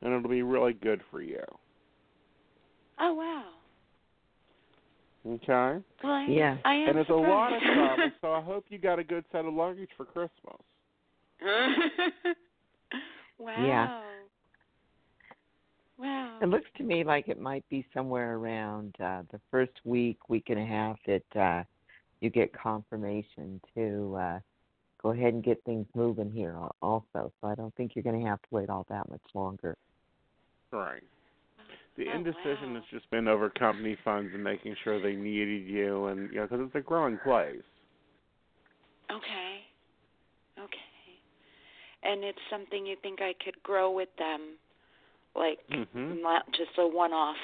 and 0.00 0.14
it'll 0.14 0.30
be 0.30 0.42
really 0.42 0.72
good 0.74 1.02
for 1.10 1.20
you. 1.20 1.44
oh 3.00 3.12
wow. 3.14 3.57
Okay. 5.28 5.84
Well, 6.02 6.12
I, 6.12 6.26
Yeah. 6.28 6.56
I 6.64 6.74
am 6.74 6.88
And 6.90 6.98
it's 6.98 7.10
a 7.10 7.14
lot 7.14 7.52
of 7.52 7.60
surprised. 7.60 7.96
travel, 7.96 8.10
so 8.20 8.32
I 8.32 8.40
hope 8.40 8.64
you 8.68 8.78
got 8.78 8.98
a 8.98 9.04
good 9.04 9.24
set 9.30 9.44
of 9.44 9.52
luggage 9.52 9.90
for 9.96 10.04
Christmas. 10.06 10.56
wow. 13.38 14.02
Wow. 15.98 16.38
It 16.40 16.48
looks 16.48 16.70
to 16.76 16.84
me 16.84 17.04
like 17.04 17.28
it 17.28 17.40
might 17.40 17.68
be 17.68 17.84
somewhere 17.92 18.36
around 18.36 18.94
uh, 19.00 19.22
the 19.30 19.40
first 19.50 19.72
week, 19.84 20.28
week 20.28 20.44
and 20.48 20.58
a 20.58 20.64
half 20.64 20.96
that 21.06 21.40
uh, 21.40 21.64
you 22.20 22.30
get 22.30 22.52
confirmation 22.52 23.60
to 23.74 24.16
uh, 24.18 24.38
go 25.02 25.10
ahead 25.10 25.34
and 25.34 25.42
get 25.42 25.62
things 25.64 25.86
moving 25.94 26.30
here 26.30 26.56
also. 26.80 27.32
So 27.40 27.48
I 27.48 27.54
don't 27.54 27.74
think 27.74 27.92
you're 27.94 28.04
going 28.04 28.20
to 28.20 28.26
have 28.26 28.40
to 28.42 28.48
wait 28.50 28.70
all 28.70 28.86
that 28.88 29.08
much 29.10 29.20
longer. 29.34 29.76
Right. 30.70 31.02
The 31.98 32.06
Oh, 32.06 32.14
indecision 32.14 32.74
wow. 32.74 32.74
has 32.76 32.84
just 32.92 33.10
been 33.10 33.26
over 33.26 33.50
company 33.50 33.96
funds 34.04 34.30
and 34.32 34.42
making 34.42 34.76
sure 34.84 35.02
they 35.02 35.16
needed 35.16 35.66
you, 35.66 36.06
and 36.06 36.30
you 36.30 36.36
know, 36.36 36.46
because 36.46 36.60
it's 36.64 36.74
a 36.76 36.80
growing 36.80 37.18
place. 37.24 37.60
Okay. 39.10 39.58
Okay. 40.56 40.78
And 42.04 42.22
it's 42.22 42.38
something 42.50 42.86
you 42.86 42.94
think 43.02 43.20
I 43.20 43.34
could 43.44 43.60
grow 43.64 43.90
with 43.90 44.10
them, 44.16 44.56
like 45.34 45.58
Mm-hmm. 45.72 46.22
not 46.22 46.46
just 46.52 46.70
a 46.78 46.86
one-off 46.86 47.36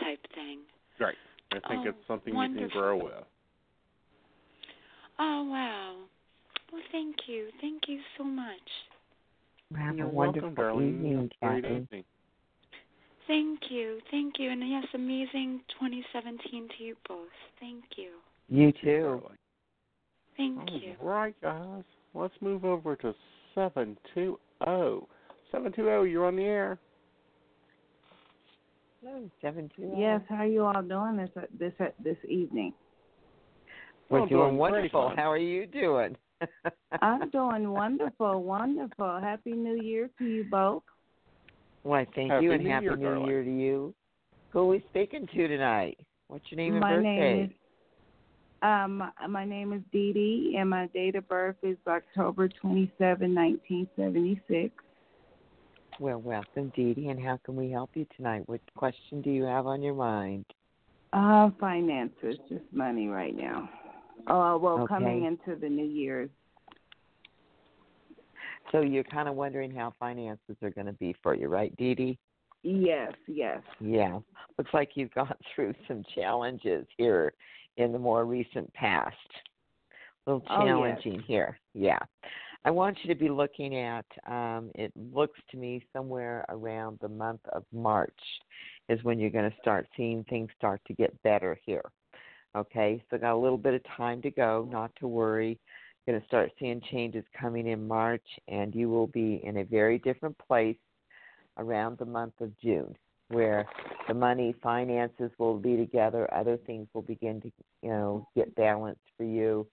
type 0.00 0.20
thing. 0.34 0.60
Right. 0.98 1.16
I 1.52 1.56
think 1.68 1.82
Oh, 1.84 1.88
it's 1.90 1.98
something 2.08 2.34
you 2.34 2.48
can 2.48 2.68
grow 2.70 2.96
with. 2.96 3.12
Oh 5.18 5.44
wow. 5.50 5.96
Well, 6.72 6.82
thank 6.90 7.16
you. 7.26 7.48
Thank 7.60 7.82
you 7.86 8.00
so 8.16 8.24
much. 8.24 8.46
Have 9.76 9.96
You're 9.98 10.06
a 10.06 10.10
wonderful 10.10 10.48
welcome, 10.48 10.62
darling. 10.62 10.88
evening, 10.88 11.30
Have 11.42 11.58
a 11.58 11.60
great 11.60 11.90
Kathy. 11.90 12.04
Evening. 13.30 13.58
Thank 13.60 13.70
you. 13.70 13.98
Thank 14.10 14.34
you. 14.38 14.50
And 14.50 14.68
yes, 14.68 14.84
amazing 14.94 15.60
2017 15.78 16.68
to 16.78 16.84
you 16.84 16.96
both. 17.08 17.28
Thank 17.58 17.84
you. 17.96 18.10
You 18.48 18.72
too. 18.72 19.02
Darling. 19.02 19.38
Thank 20.36 20.82
you. 20.82 20.94
All 21.02 21.08
right, 21.08 21.34
guys. 21.42 21.84
Let's 22.14 22.34
move 22.40 22.64
over 22.64 22.96
to 22.96 23.14
seven 23.54 23.96
two 24.14 24.38
zero. 24.64 25.06
Seven 25.52 25.72
two 25.72 25.82
zero. 25.82 26.02
You're 26.04 26.26
on 26.26 26.36
the 26.36 26.42
air. 26.42 26.78
Hello, 29.02 29.30
seven 29.40 29.70
two. 29.76 29.92
Oh. 29.94 30.00
Yes, 30.00 30.20
how 30.28 30.36
are 30.36 30.46
you 30.46 30.64
all 30.64 30.82
doing 30.82 31.16
this 31.16 31.30
uh, 31.36 31.42
this 31.58 31.72
uh, 31.80 31.86
this 32.02 32.16
evening? 32.28 32.72
We're 34.08 34.20
doing 34.20 34.30
doing 34.30 34.56
wonderful. 34.56 35.08
hon. 35.08 35.16
How 35.16 35.30
are 35.30 35.38
you 35.38 35.66
doing? 35.66 36.16
I'm 37.02 37.30
doing 37.30 37.70
wonderful, 37.70 38.42
wonderful. 38.42 39.20
Happy 39.20 39.52
New 39.52 39.80
Year 39.80 40.08
to 40.18 40.24
you 40.24 40.44
both. 40.50 40.82
Why, 41.82 42.06
thank 42.14 42.30
Happy 42.30 42.44
you, 42.44 42.52
and 42.52 42.62
New 42.64 42.70
happy 42.70 42.84
Year, 42.84 42.96
New 42.96 43.04
darling. 43.04 43.26
Year 43.26 43.42
to 43.42 43.50
you. 43.50 43.94
Who 44.50 44.58
are 44.60 44.66
we 44.66 44.84
speaking 44.90 45.26
to 45.34 45.48
tonight? 45.48 45.98
What's 46.28 46.44
your 46.50 46.56
name 46.56 46.72
and 46.72 46.80
my 46.80 46.96
birthday? 46.96 47.34
name 47.34 47.44
is 47.44 47.50
um 48.62 49.10
my 49.30 49.44
name 49.44 49.72
is 49.72 49.80
Dee 49.90 50.12
Dee 50.12 50.56
and 50.58 50.68
my 50.68 50.86
date 50.88 51.14
of 51.16 51.26
birth 51.28 51.56
is 51.62 51.78
October 51.86 52.48
twenty 52.48 52.92
seven, 52.98 53.32
nineteen 53.32 53.88
seventy 53.96 54.40
six. 54.48 54.74
Well, 55.98 56.20
welcome, 56.20 56.72
Dee 56.76 56.94
Dee, 56.94 57.08
and 57.08 57.20
how 57.20 57.38
can 57.44 57.56
we 57.56 57.70
help 57.70 57.90
you 57.94 58.06
tonight? 58.16 58.42
What 58.46 58.60
question 58.76 59.22
do 59.22 59.30
you 59.30 59.44
have 59.44 59.66
on 59.66 59.82
your 59.82 59.94
mind? 59.94 60.44
Uh 61.12 61.50
finances, 61.58 62.36
just 62.48 62.64
money 62.72 63.08
right 63.08 63.34
now. 63.34 63.68
Oh 64.28 64.58
well 64.58 64.80
Okay. 64.80 64.86
coming 64.86 65.24
into 65.24 65.58
the 65.58 65.68
new 65.68 65.86
year's. 65.86 66.30
So 68.72 68.80
you're 68.80 69.04
kind 69.04 69.28
of 69.28 69.34
wondering 69.34 69.74
how 69.74 69.94
finances 69.98 70.56
are 70.62 70.70
going 70.70 70.86
to 70.86 70.92
be 70.94 71.14
for 71.22 71.34
you, 71.34 71.48
right, 71.48 71.74
Dee 71.76 71.94
Dee? 71.94 72.18
Yes, 72.62 73.12
yes. 73.26 73.60
Yeah. 73.80 74.18
Looks 74.58 74.72
like 74.74 74.90
you've 74.94 75.14
gone 75.14 75.34
through 75.54 75.74
some 75.88 76.04
challenges 76.14 76.86
here 76.96 77.32
in 77.76 77.92
the 77.92 77.98
more 77.98 78.24
recent 78.24 78.72
past. 78.74 79.16
A 80.26 80.32
little 80.32 80.46
Oh, 80.50 80.64
yes. 80.64 80.66
challenging 80.66 81.20
here. 81.20 81.58
Yeah. 81.74 81.98
I 82.64 82.70
want 82.70 82.98
you 83.02 83.12
to 83.12 83.18
be 83.18 83.30
looking 83.30 83.76
at, 83.76 84.04
um, 84.26 84.70
it 84.74 84.92
looks 84.94 85.38
to 85.50 85.56
me 85.56 85.82
somewhere 85.94 86.44
around 86.50 86.98
the 87.00 87.08
month 87.08 87.40
of 87.52 87.64
March 87.72 88.12
is 88.90 89.02
when 89.02 89.18
you're 89.18 89.30
going 89.30 89.50
to 89.50 89.56
start 89.62 89.86
seeing 89.96 90.24
things 90.24 90.50
start 90.58 90.82
to 90.86 90.92
get 90.92 91.20
better 91.22 91.58
here. 91.64 91.84
Okay, 92.54 93.02
so 93.08 93.16
got 93.16 93.34
a 93.34 93.36
little 93.36 93.56
bit 93.56 93.74
of 93.74 93.82
time 93.96 94.20
to 94.22 94.30
go, 94.30 94.68
not 94.70 94.90
to 94.96 95.06
worry. 95.06 95.58
Going 96.06 96.20
to 96.20 96.26
start 96.26 96.50
seeing 96.58 96.80
changes 96.90 97.24
coming 97.38 97.68
in 97.68 97.86
March, 97.86 98.24
and 98.48 98.74
you 98.74 98.88
will 98.88 99.06
be 99.06 99.40
in 99.44 99.58
a 99.58 99.64
very 99.64 99.98
different 99.98 100.36
place 100.38 100.76
around 101.58 101.98
the 101.98 102.06
month 102.06 102.34
of 102.40 102.58
June, 102.58 102.96
where 103.28 103.66
the 104.08 104.14
money, 104.14 104.54
finances 104.62 105.30
will 105.38 105.58
be 105.58 105.76
together, 105.76 106.32
other 106.34 106.56
things 106.56 106.88
will 106.94 107.02
begin 107.02 107.40
to, 107.42 107.52
you 107.82 107.90
know, 107.90 108.26
get 108.34 108.54
balanced 108.56 109.00
for 109.16 109.24
you, 109.24 109.66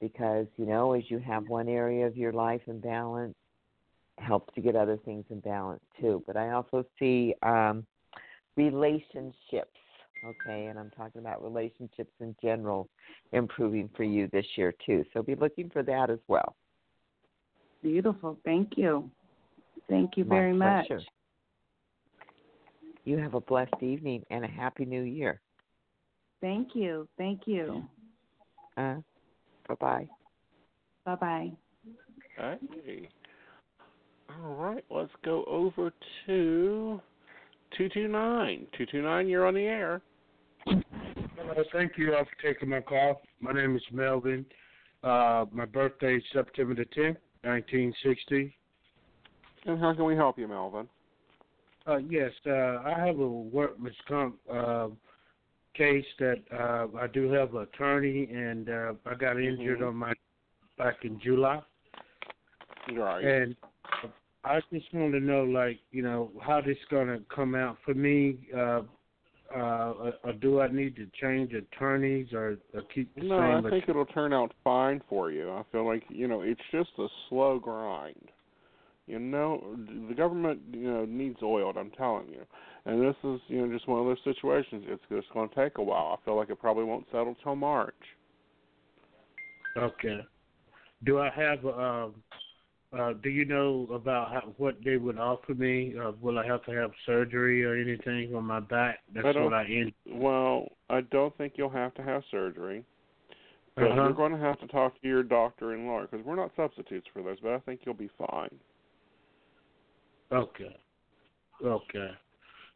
because 0.00 0.46
you 0.56 0.66
know, 0.66 0.92
as 0.92 1.02
you 1.08 1.18
have 1.18 1.48
one 1.48 1.68
area 1.68 2.06
of 2.06 2.16
your 2.16 2.32
life 2.32 2.62
in 2.68 2.80
balance, 2.80 3.34
helps 4.18 4.54
to 4.54 4.60
get 4.60 4.76
other 4.76 4.98
things 5.04 5.24
in 5.30 5.40
balance 5.40 5.82
too. 6.00 6.22
But 6.26 6.36
I 6.36 6.50
also 6.50 6.84
see 6.98 7.34
um, 7.42 7.84
relationships, 8.56 9.78
okay, 10.24 10.66
and 10.66 10.78
I'm 10.78 10.90
talking 10.90 11.20
about 11.20 11.42
relationships 11.42 12.12
in 12.20 12.34
general 12.42 12.88
improving 13.32 13.88
for 13.96 14.04
you 14.04 14.28
this 14.32 14.46
year 14.56 14.74
too. 14.84 15.04
So 15.12 15.22
be 15.22 15.34
looking 15.34 15.70
for 15.70 15.82
that 15.82 16.10
as 16.10 16.18
well. 16.28 16.54
Beautiful. 17.82 18.38
Thank 18.44 18.76
you. 18.76 19.10
Thank 19.88 20.16
you 20.16 20.24
My 20.24 20.36
very 20.36 20.52
much. 20.52 20.86
pleasure. 20.88 21.02
You 23.04 23.18
have 23.18 23.34
a 23.34 23.40
blessed 23.40 23.82
evening 23.82 24.22
and 24.30 24.44
a 24.44 24.48
happy 24.48 24.84
new 24.84 25.02
year. 25.02 25.40
Thank 26.40 26.74
you. 26.74 27.08
Thank 27.18 27.42
you. 27.46 27.84
Uh, 28.76 28.96
bye 29.68 29.74
bye. 29.80 30.08
Bye 31.04 31.14
bye. 31.16 31.52
Hey. 32.36 33.08
All 34.40 34.54
right, 34.54 34.84
let's 34.90 35.12
go 35.24 35.44
over 35.44 35.90
to 36.26 37.00
229. 37.76 38.66
229, 38.72 39.28
you're 39.28 39.46
on 39.46 39.54
the 39.54 39.60
air. 39.60 40.00
Hello, 40.66 41.64
thank 41.72 41.92
you 41.96 42.14
all 42.14 42.24
for 42.24 42.52
taking 42.52 42.68
my 42.68 42.80
call. 42.80 43.22
My 43.40 43.52
name 43.52 43.76
is 43.76 43.82
Melvin. 43.92 44.44
Uh, 45.02 45.46
my 45.50 45.64
birthday 45.64 46.16
is 46.16 46.22
September 46.32 46.74
the 46.74 46.84
10th, 46.84 47.16
1960. 47.42 48.56
And 49.66 49.80
how 49.80 49.94
can 49.94 50.04
we 50.04 50.14
help 50.14 50.38
you, 50.38 50.48
Melvin? 50.48 50.88
Uh, 51.86 51.96
yes, 51.96 52.30
uh, 52.46 52.78
I 52.84 52.94
have 53.04 53.18
a 53.18 53.28
workman's 53.28 53.96
comp 54.06 54.36
uh, 54.50 54.88
case 55.74 56.04
that 56.20 56.42
uh, 56.52 56.86
I 56.96 57.08
do 57.08 57.30
have 57.32 57.54
an 57.54 57.62
attorney, 57.62 58.28
and 58.32 58.68
uh, 58.68 58.92
I 59.06 59.14
got 59.14 59.40
injured 59.40 59.80
Mhm. 59.80 59.88
on 59.88 59.96
my 59.96 60.12
back 60.78 61.04
in 61.04 61.18
July, 61.18 61.60
Right. 62.88 63.24
and 63.24 63.56
I 64.44 64.60
just 64.72 64.92
want 64.92 65.12
to 65.12 65.20
know, 65.20 65.44
like, 65.44 65.80
you 65.90 66.02
know, 66.02 66.30
how 66.40 66.60
this 66.60 66.78
gonna 66.88 67.20
come 67.28 67.54
out 67.54 67.78
for 67.84 67.94
me. 67.94 68.48
Uh, 68.54 68.82
uh, 69.54 70.12
or 70.24 70.32
do 70.40 70.60
I 70.60 70.68
need 70.68 70.96
to 70.96 71.06
change 71.20 71.52
attorneys 71.52 72.32
or, 72.32 72.58
or 72.74 72.82
keep 72.94 73.14
the 73.14 73.22
No, 73.22 73.38
I 73.38 73.60
same? 73.60 73.70
think 73.70 73.84
it'll 73.88 74.06
turn 74.06 74.32
out 74.32 74.52
fine 74.64 75.00
for 75.08 75.30
you. 75.30 75.50
I 75.50 75.62
feel 75.70 75.86
like 75.86 76.04
you 76.08 76.28
know 76.28 76.42
it's 76.42 76.60
just 76.70 76.90
a 76.98 77.06
slow 77.28 77.58
grind. 77.58 78.30
You 79.06 79.18
know, 79.18 79.76
the 80.08 80.14
government 80.14 80.60
you 80.70 80.90
know 80.92 81.04
needs 81.04 81.42
oiled. 81.42 81.76
I'm 81.76 81.90
telling 81.90 82.28
you, 82.28 82.42
and 82.86 83.02
this 83.02 83.16
is 83.24 83.40
you 83.48 83.66
know 83.66 83.72
just 83.72 83.88
one 83.88 84.00
of 84.00 84.06
those 84.06 84.22
situations. 84.24 84.84
It's 84.88 85.02
just 85.10 85.32
going 85.34 85.48
to 85.48 85.54
take 85.54 85.78
a 85.78 85.82
while. 85.82 86.18
I 86.20 86.24
feel 86.24 86.36
like 86.36 86.50
it 86.50 86.60
probably 86.60 86.84
won't 86.84 87.06
settle 87.10 87.36
till 87.42 87.56
March. 87.56 87.94
Okay. 89.76 90.20
Do 91.04 91.18
I 91.18 91.30
have 91.30 91.66
uh 91.66 92.08
uh 92.92 93.12
do 93.22 93.30
you 93.30 93.44
know 93.44 93.88
about 93.92 94.32
how, 94.32 94.52
what 94.58 94.76
they 94.84 94.96
would 94.96 95.18
offer 95.18 95.54
me? 95.54 95.94
Uh, 95.98 96.12
will 96.20 96.38
I 96.38 96.46
have 96.46 96.64
to 96.64 96.72
have 96.72 96.90
surgery 97.06 97.64
or 97.64 97.74
anything 97.74 98.34
on 98.34 98.44
my 98.44 98.60
back? 98.60 99.00
That's 99.14 99.26
I 99.36 99.42
what 99.42 99.54
I 99.54 99.64
in 99.64 99.92
Well, 100.06 100.68
I 100.90 101.00
don't 101.00 101.36
think 101.38 101.54
you'll 101.56 101.70
have 101.70 101.94
to 101.94 102.02
have 102.02 102.22
surgery, 102.30 102.84
but 103.76 103.84
Uh-huh. 103.84 103.94
you're 103.94 104.14
going 104.14 104.32
to 104.32 104.38
have 104.38 104.60
to 104.60 104.66
talk 104.66 105.00
to 105.00 105.08
your 105.08 105.22
doctor-in-law 105.22 106.02
because 106.02 106.24
we're 106.24 106.36
not 106.36 106.50
substitutes 106.56 107.06
for 107.12 107.22
those. 107.22 107.38
But 107.42 107.52
I 107.52 107.58
think 107.60 107.80
you'll 107.84 107.94
be 107.94 108.10
fine. 108.18 108.50
Okay. 110.32 110.76
Okay. 111.64 112.10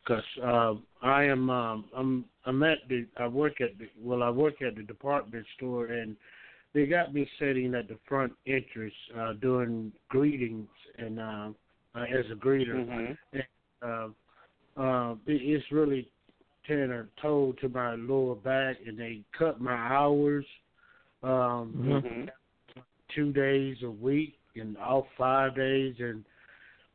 Cuz 0.07 0.23
um 0.43 0.87
I 1.03 1.25
am 1.25 1.51
um 1.51 1.85
I'm 1.95 2.25
I'm 2.45 2.63
at 2.63 2.79
the 2.89 3.07
I 3.17 3.27
work 3.27 3.61
at 3.61 3.77
the 3.79 3.89
well 4.01 4.23
I 4.23 4.31
work 4.31 4.63
at 4.63 4.77
the 4.77 4.83
department 4.83 5.47
store 5.57 5.87
and 5.87 6.17
they 6.77 6.85
got 6.87 7.15
me 7.15 7.27
sitting 7.39 7.75
at 7.75 7.89
the 7.89 7.99
front 8.07 8.33
entrance 8.47 8.95
uh 9.19 9.33
doing 9.41 9.91
greetings 10.11 10.69
and 10.99 11.19
um 11.19 11.57
uh, 11.95 12.03
as 12.03 12.27
a 12.31 12.35
greeter. 12.35 12.87
Mhm. 12.87 13.17
uh, 13.83 14.09
uh, 14.81 15.13
it, 15.27 15.41
it's 15.43 15.73
really 15.73 16.11
taking 16.69 16.91
a 16.91 17.07
toll 17.23 17.55
to 17.61 17.71
my 17.71 17.95
lower 17.95 18.35
back, 18.35 18.77
and 18.87 18.99
they 18.99 19.23
cut 19.37 19.61
my 19.61 19.73
hours 19.75 20.45
um, 21.23 21.73
Mhm. 21.79 22.29
two 23.15 23.33
days 23.33 23.83
a 23.83 23.91
week 23.91 24.39
and 24.57 24.77
off 24.77 25.07
five 25.17 25.55
days, 25.57 25.95
and 26.01 26.25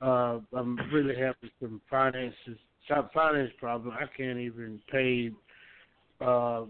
uh, 0.02 0.40
I'm 0.54 0.78
really 0.92 1.16
having 1.16 1.50
some 1.60 1.82
finances, 1.90 2.60
some 2.88 3.10
finance 3.14 3.52
problem. 3.58 3.96
I 4.00 4.06
can't 4.16 4.38
even 4.40 4.80
pay 4.92 5.32
uh, 6.20 6.66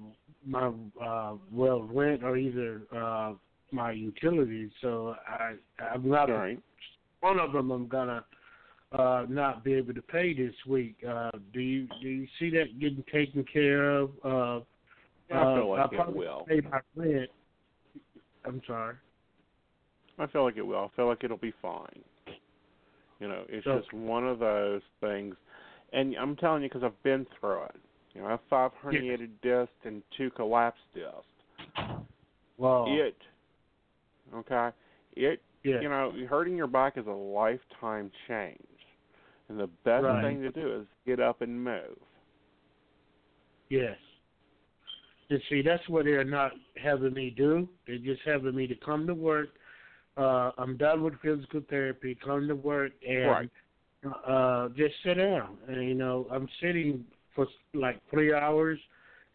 my 0.45 0.71
uh, 1.03 1.35
well 1.51 1.83
rent 1.83 2.23
or 2.23 2.37
either 2.37 2.81
uh, 2.95 3.33
my 3.71 3.91
utilities. 3.91 4.71
So 4.81 5.15
I 5.27 5.55
I'm 5.93 6.07
not 6.09 6.29
Right. 6.29 6.59
one 7.19 7.39
of 7.39 7.53
them 7.53 7.71
I'm 7.71 7.87
gonna 7.87 8.25
uh, 8.91 9.25
not 9.29 9.63
be 9.63 9.73
able 9.73 9.93
to 9.93 10.01
pay 10.01 10.33
this 10.33 10.55
week. 10.67 10.95
Uh, 11.07 11.31
do 11.53 11.59
you 11.61 11.87
do 12.01 12.09
you 12.09 12.27
see 12.39 12.49
that 12.51 12.79
getting 12.79 13.03
taken 13.11 13.43
care 13.51 13.91
of? 13.97 14.11
Uh, 14.23 14.59
I 15.33 15.55
feel 15.55 15.63
uh, 15.63 15.65
like 15.65 15.93
I'll 15.93 16.09
it 16.09 16.15
will. 16.15 16.45
Pay 16.47 16.61
my 16.61 16.81
rent. 16.95 17.29
I'm 18.45 18.61
sorry. 18.67 18.95
I 20.19 20.27
feel 20.27 20.43
like 20.43 20.57
it 20.57 20.65
will. 20.65 20.89
I 20.91 20.95
feel 20.95 21.07
like 21.07 21.23
it'll 21.23 21.37
be 21.37 21.53
fine. 21.61 22.01
You 23.19 23.27
know, 23.27 23.43
it's 23.47 23.63
So- 23.65 23.79
just 23.79 23.93
one 23.93 24.27
of 24.27 24.39
those 24.39 24.81
things, 24.99 25.35
and 25.93 26.15
I'm 26.15 26.35
telling 26.35 26.63
you 26.63 26.69
because 26.69 26.83
I've 26.83 27.01
been 27.03 27.25
through 27.39 27.63
it. 27.65 27.75
You 28.13 28.21
know, 28.21 28.27
I 28.27 28.31
have 28.31 28.39
five 28.49 28.71
herniated 28.83 29.29
discs 29.41 29.73
and 29.85 30.01
two 30.17 30.29
collapsed 30.31 30.81
discs. 30.93 32.07
Wow. 32.57 32.85
It, 32.87 33.15
okay, 34.35 34.69
it, 35.15 35.41
Yeah. 35.63 35.81
you 35.81 35.89
know, 35.89 36.11
hurting 36.29 36.55
your 36.55 36.67
back 36.67 36.97
is 36.97 37.07
a 37.07 37.11
lifetime 37.11 38.11
change, 38.27 38.59
and 39.47 39.59
the 39.59 39.67
best 39.67 40.03
Right. 40.03 40.21
thing 40.23 40.41
to 40.41 40.51
do 40.51 40.81
is 40.81 40.87
get 41.05 41.19
up 41.19 41.41
and 41.41 41.63
move. 41.63 41.97
Yes. 43.69 43.97
And 45.29 45.41
see, 45.43 45.61
that's 45.61 45.87
what 45.87 46.03
they're 46.03 46.25
not 46.25 46.51
having 46.75 47.13
me 47.13 47.29
do. 47.29 47.69
They're 47.87 47.97
just 47.97 48.21
having 48.23 48.53
me 48.53 48.67
to 48.67 48.75
come 48.75 49.07
to 49.07 49.13
work. 49.15 49.49
Uh, 50.17 50.51
I'm 50.57 50.75
done 50.75 51.03
with 51.03 51.17
physical 51.21 51.61
therapy. 51.61 52.15
Come 52.15 52.49
to 52.49 52.55
work 52.55 52.91
and 53.07 53.29
Right. 53.29 53.49
uh, 54.25 54.69
just 54.69 55.01
sit 55.03 55.13
down. 55.13 55.57
And 55.69 55.87
you 55.87 55.93
know, 55.95 56.27
I'm 56.29 56.49
sitting 56.59 57.05
for 57.35 57.47
like 57.73 57.99
three 58.09 58.33
hours 58.33 58.79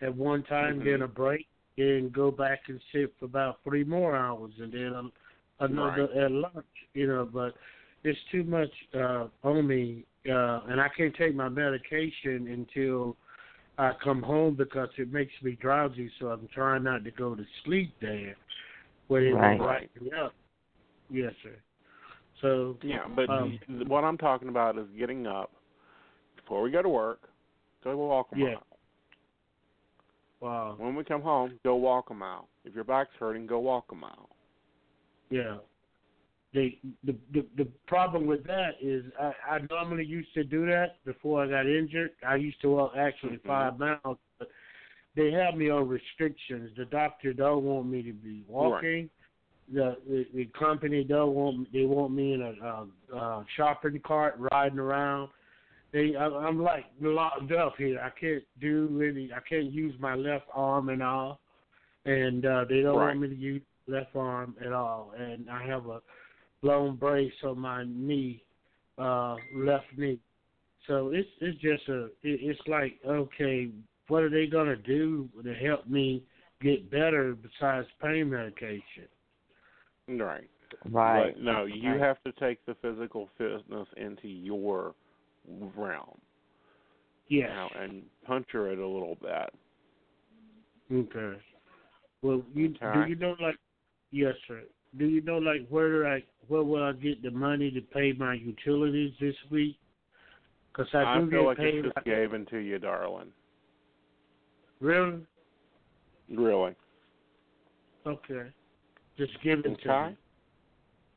at 0.00 0.14
one 0.14 0.42
time, 0.44 0.78
Mhm. 0.78 0.84
then 0.84 1.02
a 1.02 1.08
break, 1.08 1.46
then 1.76 2.10
go 2.10 2.30
back 2.30 2.68
and 2.68 2.80
sit 2.92 3.14
for 3.18 3.24
about 3.26 3.62
three 3.64 3.84
more 3.84 4.14
hours, 4.16 4.52
and 4.58 4.72
then 4.72 5.12
another 5.60 6.02
Right. 6.08 6.24
at 6.24 6.32
lunch. 6.32 6.66
You 6.94 7.06
know, 7.06 7.24
but 7.24 7.54
it's 8.04 8.18
too 8.30 8.44
much 8.44 8.72
uh, 8.94 9.28
on 9.42 9.66
me, 9.66 10.04
uh, 10.28 10.60
and 10.68 10.80
I 10.80 10.88
can't 10.88 11.14
take 11.16 11.34
my 11.34 11.48
medication 11.48 12.48
until 12.48 13.16
I 13.78 13.92
come 14.02 14.22
home 14.22 14.54
because 14.54 14.88
it 14.96 15.12
makes 15.12 15.32
me 15.42 15.52
drowsy. 15.60 16.10
So 16.18 16.28
I'm 16.28 16.48
trying 16.48 16.84
not 16.84 17.04
to 17.04 17.10
go 17.10 17.34
to 17.34 17.44
sleep 17.64 17.94
there, 18.00 18.36
where 19.08 19.22
they 19.22 19.32
Right. 19.32 19.58
will 19.58 19.66
wake 19.66 20.02
me 20.02 20.10
up. 20.12 20.34
Yes, 21.10 21.32
sir. 21.42 21.56
So 22.40 22.76
Yeah, 22.82 23.06
but 23.14 23.30
um, 23.30 23.58
what 23.86 24.04
I'm 24.04 24.18
talking 24.18 24.48
about 24.48 24.78
is 24.78 24.86
getting 24.98 25.26
up 25.26 25.50
before 26.36 26.62
we 26.62 26.70
go 26.70 26.82
to 26.82 26.88
work. 26.88 27.28
Go 27.86 27.96
walk 28.08 28.30
them 28.30 28.40
Yeah. 28.40 28.54
out. 28.56 28.66
wow, 30.40 30.74
When 30.76 30.96
we 30.96 31.04
come 31.04 31.22
home, 31.22 31.60
go 31.62 31.76
walk 31.76 32.08
them 32.08 32.20
out. 32.20 32.48
If 32.64 32.74
your 32.74 32.82
back's 32.82 33.14
hurting, 33.18 33.46
go 33.46 33.60
walk 33.60 33.88
them 33.88 34.02
out. 34.02 34.28
yeah. 35.30 35.58
The, 36.52 36.78
the 37.04 37.14
the 37.34 37.44
the 37.56 37.64
problem 37.86 38.26
with 38.26 38.44
that 38.46 38.76
is 38.80 39.04
I, 39.20 39.32
I 39.50 39.58
normally 39.68 40.06
used 40.06 40.32
to 40.34 40.42
do 40.42 40.64
that 40.66 41.04
before 41.04 41.44
I 41.44 41.48
got 41.48 41.66
injured. 41.66 42.12
I 42.26 42.36
used 42.36 42.60
to 42.62 42.70
walk 42.70 42.92
actually 42.96 43.36
Mhm. 43.38 43.46
five 43.46 43.78
miles, 43.78 44.16
but 44.38 44.48
they 45.16 45.30
have 45.32 45.54
me 45.54 45.68
on 45.70 45.86
restrictions. 45.86 46.74
The 46.76 46.86
doctor 46.86 47.34
don't 47.34 47.62
want 47.64 47.86
me 47.88 48.02
to 48.04 48.12
be 48.12 48.42
walking. 48.48 49.10
The, 49.72 49.96
the 50.08 50.26
the 50.34 50.44
company 50.58 51.04
don't 51.04 51.34
want 51.34 51.70
they 51.72 51.84
want 51.84 52.12
me 52.14 52.32
in 52.32 52.40
a, 52.42 52.54
a, 53.14 53.16
a 53.16 53.46
shopping 53.56 54.00
cart 54.00 54.36
riding 54.52 54.78
around. 54.78 55.28
They 55.92 56.14
I, 56.16 56.26
I'm 56.26 56.60
like 56.62 56.84
locked 57.00 57.52
up 57.52 57.74
here. 57.78 58.00
I 58.00 58.10
can't 58.18 58.42
do 58.60 59.02
any. 59.02 59.30
I 59.32 59.40
can't 59.48 59.72
use 59.72 59.94
my 59.98 60.14
left 60.14 60.46
arm 60.52 60.88
and 60.88 61.02
all, 61.02 61.40
and 62.04 62.44
uh, 62.44 62.64
they 62.68 62.82
don't 62.82 62.96
Right. 62.96 63.06
want 63.06 63.20
me 63.20 63.28
to 63.28 63.36
use 63.36 63.62
left 63.86 64.14
arm 64.16 64.56
at 64.64 64.72
all. 64.72 65.12
And 65.18 65.48
I 65.48 65.66
have 65.66 65.86
a 65.86 66.00
blown 66.62 66.96
brace 66.96 67.32
on 67.44 67.58
my 67.58 67.84
knee, 67.86 68.42
uh, 68.98 69.36
left 69.54 69.86
knee. 69.96 70.18
So 70.86 71.10
it's 71.12 71.28
it's 71.40 71.60
just 71.60 71.88
a 71.88 72.06
it, 72.06 72.12
it's 72.22 72.60
like 72.66 72.98
okay, 73.06 73.70
what 74.08 74.22
are 74.22 74.30
they 74.30 74.46
gonna 74.46 74.76
do 74.76 75.28
to 75.42 75.54
help 75.54 75.86
me 75.86 76.22
get 76.60 76.90
better 76.90 77.34
besides 77.34 77.86
pain 78.02 78.30
medication? 78.30 79.08
Right. 80.08 80.48
Right. 80.90 81.34
But 81.34 81.42
no, 81.42 81.64
you 81.64 81.90
Right. 81.92 82.00
have 82.00 82.22
to 82.24 82.32
take 82.32 82.64
the 82.66 82.74
physical 82.82 83.28
fitness 83.38 83.88
into 83.96 84.28
your 84.28 84.94
realm 85.76 86.20
Yes. 87.28 87.50
now 87.50 87.70
and 87.80 88.04
puncture 88.24 88.70
it 88.70 88.78
a 88.78 88.86
little 88.86 89.16
bit. 89.20 89.52
Okay. 90.92 91.42
Well, 92.22 92.42
you 92.54 92.68
do 92.68 92.76
Okay. 92.86 93.10
you 93.10 93.16
know 93.16 93.36
like 93.40 93.56
yes, 94.10 94.34
sir. 94.46 94.62
Do 94.96 95.06
you 95.06 95.20
know 95.20 95.38
like 95.38 95.66
where 95.68 96.02
do 96.02 96.08
I 96.08 96.22
where 96.48 96.62
will 96.62 96.82
I 96.82 96.92
get 96.92 97.22
the 97.22 97.30
money 97.30 97.70
to 97.72 97.80
pay 97.80 98.12
my 98.12 98.34
utilities 98.34 99.12
this 99.20 99.34
week? 99.50 99.78
Because 100.72 100.88
I 100.94 101.02
I 101.02 101.20
do 101.20 101.30
feel 101.30 101.40
get 101.40 101.46
like 101.46 101.56
paid. 101.58 101.74
it's 101.84 101.94
just 101.94 102.04
given 102.06 102.46
to 102.46 102.58
you, 102.58 102.78
darling. 102.78 103.32
Really? 104.80 105.20
Really. 106.28 106.74
Okay. 108.06 108.50
Just 109.16 109.32
give 109.42 109.60
it 109.60 109.62
to 109.64 109.70
me. 109.70 109.80
Yeah. 109.82 110.14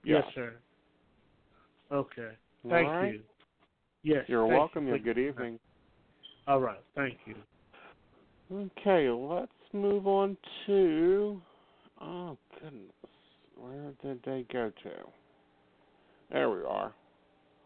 Yes, 0.04 0.24
sir. 0.34 0.54
Okay. 1.92 2.32
Thank 2.68 2.88
right. 2.88 3.14
you. 3.14 3.22
Yes. 4.04 4.26
You're 4.28 4.48
thank 4.48 4.58
welcome. 4.60 4.88
You. 4.88 4.96
You 4.96 5.00
good 5.00 5.18
evening. 5.18 5.60
All 6.48 6.60
right. 6.60 6.80
Thank 6.96 7.18
you. 7.26 7.36
Okay, 8.52 9.10
let's 9.10 9.52
move 9.74 10.08
on 10.08 10.36
to. 10.66 11.42
Oh 12.02 12.38
goodness, 12.56 12.92
where 13.56 13.92
did 14.02 14.22
they 14.26 14.46
go 14.52 14.72
to? 14.84 14.92
There 16.32 16.50
we 16.50 16.64
are. 16.64 16.94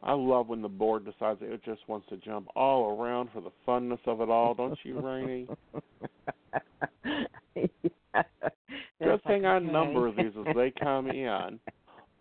I 0.01 0.11
love 0.13 0.49
when 0.49 0.61
the 0.61 0.67
board 0.67 1.05
decides 1.05 1.39
it 1.41 1.63
just 1.63 1.87
wants 1.87 2.09
to 2.09 2.17
jump 2.17 2.49
all 2.55 2.99
around 2.99 3.29
for 3.31 3.39
the 3.39 3.51
funness 3.65 4.05
of 4.05 4.19
it 4.19 4.29
all, 4.29 4.53
don't 4.53 4.77
you, 4.83 4.99
Rainey? 4.99 5.47
Good 8.99 9.23
thing 9.25 9.45
I 9.45 9.59
number 9.59 10.11
these 10.11 10.33
as 10.37 10.55
they 10.55 10.73
come 10.77 11.09
in. 11.09 11.59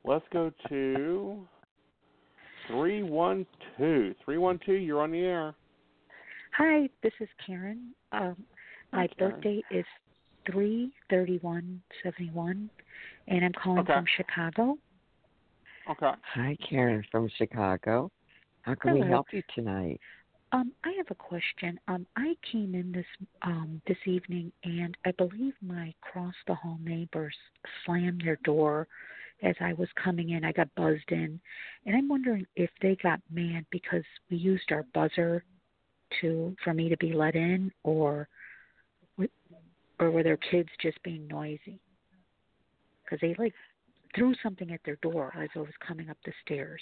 Let's 0.04 0.24
go 0.32 0.52
to 0.68 1.46
three 2.72 3.02
one 3.02 3.46
two. 3.76 4.14
Three 4.24 4.38
one 4.38 4.58
two. 4.64 4.74
You're 4.74 5.02
on 5.02 5.12
the 5.12 5.20
air. 5.20 5.54
Hi, 6.56 6.88
this 7.02 7.12
is 7.20 7.28
Karen. 7.46 7.94
Um, 8.12 8.36
my 8.92 9.08
Karen. 9.18 9.34
birthday 9.34 9.62
is 9.70 9.84
three 10.50 10.90
thirty 11.10 11.38
one 11.38 11.80
seventy 12.02 12.30
one, 12.32 12.70
and 13.28 13.44
I'm 13.44 13.52
calling 13.52 13.80
Okay. 13.80 13.92
from 13.92 14.04
Chicago. 14.16 14.76
Okay. 15.90 16.12
Hi, 16.34 16.56
Karen 16.68 17.04
from 17.10 17.28
Chicago. 17.36 18.10
How 18.62 18.74
can 18.74 18.94
we 18.94 19.06
help 19.06 19.26
you 19.32 19.42
tonight? 19.54 20.00
Um, 20.52 20.72
I 20.84 20.92
have 20.98 21.06
a 21.10 21.14
question. 21.14 21.80
Um, 21.88 22.06
I 22.16 22.36
came 22.50 22.74
in 22.74 22.92
this 22.92 23.06
um 23.42 23.80
this 23.86 23.96
evening, 24.06 24.52
and 24.64 24.96
I 25.04 25.12
believe 25.12 25.54
my 25.60 25.92
cross 26.00 26.34
the 26.46 26.54
hall 26.54 26.78
neighbors 26.82 27.34
slammed 27.84 28.22
their 28.24 28.38
door 28.44 28.86
as 29.42 29.54
I 29.60 29.72
was 29.74 29.88
coming 30.02 30.30
in. 30.30 30.44
I 30.44 30.52
got 30.52 30.74
buzzed 30.74 31.10
in, 31.10 31.40
and 31.86 31.96
I'm 31.96 32.08
wondering 32.08 32.46
if 32.56 32.70
they 32.80 32.96
got 33.02 33.20
mad 33.30 33.66
because 33.70 34.04
we 34.30 34.36
used 34.36 34.70
our 34.70 34.84
buzzer 34.94 35.44
to 36.20 36.54
for 36.62 36.74
me 36.74 36.88
to 36.88 36.96
be 36.98 37.12
let 37.12 37.34
in, 37.34 37.70
or 37.84 38.28
or 39.98 40.10
were 40.10 40.22
their 40.22 40.36
kids 40.36 40.68
just 40.80 41.02
being 41.02 41.26
noisy? 41.28 41.80
Because 43.04 43.20
they 43.20 43.34
like 43.38 43.54
threw 44.14 44.34
something 44.42 44.72
at 44.72 44.80
their 44.84 44.96
door 44.96 45.32
as 45.38 45.48
I 45.54 45.60
was 45.60 45.68
coming 45.86 46.10
up 46.10 46.16
the 46.24 46.32
stairs. 46.44 46.80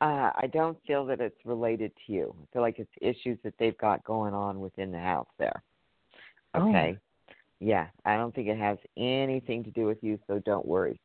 Uh, 0.00 0.30
I 0.34 0.48
don't 0.50 0.78
feel 0.86 1.04
that 1.06 1.20
it's 1.20 1.36
related 1.44 1.92
to 2.06 2.12
you. 2.12 2.34
I 2.42 2.52
feel 2.52 2.62
like 2.62 2.78
it's 2.78 2.90
issues 3.02 3.38
that 3.44 3.52
they've 3.58 3.76
got 3.76 4.02
going 4.04 4.32
on 4.32 4.60
within 4.60 4.90
the 4.90 4.98
house 4.98 5.28
there. 5.38 5.62
Oh. 6.54 6.72
Yeah, 7.60 7.88
I 8.06 8.16
don't 8.16 8.34
think 8.34 8.48
it 8.48 8.56
has 8.58 8.78
anything 8.96 9.62
to 9.64 9.70
do 9.70 9.84
with 9.86 9.98
you, 10.02 10.18
so 10.26 10.38
don't 10.40 10.66
worry. 10.66 10.98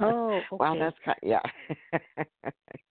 Oh, 0.00 0.42
Well, 0.50 0.72
okay. 0.72 0.78
that's 0.80 0.96
kind 1.04 1.18
of, 1.22 1.28
yeah. 1.28 2.00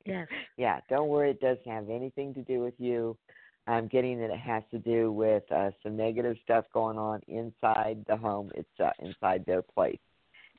Yes. 0.06 0.28
Yeah, 0.58 0.80
don't 0.90 1.08
worry. 1.08 1.32
It 1.32 1.40
doesn't 1.40 1.66
have 1.66 1.90
anything 1.90 2.34
to 2.36 2.44
do 2.44 2.60
with 2.60 2.76
you. 2.78 3.18
I'm 3.66 3.88
getting 3.88 4.20
that 4.20 4.30
it 4.30 4.40
has 4.40 4.62
to 4.72 4.78
do 4.80 5.12
with 5.12 5.44
uh, 5.52 5.72
some 5.82 5.96
negative 5.96 6.36
stuff 6.44 6.66
going 6.74 6.98
on 7.00 7.22
inside 7.28 8.04
the 8.08 8.18
home. 8.18 8.52
It's 8.54 8.80
uh, 8.80 8.92
inside 9.00 9.44
their 9.48 9.62
place, 9.64 10.00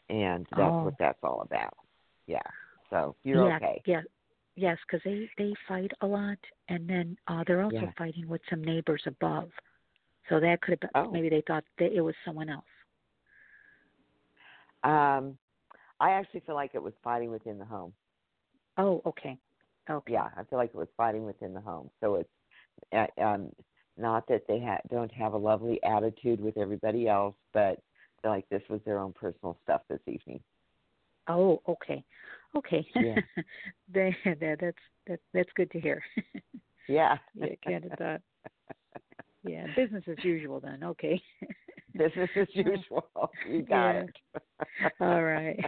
and 0.09 0.47
that's 0.57 0.75
Oh. 0.75 0.85
what 0.85 0.95
that's 0.99 1.19
all 1.23 1.43
about. 1.43 1.75
Yeah. 2.27 2.41
So 2.91 3.15
you're 3.23 3.47
yeah, 3.47 3.57
okay. 3.57 3.83
Yeah, 3.85 4.01
yes, 4.57 4.79
because 4.87 5.03
they 5.05 5.29
they 5.39 5.53
fight 5.69 5.93
a 6.01 6.07
lot, 6.07 6.39
and 6.69 6.89
then 6.89 7.17
uh 7.29 7.45
they're 7.47 7.63
also 7.63 7.77
Yeah. 7.77 7.91
fighting 7.97 8.27
with 8.29 8.41
some 8.51 8.65
neighbors 8.65 9.03
above. 9.07 9.51
So 10.33 10.41
that 10.41 10.63
could 10.63 10.73
have 10.73 10.81
been 10.81 10.91
Oh. 10.95 11.11
maybe 11.11 11.29
they 11.29 11.43
thought 11.43 11.63
that 11.77 11.93
it 11.93 12.01
was 12.01 12.15
someone 12.25 12.49
else. 12.49 12.65
Um, 14.83 15.37
I 16.01 16.13
actually 16.13 16.41
feel 16.41 16.55
like 16.55 16.75
it 16.75 16.83
was 16.83 16.95
fighting 17.05 17.31
within 17.31 17.59
the 17.59 17.67
home. 17.67 17.93
Oh, 18.79 19.03
okay, 19.05 19.37
okay. 19.91 20.13
Yeah, 20.15 20.31
I 20.35 20.45
feel 20.45 20.59
like 20.59 20.71
it 20.71 20.77
was 20.77 20.89
fighting 20.97 21.27
within 21.27 21.53
the 21.53 21.61
home. 21.61 21.91
So 22.01 22.15
it's 22.15 22.31
uh, 22.93 23.23
um, 23.23 23.55
not 23.99 24.27
that 24.29 24.47
they 24.49 24.59
ha- 24.59 24.81
don't 24.91 25.13
have 25.13 25.35
a 25.35 25.37
lovely 25.37 25.83
attitude 25.85 26.41
with 26.41 26.57
everybody 26.57 27.09
else, 27.09 27.37
but 27.53 27.79
like 28.25 28.49
this 28.49 28.63
was 28.71 28.81
their 28.87 28.99
own 28.99 29.13
personal 29.13 29.59
stuff 29.63 29.83
this 29.89 30.01
evening. 30.07 30.41
Oh, 31.29 31.61
okay. 31.69 32.03
Okay. 32.57 32.87
Yeah. 32.95 33.21
that, 33.93 34.13
that, 34.25 34.59
that's 34.61 34.77
that, 35.07 35.21
that's 35.35 35.53
good 35.55 35.71
to 35.73 35.81
hear. 35.81 36.03
Yeah. 36.89 37.17
yeah, 37.65 37.79
thought. 37.97 38.21
Yeah, 39.45 39.67
business 39.75 40.05
as 40.09 40.23
usual 40.23 40.61
then. 40.61 40.85
Okay. 40.85 41.21
Business 41.97 42.31
as 42.37 42.49
usual. 42.55 43.09
You 43.49 43.63
got 43.63 43.95
Yeah. 43.95 44.03
it. 44.03 44.17
All 45.01 45.23
right. 45.23 45.59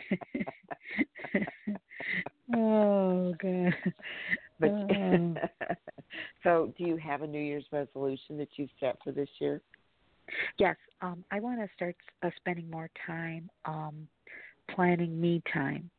oh 2.55 3.35
god. 3.43 3.75
But 4.61 4.72
Um, 4.91 5.39
so, 6.43 6.72
do 6.79 6.85
you 6.85 6.97
have 6.97 7.22
a 7.22 7.27
New 7.27 7.41
Year's 7.43 7.66
resolution 7.72 8.39
that 8.39 8.49
you've 8.57 8.70
set 8.81 8.97
for 9.03 9.12
this 9.12 9.29
year? 9.41 9.61
yes, 10.59 10.77
um, 11.01 11.25
I 11.31 11.41
want 11.41 11.61
to 11.61 11.68
start 11.75 11.97
uh, 12.22 12.31
spending 12.37 12.70
more 12.70 12.89
time 13.07 13.51
um, 13.64 14.07
planning 14.70 15.20
me 15.20 15.43
time, 15.53 15.91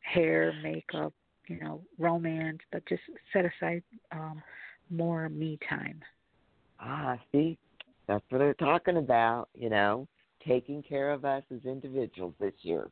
hair, 0.00 0.52
makeup, 0.62 1.12
you 1.48 1.58
know, 1.60 1.82
romance, 1.98 2.58
but 2.72 2.84
just 2.86 3.02
set 3.32 3.44
aside 3.44 3.82
um, 4.12 4.42
more 4.90 5.28
me 5.28 5.58
time. 5.68 6.00
Ah, 6.80 7.18
see, 7.32 7.58
that's 8.08 8.24
what 8.30 8.38
they're 8.38 8.54
talking 8.54 8.96
about. 8.96 9.48
You 9.54 9.70
know, 9.70 10.08
taking 10.46 10.82
care 10.82 11.10
of 11.10 11.24
us 11.24 11.42
as 11.54 11.64
individuals 11.64 12.34
this 12.40 12.54
year. 12.62 12.88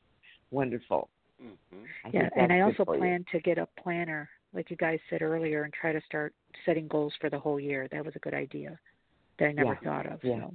Wonderful. 0.50 1.08
Mm-hmm. 1.42 2.12
Yeah, 2.12 2.28
and 2.36 2.52
I 2.52 2.60
also 2.60 2.84
for 2.84 2.94
you. 2.96 3.00
plan 3.00 3.24
to 3.32 3.40
get 3.40 3.58
a 3.58 3.68
planner, 3.82 4.28
like 4.52 4.70
you 4.70 4.76
guys 4.76 4.98
said 5.10 5.22
earlier, 5.22 5.64
and 5.64 5.72
try 5.72 5.92
to 5.92 6.00
start 6.06 6.34
setting 6.64 6.88
goals 6.88 7.12
for 7.20 7.30
the 7.30 7.38
whole 7.38 7.60
year. 7.60 7.88
That 7.90 8.04
was 8.04 8.14
a 8.16 8.20
good 8.20 8.34
idea 8.34 8.78
that 9.38 9.46
I 9.46 9.52
never 9.52 9.78
Yeah, 9.82 9.90
thought 9.90 10.06
of. 10.06 10.20
yeah. 10.22 10.38
So 10.38 10.54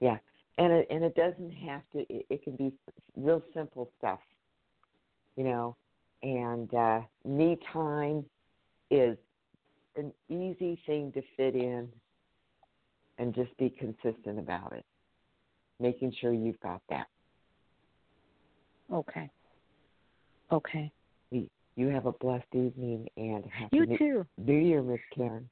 Yeah, 0.00 0.18
and 0.58 0.72
it 0.72 0.86
and 0.90 1.04
it 1.04 1.14
doesn't 1.14 1.52
have 1.52 1.82
to. 1.92 2.00
It, 2.12 2.26
it 2.30 2.42
can 2.42 2.56
be 2.56 2.72
real 3.16 3.42
simple 3.54 3.90
stuff, 3.98 4.20
you 5.36 5.44
know. 5.44 5.76
And 6.22 6.72
uh, 6.72 7.00
me 7.24 7.58
time 7.72 8.24
is 8.90 9.16
an 9.96 10.12
easy 10.28 10.80
thing 10.86 11.12
to 11.12 11.22
fit 11.36 11.54
in, 11.56 11.88
and 13.22 13.32
just 13.34 13.56
be 13.56 13.70
consistent 13.70 14.38
about 14.38 14.72
it. 14.72 14.84
Making 15.78 16.12
sure 16.20 16.32
you've 16.32 16.60
got 16.60 16.82
that. 16.90 17.06
okay, 18.92 19.30
okay. 20.50 20.92
You- 21.30 21.48
You 21.74 21.86
have 21.88 22.04
a 22.04 22.12
blessed 22.12 22.54
evening 22.54 23.08
and 23.16 23.46
happy 23.46 23.76
You 23.78 23.86
new, 23.86 23.96
too. 23.96 24.26
New 24.36 24.58
Year, 24.58 24.82
Miss 24.82 25.00
Karen. 25.14 25.48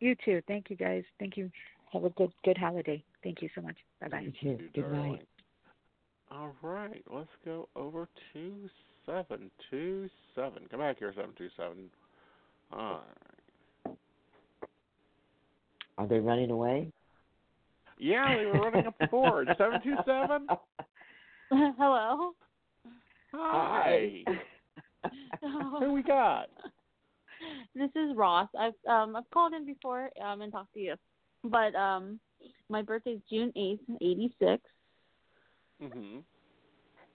You 0.00 0.16
too. 0.24 0.42
Thank 0.48 0.68
you 0.70 0.76
guys. 0.76 1.04
Thank 1.20 1.36
you. 1.36 1.48
Have 1.92 2.04
a 2.04 2.10
good 2.10 2.32
good 2.44 2.58
holiday. 2.58 3.04
Thank 3.22 3.40
you 3.40 3.48
so 3.54 3.60
much. 3.60 3.76
Bye 4.00 4.08
bye. 4.08 4.20
You 4.22 4.32
too. 4.58 4.68
Good 4.74 4.90
night. 4.90 5.28
All 6.32 6.52
right, 6.62 7.04
let's 7.08 7.30
go 7.44 7.68
over 7.76 8.08
to 8.32 8.68
seven 9.06 9.50
two 9.70 10.08
seven. 10.34 10.66
Come 10.68 10.80
back 10.80 10.98
here, 10.98 11.12
seven 11.14 11.30
two 11.38 11.48
seven. 11.56 11.88
All 12.72 13.04
right. 13.86 13.96
Are 15.98 16.08
they 16.08 16.18
running 16.18 16.50
away? 16.50 16.90
Yeah, 17.98 18.36
they 18.36 18.46
were 18.46 18.58
running 18.60 18.86
up 18.86 18.94
the 18.98 19.06
board. 19.06 19.48
Seven 19.58 19.80
two 19.82 19.94
seven. 20.06 20.46
Hello. 21.50 22.32
Hi. 23.32 24.24
Who 25.40 25.92
we 25.92 26.02
got? 26.02 26.48
This 27.74 27.90
is 27.94 28.16
Ross. 28.16 28.48
I've 28.58 28.74
um 28.88 29.16
I've 29.16 29.28
called 29.30 29.52
in 29.52 29.66
before 29.66 30.10
um 30.24 30.40
and 30.40 30.52
talked 30.52 30.74
to 30.74 30.80
you, 30.80 30.94
but 31.44 31.74
um 31.74 32.18
my 32.68 32.82
birthday 32.82 33.12
is 33.12 33.20
June 33.30 33.52
eighth, 33.56 33.82
eighty 34.00 34.34
six, 34.38 34.62
Mhm. 35.82 36.22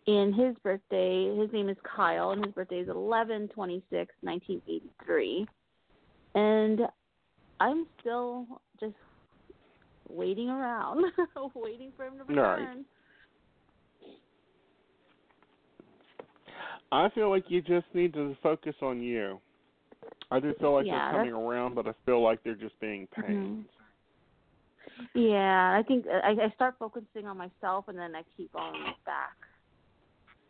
and 0.08 0.36
his 0.36 0.56
birthday 0.64 1.36
his 1.36 1.52
name 1.52 1.70
is 1.70 1.78
Kyle, 1.84 2.32
and 2.32 2.46
his 2.46 2.54
birthday 2.54 2.80
is 2.80 2.90
eleven 2.90 3.48
twenty 3.50 3.82
six, 3.90 4.14
nineteen 4.22 4.62
eighty 4.68 4.92
three, 5.06 5.48
and 6.36 6.82
I'm 7.60 7.88
still 8.00 8.46
just 8.80 8.96
waiting 10.10 10.50
around, 10.50 11.06
waiting 11.56 11.92
for 11.96 12.06
him 12.06 12.18
to 12.18 12.24
All 12.34 12.36
right. 12.42 12.60
return. 12.60 12.86
I 16.92 17.10
feel 17.10 17.30
like 17.30 17.46
you 17.50 17.62
just 17.62 17.86
need 17.94 18.14
to 18.14 18.36
focus 18.42 18.76
on 18.82 19.02
you. 19.02 19.40
I 20.32 20.40
do 20.40 20.54
feel 20.60 20.74
like 20.74 20.86
Yeah, 20.86 21.12
they're 21.12 21.20
coming 21.20 21.34
around, 21.34 21.76
but 21.76 21.88
I 21.88 21.94
feel 22.06 22.22
like 22.22 22.44
they're 22.44 22.56
just 22.56 22.80
being 22.80 23.08
pains. 23.08 23.36
Mhm. 23.36 23.66
Yeah, 25.14 25.78
I 25.78 25.84
think 25.88 26.06
uh, 26.08 26.20
I, 26.24 26.46
I 26.46 26.50
start 26.56 26.76
focusing 26.78 27.26
on 27.26 27.38
myself, 27.38 27.88
and 27.88 27.98
then 27.98 28.16
I 28.16 28.24
keep 28.36 28.54
on 28.56 28.96
back. 29.06 29.36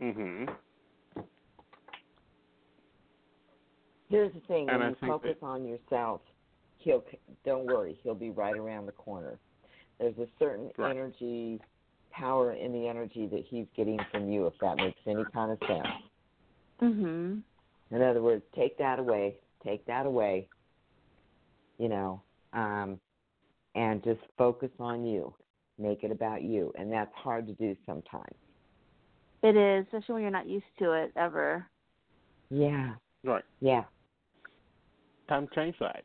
Mhm. 0.01 0.55
Here's 4.10 4.34
the 4.34 4.39
thing: 4.41 4.70
And 4.70 4.80
when 4.80 4.82
I 4.82 4.89
you 4.89 4.95
think 4.95 5.12
focus 5.12 5.38
on 5.41 5.66
yourself, 5.66 6.22
he'll 6.78 7.03
don't 7.45 7.66
worry, 7.66 7.99
he'll 8.03 8.16
be 8.16 8.32
right 8.32 8.57
around 8.57 8.86
the 8.86 8.91
corner. 8.91 9.39
There's 10.00 10.18
a 10.18 10.28
certain 10.39 10.72
Right. 10.78 10.91
energy, 10.95 11.62
power 12.12 12.54
in 12.54 12.72
the 12.72 12.88
energy 12.88 13.28
that 13.28 13.45
he's 13.45 13.68
getting 13.76 14.00
from 14.12 14.32
you, 14.32 14.47
if 14.47 14.54
that 14.62 14.78
makes 14.78 15.00
any 15.06 15.26
kind 15.26 15.52
of 15.52 15.60
sense. 15.68 15.88
Mhm. 16.82 17.43
In 17.91 18.02
other 18.02 18.22
words, 18.22 18.43
take 18.52 18.78
that 18.78 19.00
away, 19.00 19.39
take 19.64 19.86
that 19.86 20.06
away, 20.06 20.47
you 21.78 21.89
know, 21.89 22.24
um, 22.54 23.00
and 23.76 24.04
just 24.04 24.22
focus 24.38 24.72
on 24.80 25.06
you. 25.06 25.34
Make 25.78 26.04
it 26.04 26.12
about 26.12 26.41
you, 26.43 26.74
and 26.76 26.91
that's 26.91 27.14
hard 27.16 27.47
to 27.47 27.54
do 27.54 27.76
sometimes. 27.86 28.36
It 29.41 29.56
is, 29.56 29.86
especially 29.86 30.14
when 30.16 30.22
you're 30.24 30.32
not 30.32 30.47
used 30.47 30.66
to 30.80 30.91
it 30.91 31.14
ever. 31.16 31.66
Yeah, 32.50 32.95
Right. 33.24 33.45
yeah. 33.62 33.86
Time 35.28 35.47
to 35.47 35.56
change 35.56 35.78
that. 35.80 36.04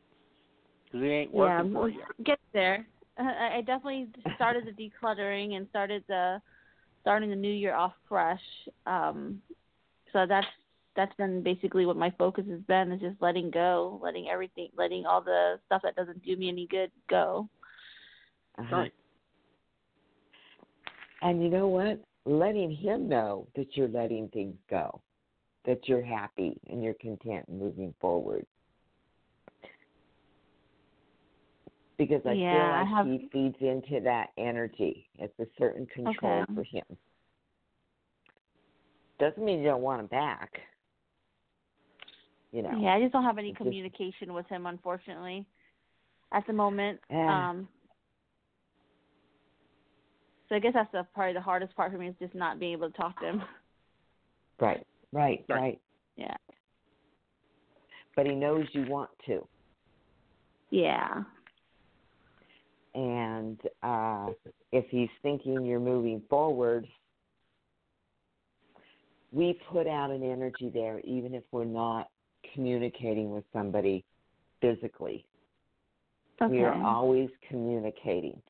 'Cause 0.91 1.01
it 1.01 1.07
ain't 1.07 1.33
Yeah, 1.33 1.61
working 1.61 1.73
for 1.73 1.89
you. 1.89 2.05
get 2.23 2.39
there. 2.53 2.87
I 3.17 3.61
definitely 3.61 4.07
started 4.35 4.65
the 4.65 4.71
decluttering 4.71 5.55
and 5.55 5.67
started 5.69 6.03
the 6.07 6.41
starting 7.01 7.29
the 7.29 7.35
new 7.35 7.51
year 7.51 7.73
off 7.73 7.93
fresh. 8.09 8.41
Um, 8.85 9.41
so 10.11 10.25
that's 10.27 10.47
that's 10.95 11.15
been 11.15 11.43
basically 11.43 11.85
what 11.85 11.97
my 11.97 12.11
focus 12.17 12.45
has 12.49 12.61
been 12.61 12.91
is 12.91 13.01
just 13.01 13.21
letting 13.21 13.51
go, 13.51 13.99
letting 14.01 14.29
everything, 14.29 14.69
letting 14.77 15.05
all 15.05 15.21
the 15.21 15.59
stuff 15.65 15.81
that 15.83 15.95
doesn't 15.95 16.23
do 16.23 16.35
me 16.35 16.49
any 16.49 16.67
good 16.67 16.91
go. 17.09 17.49
Uh-huh. 18.57 18.85
And 21.21 21.43
you 21.43 21.49
know 21.49 21.67
what? 21.67 22.01
Letting 22.25 22.71
him 22.71 23.09
know 23.09 23.47
that 23.55 23.67
you're 23.75 23.89
letting 23.89 24.29
things 24.29 24.55
go, 24.69 25.01
that 25.65 25.87
you're 25.87 26.03
happy 26.03 26.57
and 26.69 26.81
you're 26.81 26.95
content 26.95 27.47
moving 27.49 27.93
forward. 27.99 28.45
Because 31.97 32.21
I 32.25 32.33
Yeah, 32.33 32.51
feel 32.51 32.81
like 32.81 32.87
have- 32.87 33.07
he 33.21 33.29
feeds 33.29 33.55
into 33.61 34.01
that 34.01 34.31
energy. 34.37 35.07
It's 35.15 35.37
a 35.39 35.47
certain 35.57 35.85
control 35.87 36.41
Okay. 36.41 36.53
for 36.53 36.63
him. 36.63 36.97
Doesn't 39.17 39.43
mean 39.43 39.59
you 39.59 39.65
don't 39.65 39.81
want 39.81 40.01
him 40.01 40.07
back. 40.07 40.59
You 42.51 42.63
know. 42.63 42.77
Yeah, 42.77 42.93
I 42.95 43.01
just 43.01 43.13
don't 43.13 43.23
have 43.23 43.37
any 43.37 43.49
It's 43.49 43.57
just- 43.57 43.63
communication 43.65 44.33
with 44.33 44.47
him, 44.47 44.65
unfortunately, 44.65 45.45
at 46.31 46.45
the 46.47 46.53
moment. 46.53 47.01
Yeah. 47.09 47.49
Um, 47.49 47.69
so 50.49 50.55
I 50.55 50.59
guess 50.59 50.73
that's 50.73 50.91
the 50.91 51.03
probably 51.13 51.33
the 51.33 51.41
hardest 51.41 51.75
part 51.75 51.91
for 51.91 51.97
me 51.97 52.07
is 52.07 52.15
just 52.19 52.35
not 52.35 52.59
being 52.59 52.73
able 52.73 52.89
to 52.91 52.97
talk 52.97 53.17
to 53.19 53.25
him. 53.25 53.43
Right, 54.59 54.85
right, 55.11 55.43
Right. 55.49 55.59
right. 55.61 55.81
Yeah. 56.15 56.37
But 58.15 58.25
he 58.25 58.35
knows 58.35 58.73
you 58.73 58.85
want 58.85 59.11
to. 59.25 59.45
Yeah. 60.69 61.23
And 62.95 63.59
uh, 63.83 64.29
if 64.71 64.85
he's 64.89 65.09
thinking 65.21 65.65
you're 65.65 65.79
moving 65.79 66.21
forward, 66.29 66.87
we 69.31 69.59
put 69.69 69.85
out 69.85 70.11
an 70.11 70.23
energy 70.23 70.71
there, 70.73 71.01
even 71.01 71.35
if 71.35 71.43
we're 71.51 71.65
not 71.65 72.09
communicating 72.53 73.31
with 73.31 73.43
somebody 73.51 74.03
physically. 74.61 75.25
We 76.49 76.63
are 76.63 76.73
always 76.83 77.29
communicating. 77.49 78.41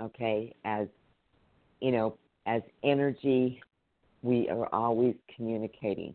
Okay, 0.00 0.54
as 0.64 0.86
you 1.80 1.92
know, 1.92 2.16
as 2.46 2.62
energy, 2.82 3.60
we 4.22 4.48
are 4.48 4.68
always 4.72 5.14
communicating. 5.36 6.14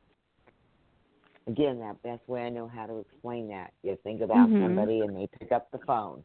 Again, 1.47 1.79
that 1.79 2.01
best 2.01 2.27
way 2.27 2.45
I 2.45 2.49
know 2.49 2.67
how 2.67 2.87
to 2.87 2.99
explain 2.99 3.47
that. 3.49 3.73
You 3.83 3.95
think 4.03 4.21
about 4.21 4.49
Mhm. 4.49 4.61
somebody 4.63 5.01
and 5.01 5.15
they 5.15 5.27
pick 5.27 5.51
up 5.51 5.69
the 5.71 5.77
phone. 5.79 6.23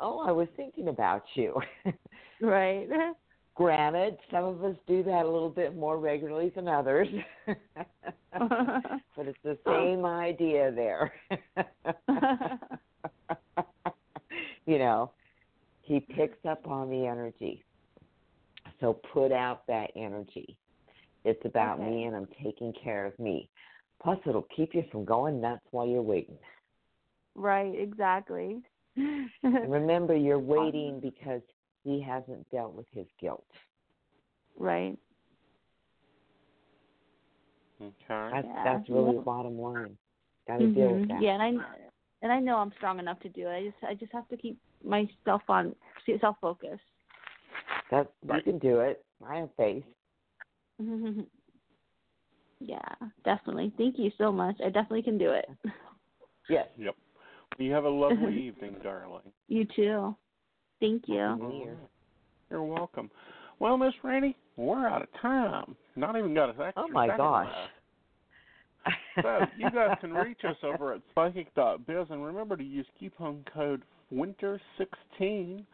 Oh, 0.00 0.20
I 0.20 0.32
was 0.32 0.48
thinking 0.56 0.88
about 0.88 1.24
you. 1.34 1.60
Right. 2.40 2.88
Granted, 3.54 4.18
some 4.30 4.44
of 4.44 4.64
us 4.64 4.76
do 4.86 5.02
that 5.04 5.24
a 5.24 5.30
little 5.30 5.48
bit 5.48 5.76
more 5.76 5.98
regularly 5.98 6.50
than 6.50 6.66
others. 6.66 7.08
but 7.46 7.60
it's 9.18 9.38
the 9.44 9.56
same 9.64 10.04
idea 10.04 10.72
there. 10.72 11.12
you 14.66 14.78
know, 14.78 15.12
he 15.82 16.00
picks 16.00 16.44
up 16.44 16.66
on 16.66 16.90
the 16.90 17.06
energy. 17.06 17.64
So 18.80 18.94
put 19.12 19.30
out 19.30 19.66
that 19.68 19.90
energy. 19.96 20.58
It's 21.24 21.44
about 21.44 21.78
Okay. 21.78 21.90
me 21.90 22.04
and 22.04 22.16
I'm 22.16 22.28
taking 22.42 22.72
care 22.72 23.06
of 23.06 23.16
me. 23.18 23.48
Plus, 24.02 24.18
it'll 24.26 24.46
keep 24.54 24.74
you 24.74 24.84
from 24.92 25.04
going 25.04 25.40
That's 25.40 25.64
why 25.70 25.84
you're 25.86 26.02
waiting. 26.02 26.36
Right, 27.34 27.74
exactly. 27.76 28.62
Remember, 29.42 30.14
you're 30.16 30.38
waiting 30.56 31.00
because 31.00 31.40
he 31.82 32.00
hasn't 32.00 32.48
dealt 32.50 32.74
with 32.74 32.86
his 32.92 33.06
guilt. 33.20 33.46
right. 34.58 34.96
Okay. 37.80 37.92
That's 38.08 38.46
Yeah. 38.46 38.64
that's 38.64 38.88
really 38.88 39.12
Yeah. 39.12 39.18
the 39.18 39.24
bottom 39.24 39.58
line. 39.60 39.98
Got 40.46 40.58
to 40.58 40.68
deal 40.68 40.90
mm-hmm. 40.90 41.00
with 41.00 41.08
that. 41.08 41.20
Yeah, 41.20 41.32
and 41.34 41.60
I 41.60 41.66
and 42.22 42.32
I 42.32 42.40
know 42.40 42.56
I'm 42.58 42.72
strong 42.72 42.98
enough 42.98 43.20
to 43.20 43.28
do 43.28 43.48
it. 43.48 43.52
I 43.52 43.64
just 43.64 43.84
I 43.84 43.94
just 43.94 44.12
have 44.12 44.28
to 44.28 44.36
keep 44.36 44.58
myself 44.82 45.42
on 45.48 45.74
self 46.20 46.36
focus. 46.40 46.78
That 47.90 48.10
you 48.22 48.42
can 48.42 48.58
do 48.58 48.80
it. 48.80 49.04
I 49.26 49.36
have 49.36 49.50
faith. 49.56 49.84
yeah, 52.66 53.08
definitely. 53.24 53.72
Thank 53.76 53.98
you 53.98 54.10
so 54.18 54.32
much. 54.32 54.56
I 54.64 54.66
definitely 54.66 55.02
can 55.02 55.18
do 55.18 55.30
it. 55.30 55.46
Yes. 56.48 56.66
Yep. 56.78 56.94
You 57.58 57.72
have 57.72 57.84
a 57.84 57.88
lovely 57.88 58.36
evening, 58.46 58.76
darling. 58.82 59.22
You 59.48 59.66
too. 59.76 60.16
Thank 60.80 61.04
you. 61.06 61.20
All 61.20 61.36
right. 61.36 61.78
You're 62.50 62.62
welcome. 62.62 63.10
Well, 63.60 63.78
Miss 63.78 63.94
Rainey, 64.02 64.36
we're 64.56 64.86
out 64.86 65.02
of 65.02 65.08
time. 65.20 65.76
Not 65.96 66.16
even 66.16 66.34
got 66.34 66.50
a 66.50 66.62
extra 66.62 66.72
Oh 66.76 66.88
my 66.88 67.06
gosh. 67.06 67.48
left. 67.48 67.70
So 69.22 69.46
you 69.56 69.70
guys 69.70 69.96
can 70.00 70.12
reach 70.12 70.40
us 70.44 70.56
over 70.62 70.92
at 70.92 71.00
psychic.biz 71.14 72.06
and 72.10 72.24
remember 72.24 72.56
to 72.56 72.64
use 72.64 72.86
coupon 72.98 73.44
code 73.52 73.82
winter16 74.12 75.64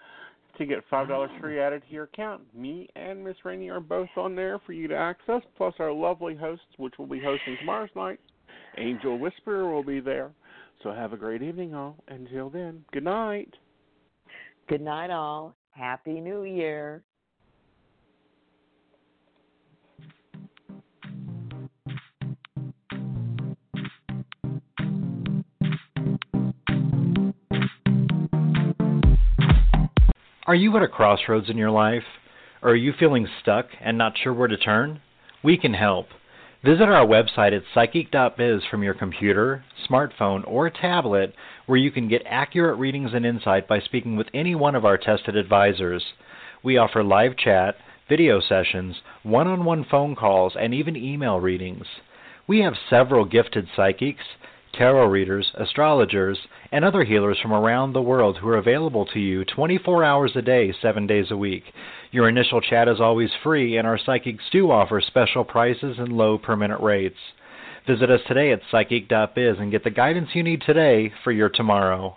to 0.61 0.67
get 0.67 0.85
five 0.91 1.09
dollars 1.09 1.31
ah. 1.35 1.41
free 1.41 1.59
added 1.59 1.83
to 1.89 1.93
your 1.93 2.05
account. 2.05 2.43
Me 2.55 2.89
and 2.95 3.25
Miss 3.25 3.37
Rainey 3.45 3.71
are 3.71 3.81
both 3.81 4.11
on 4.17 4.37
there 4.37 4.61
for 4.65 4.73
you 4.73 4.87
to 4.89 4.95
access, 4.95 5.43
plus 5.57 5.75
our 5.79 5.91
lovely 5.91 6.37
hosts, 6.37 6.67
which 6.77 6.95
will 6.99 7.07
be 7.07 7.21
hosting 7.21 7.57
tomorrow's 7.59 7.91
night. 7.97 8.21
Angel 8.79 9.19
Whisperer 9.19 9.73
will 9.73 9.83
be 9.83 10.01
there. 10.01 10.31
So 10.83 10.93
have 10.93 11.13
a 11.13 11.17
great 11.17 11.43
evening, 11.43 11.75
all. 11.75 11.97
Until 12.09 12.51
then, 12.51 12.85
good 12.93 13.05
night. 13.05 13.53
Good 14.69 14.81
night, 14.83 15.11
all. 15.11 15.57
Happy 15.71 16.21
New 16.21 16.45
Year. 16.45 17.03
Are 30.51 30.57
you 30.57 30.77
at 30.77 30.83
a 30.83 30.89
crossroads 30.89 31.49
in 31.49 31.57
your 31.57 31.71
life? 31.71 32.03
Or 32.61 32.71
are 32.71 32.75
you 32.75 32.93
feeling 32.99 33.29
stuck 33.41 33.67
and 33.81 33.97
not 33.97 34.19
sure 34.19 34.35
where 34.35 34.49
to 34.49 34.57
turn? 34.57 35.01
We 35.45 35.57
can 35.57 35.75
help. 35.75 36.09
Visit 36.65 36.89
our 36.89 37.07
website 37.07 37.57
at 37.57 37.63
psychic.biz 37.73 38.63
from 38.69 38.83
your 38.83 38.95
computer, 38.95 39.65
smartphone, 39.89 40.45
or 40.49 40.69
tablet 40.69 41.35
where 41.67 41.79
you 41.79 41.93
can 41.93 42.09
get 42.09 42.25
accurate 42.27 42.81
readings 42.81 43.13
and 43.15 43.25
insight 43.25 43.69
by 43.69 43.79
speaking 43.79 44.17
with 44.17 44.27
any 44.35 44.57
one 44.57 44.75
of 44.75 44.85
our 44.85 44.99
tested 44.99 45.37
advisors. 45.37 46.03
We 46.65 46.79
offer 46.79 47.05
live 47.05 47.37
chat, 47.37 47.77
video 48.09 48.41
sessions, 48.41 48.97
one 49.23 49.47
on 49.47 49.65
one 49.65 49.87
phone 49.89 50.17
calls, 50.17 50.55
and 50.59 50.75
even 50.75 50.97
email 50.97 51.39
readings. 51.39 51.87
We 52.49 52.59
have 52.63 52.75
several 52.91 53.25
gifted 53.25 53.69
psychics, 53.77 54.25
tarot 54.73 55.07
readers, 55.07 55.51
astrologers, 55.55 56.39
and 56.73 56.85
other 56.85 57.05
healers 57.05 57.39
from 57.41 57.53
around 57.53 57.93
the 57.93 58.03
world 58.03 58.39
who 58.39 58.49
are 58.49 58.59
available 58.59 59.07
to 59.07 59.19
you 59.19 59.45
24 59.45 60.05
hours 60.05 60.33
a 60.35 60.43
day, 60.43 60.73
7 60.81 61.07
days 61.07 61.31
a 61.31 61.37
week. 61.37 61.65
Your 62.11 62.29
initial 62.29 62.61
chat 62.61 62.89
is 62.89 63.01
always 63.01 63.31
free, 63.43 63.77
and 63.77 63.87
our 63.87 63.99
psychics 63.99 64.45
do 64.51 64.71
offer 64.71 65.01
special 65.01 65.45
prices 65.45 65.97
and 65.99 66.13
low 66.13 66.39
per 66.39 66.57
minute 66.57 66.81
rates. 66.81 67.19
Visit 67.87 68.11
us 68.11 68.21
today 68.27 68.53
at 68.53 68.61
psychic.biz 68.71 69.57
and 69.59 69.71
get 69.71 69.85
the 69.85 69.91
guidance 69.91 70.29
you 70.35 70.43
need 70.43 70.63
today 70.63 71.13
for 71.25 71.33
your 71.33 71.49
tomorrow. 71.49 72.17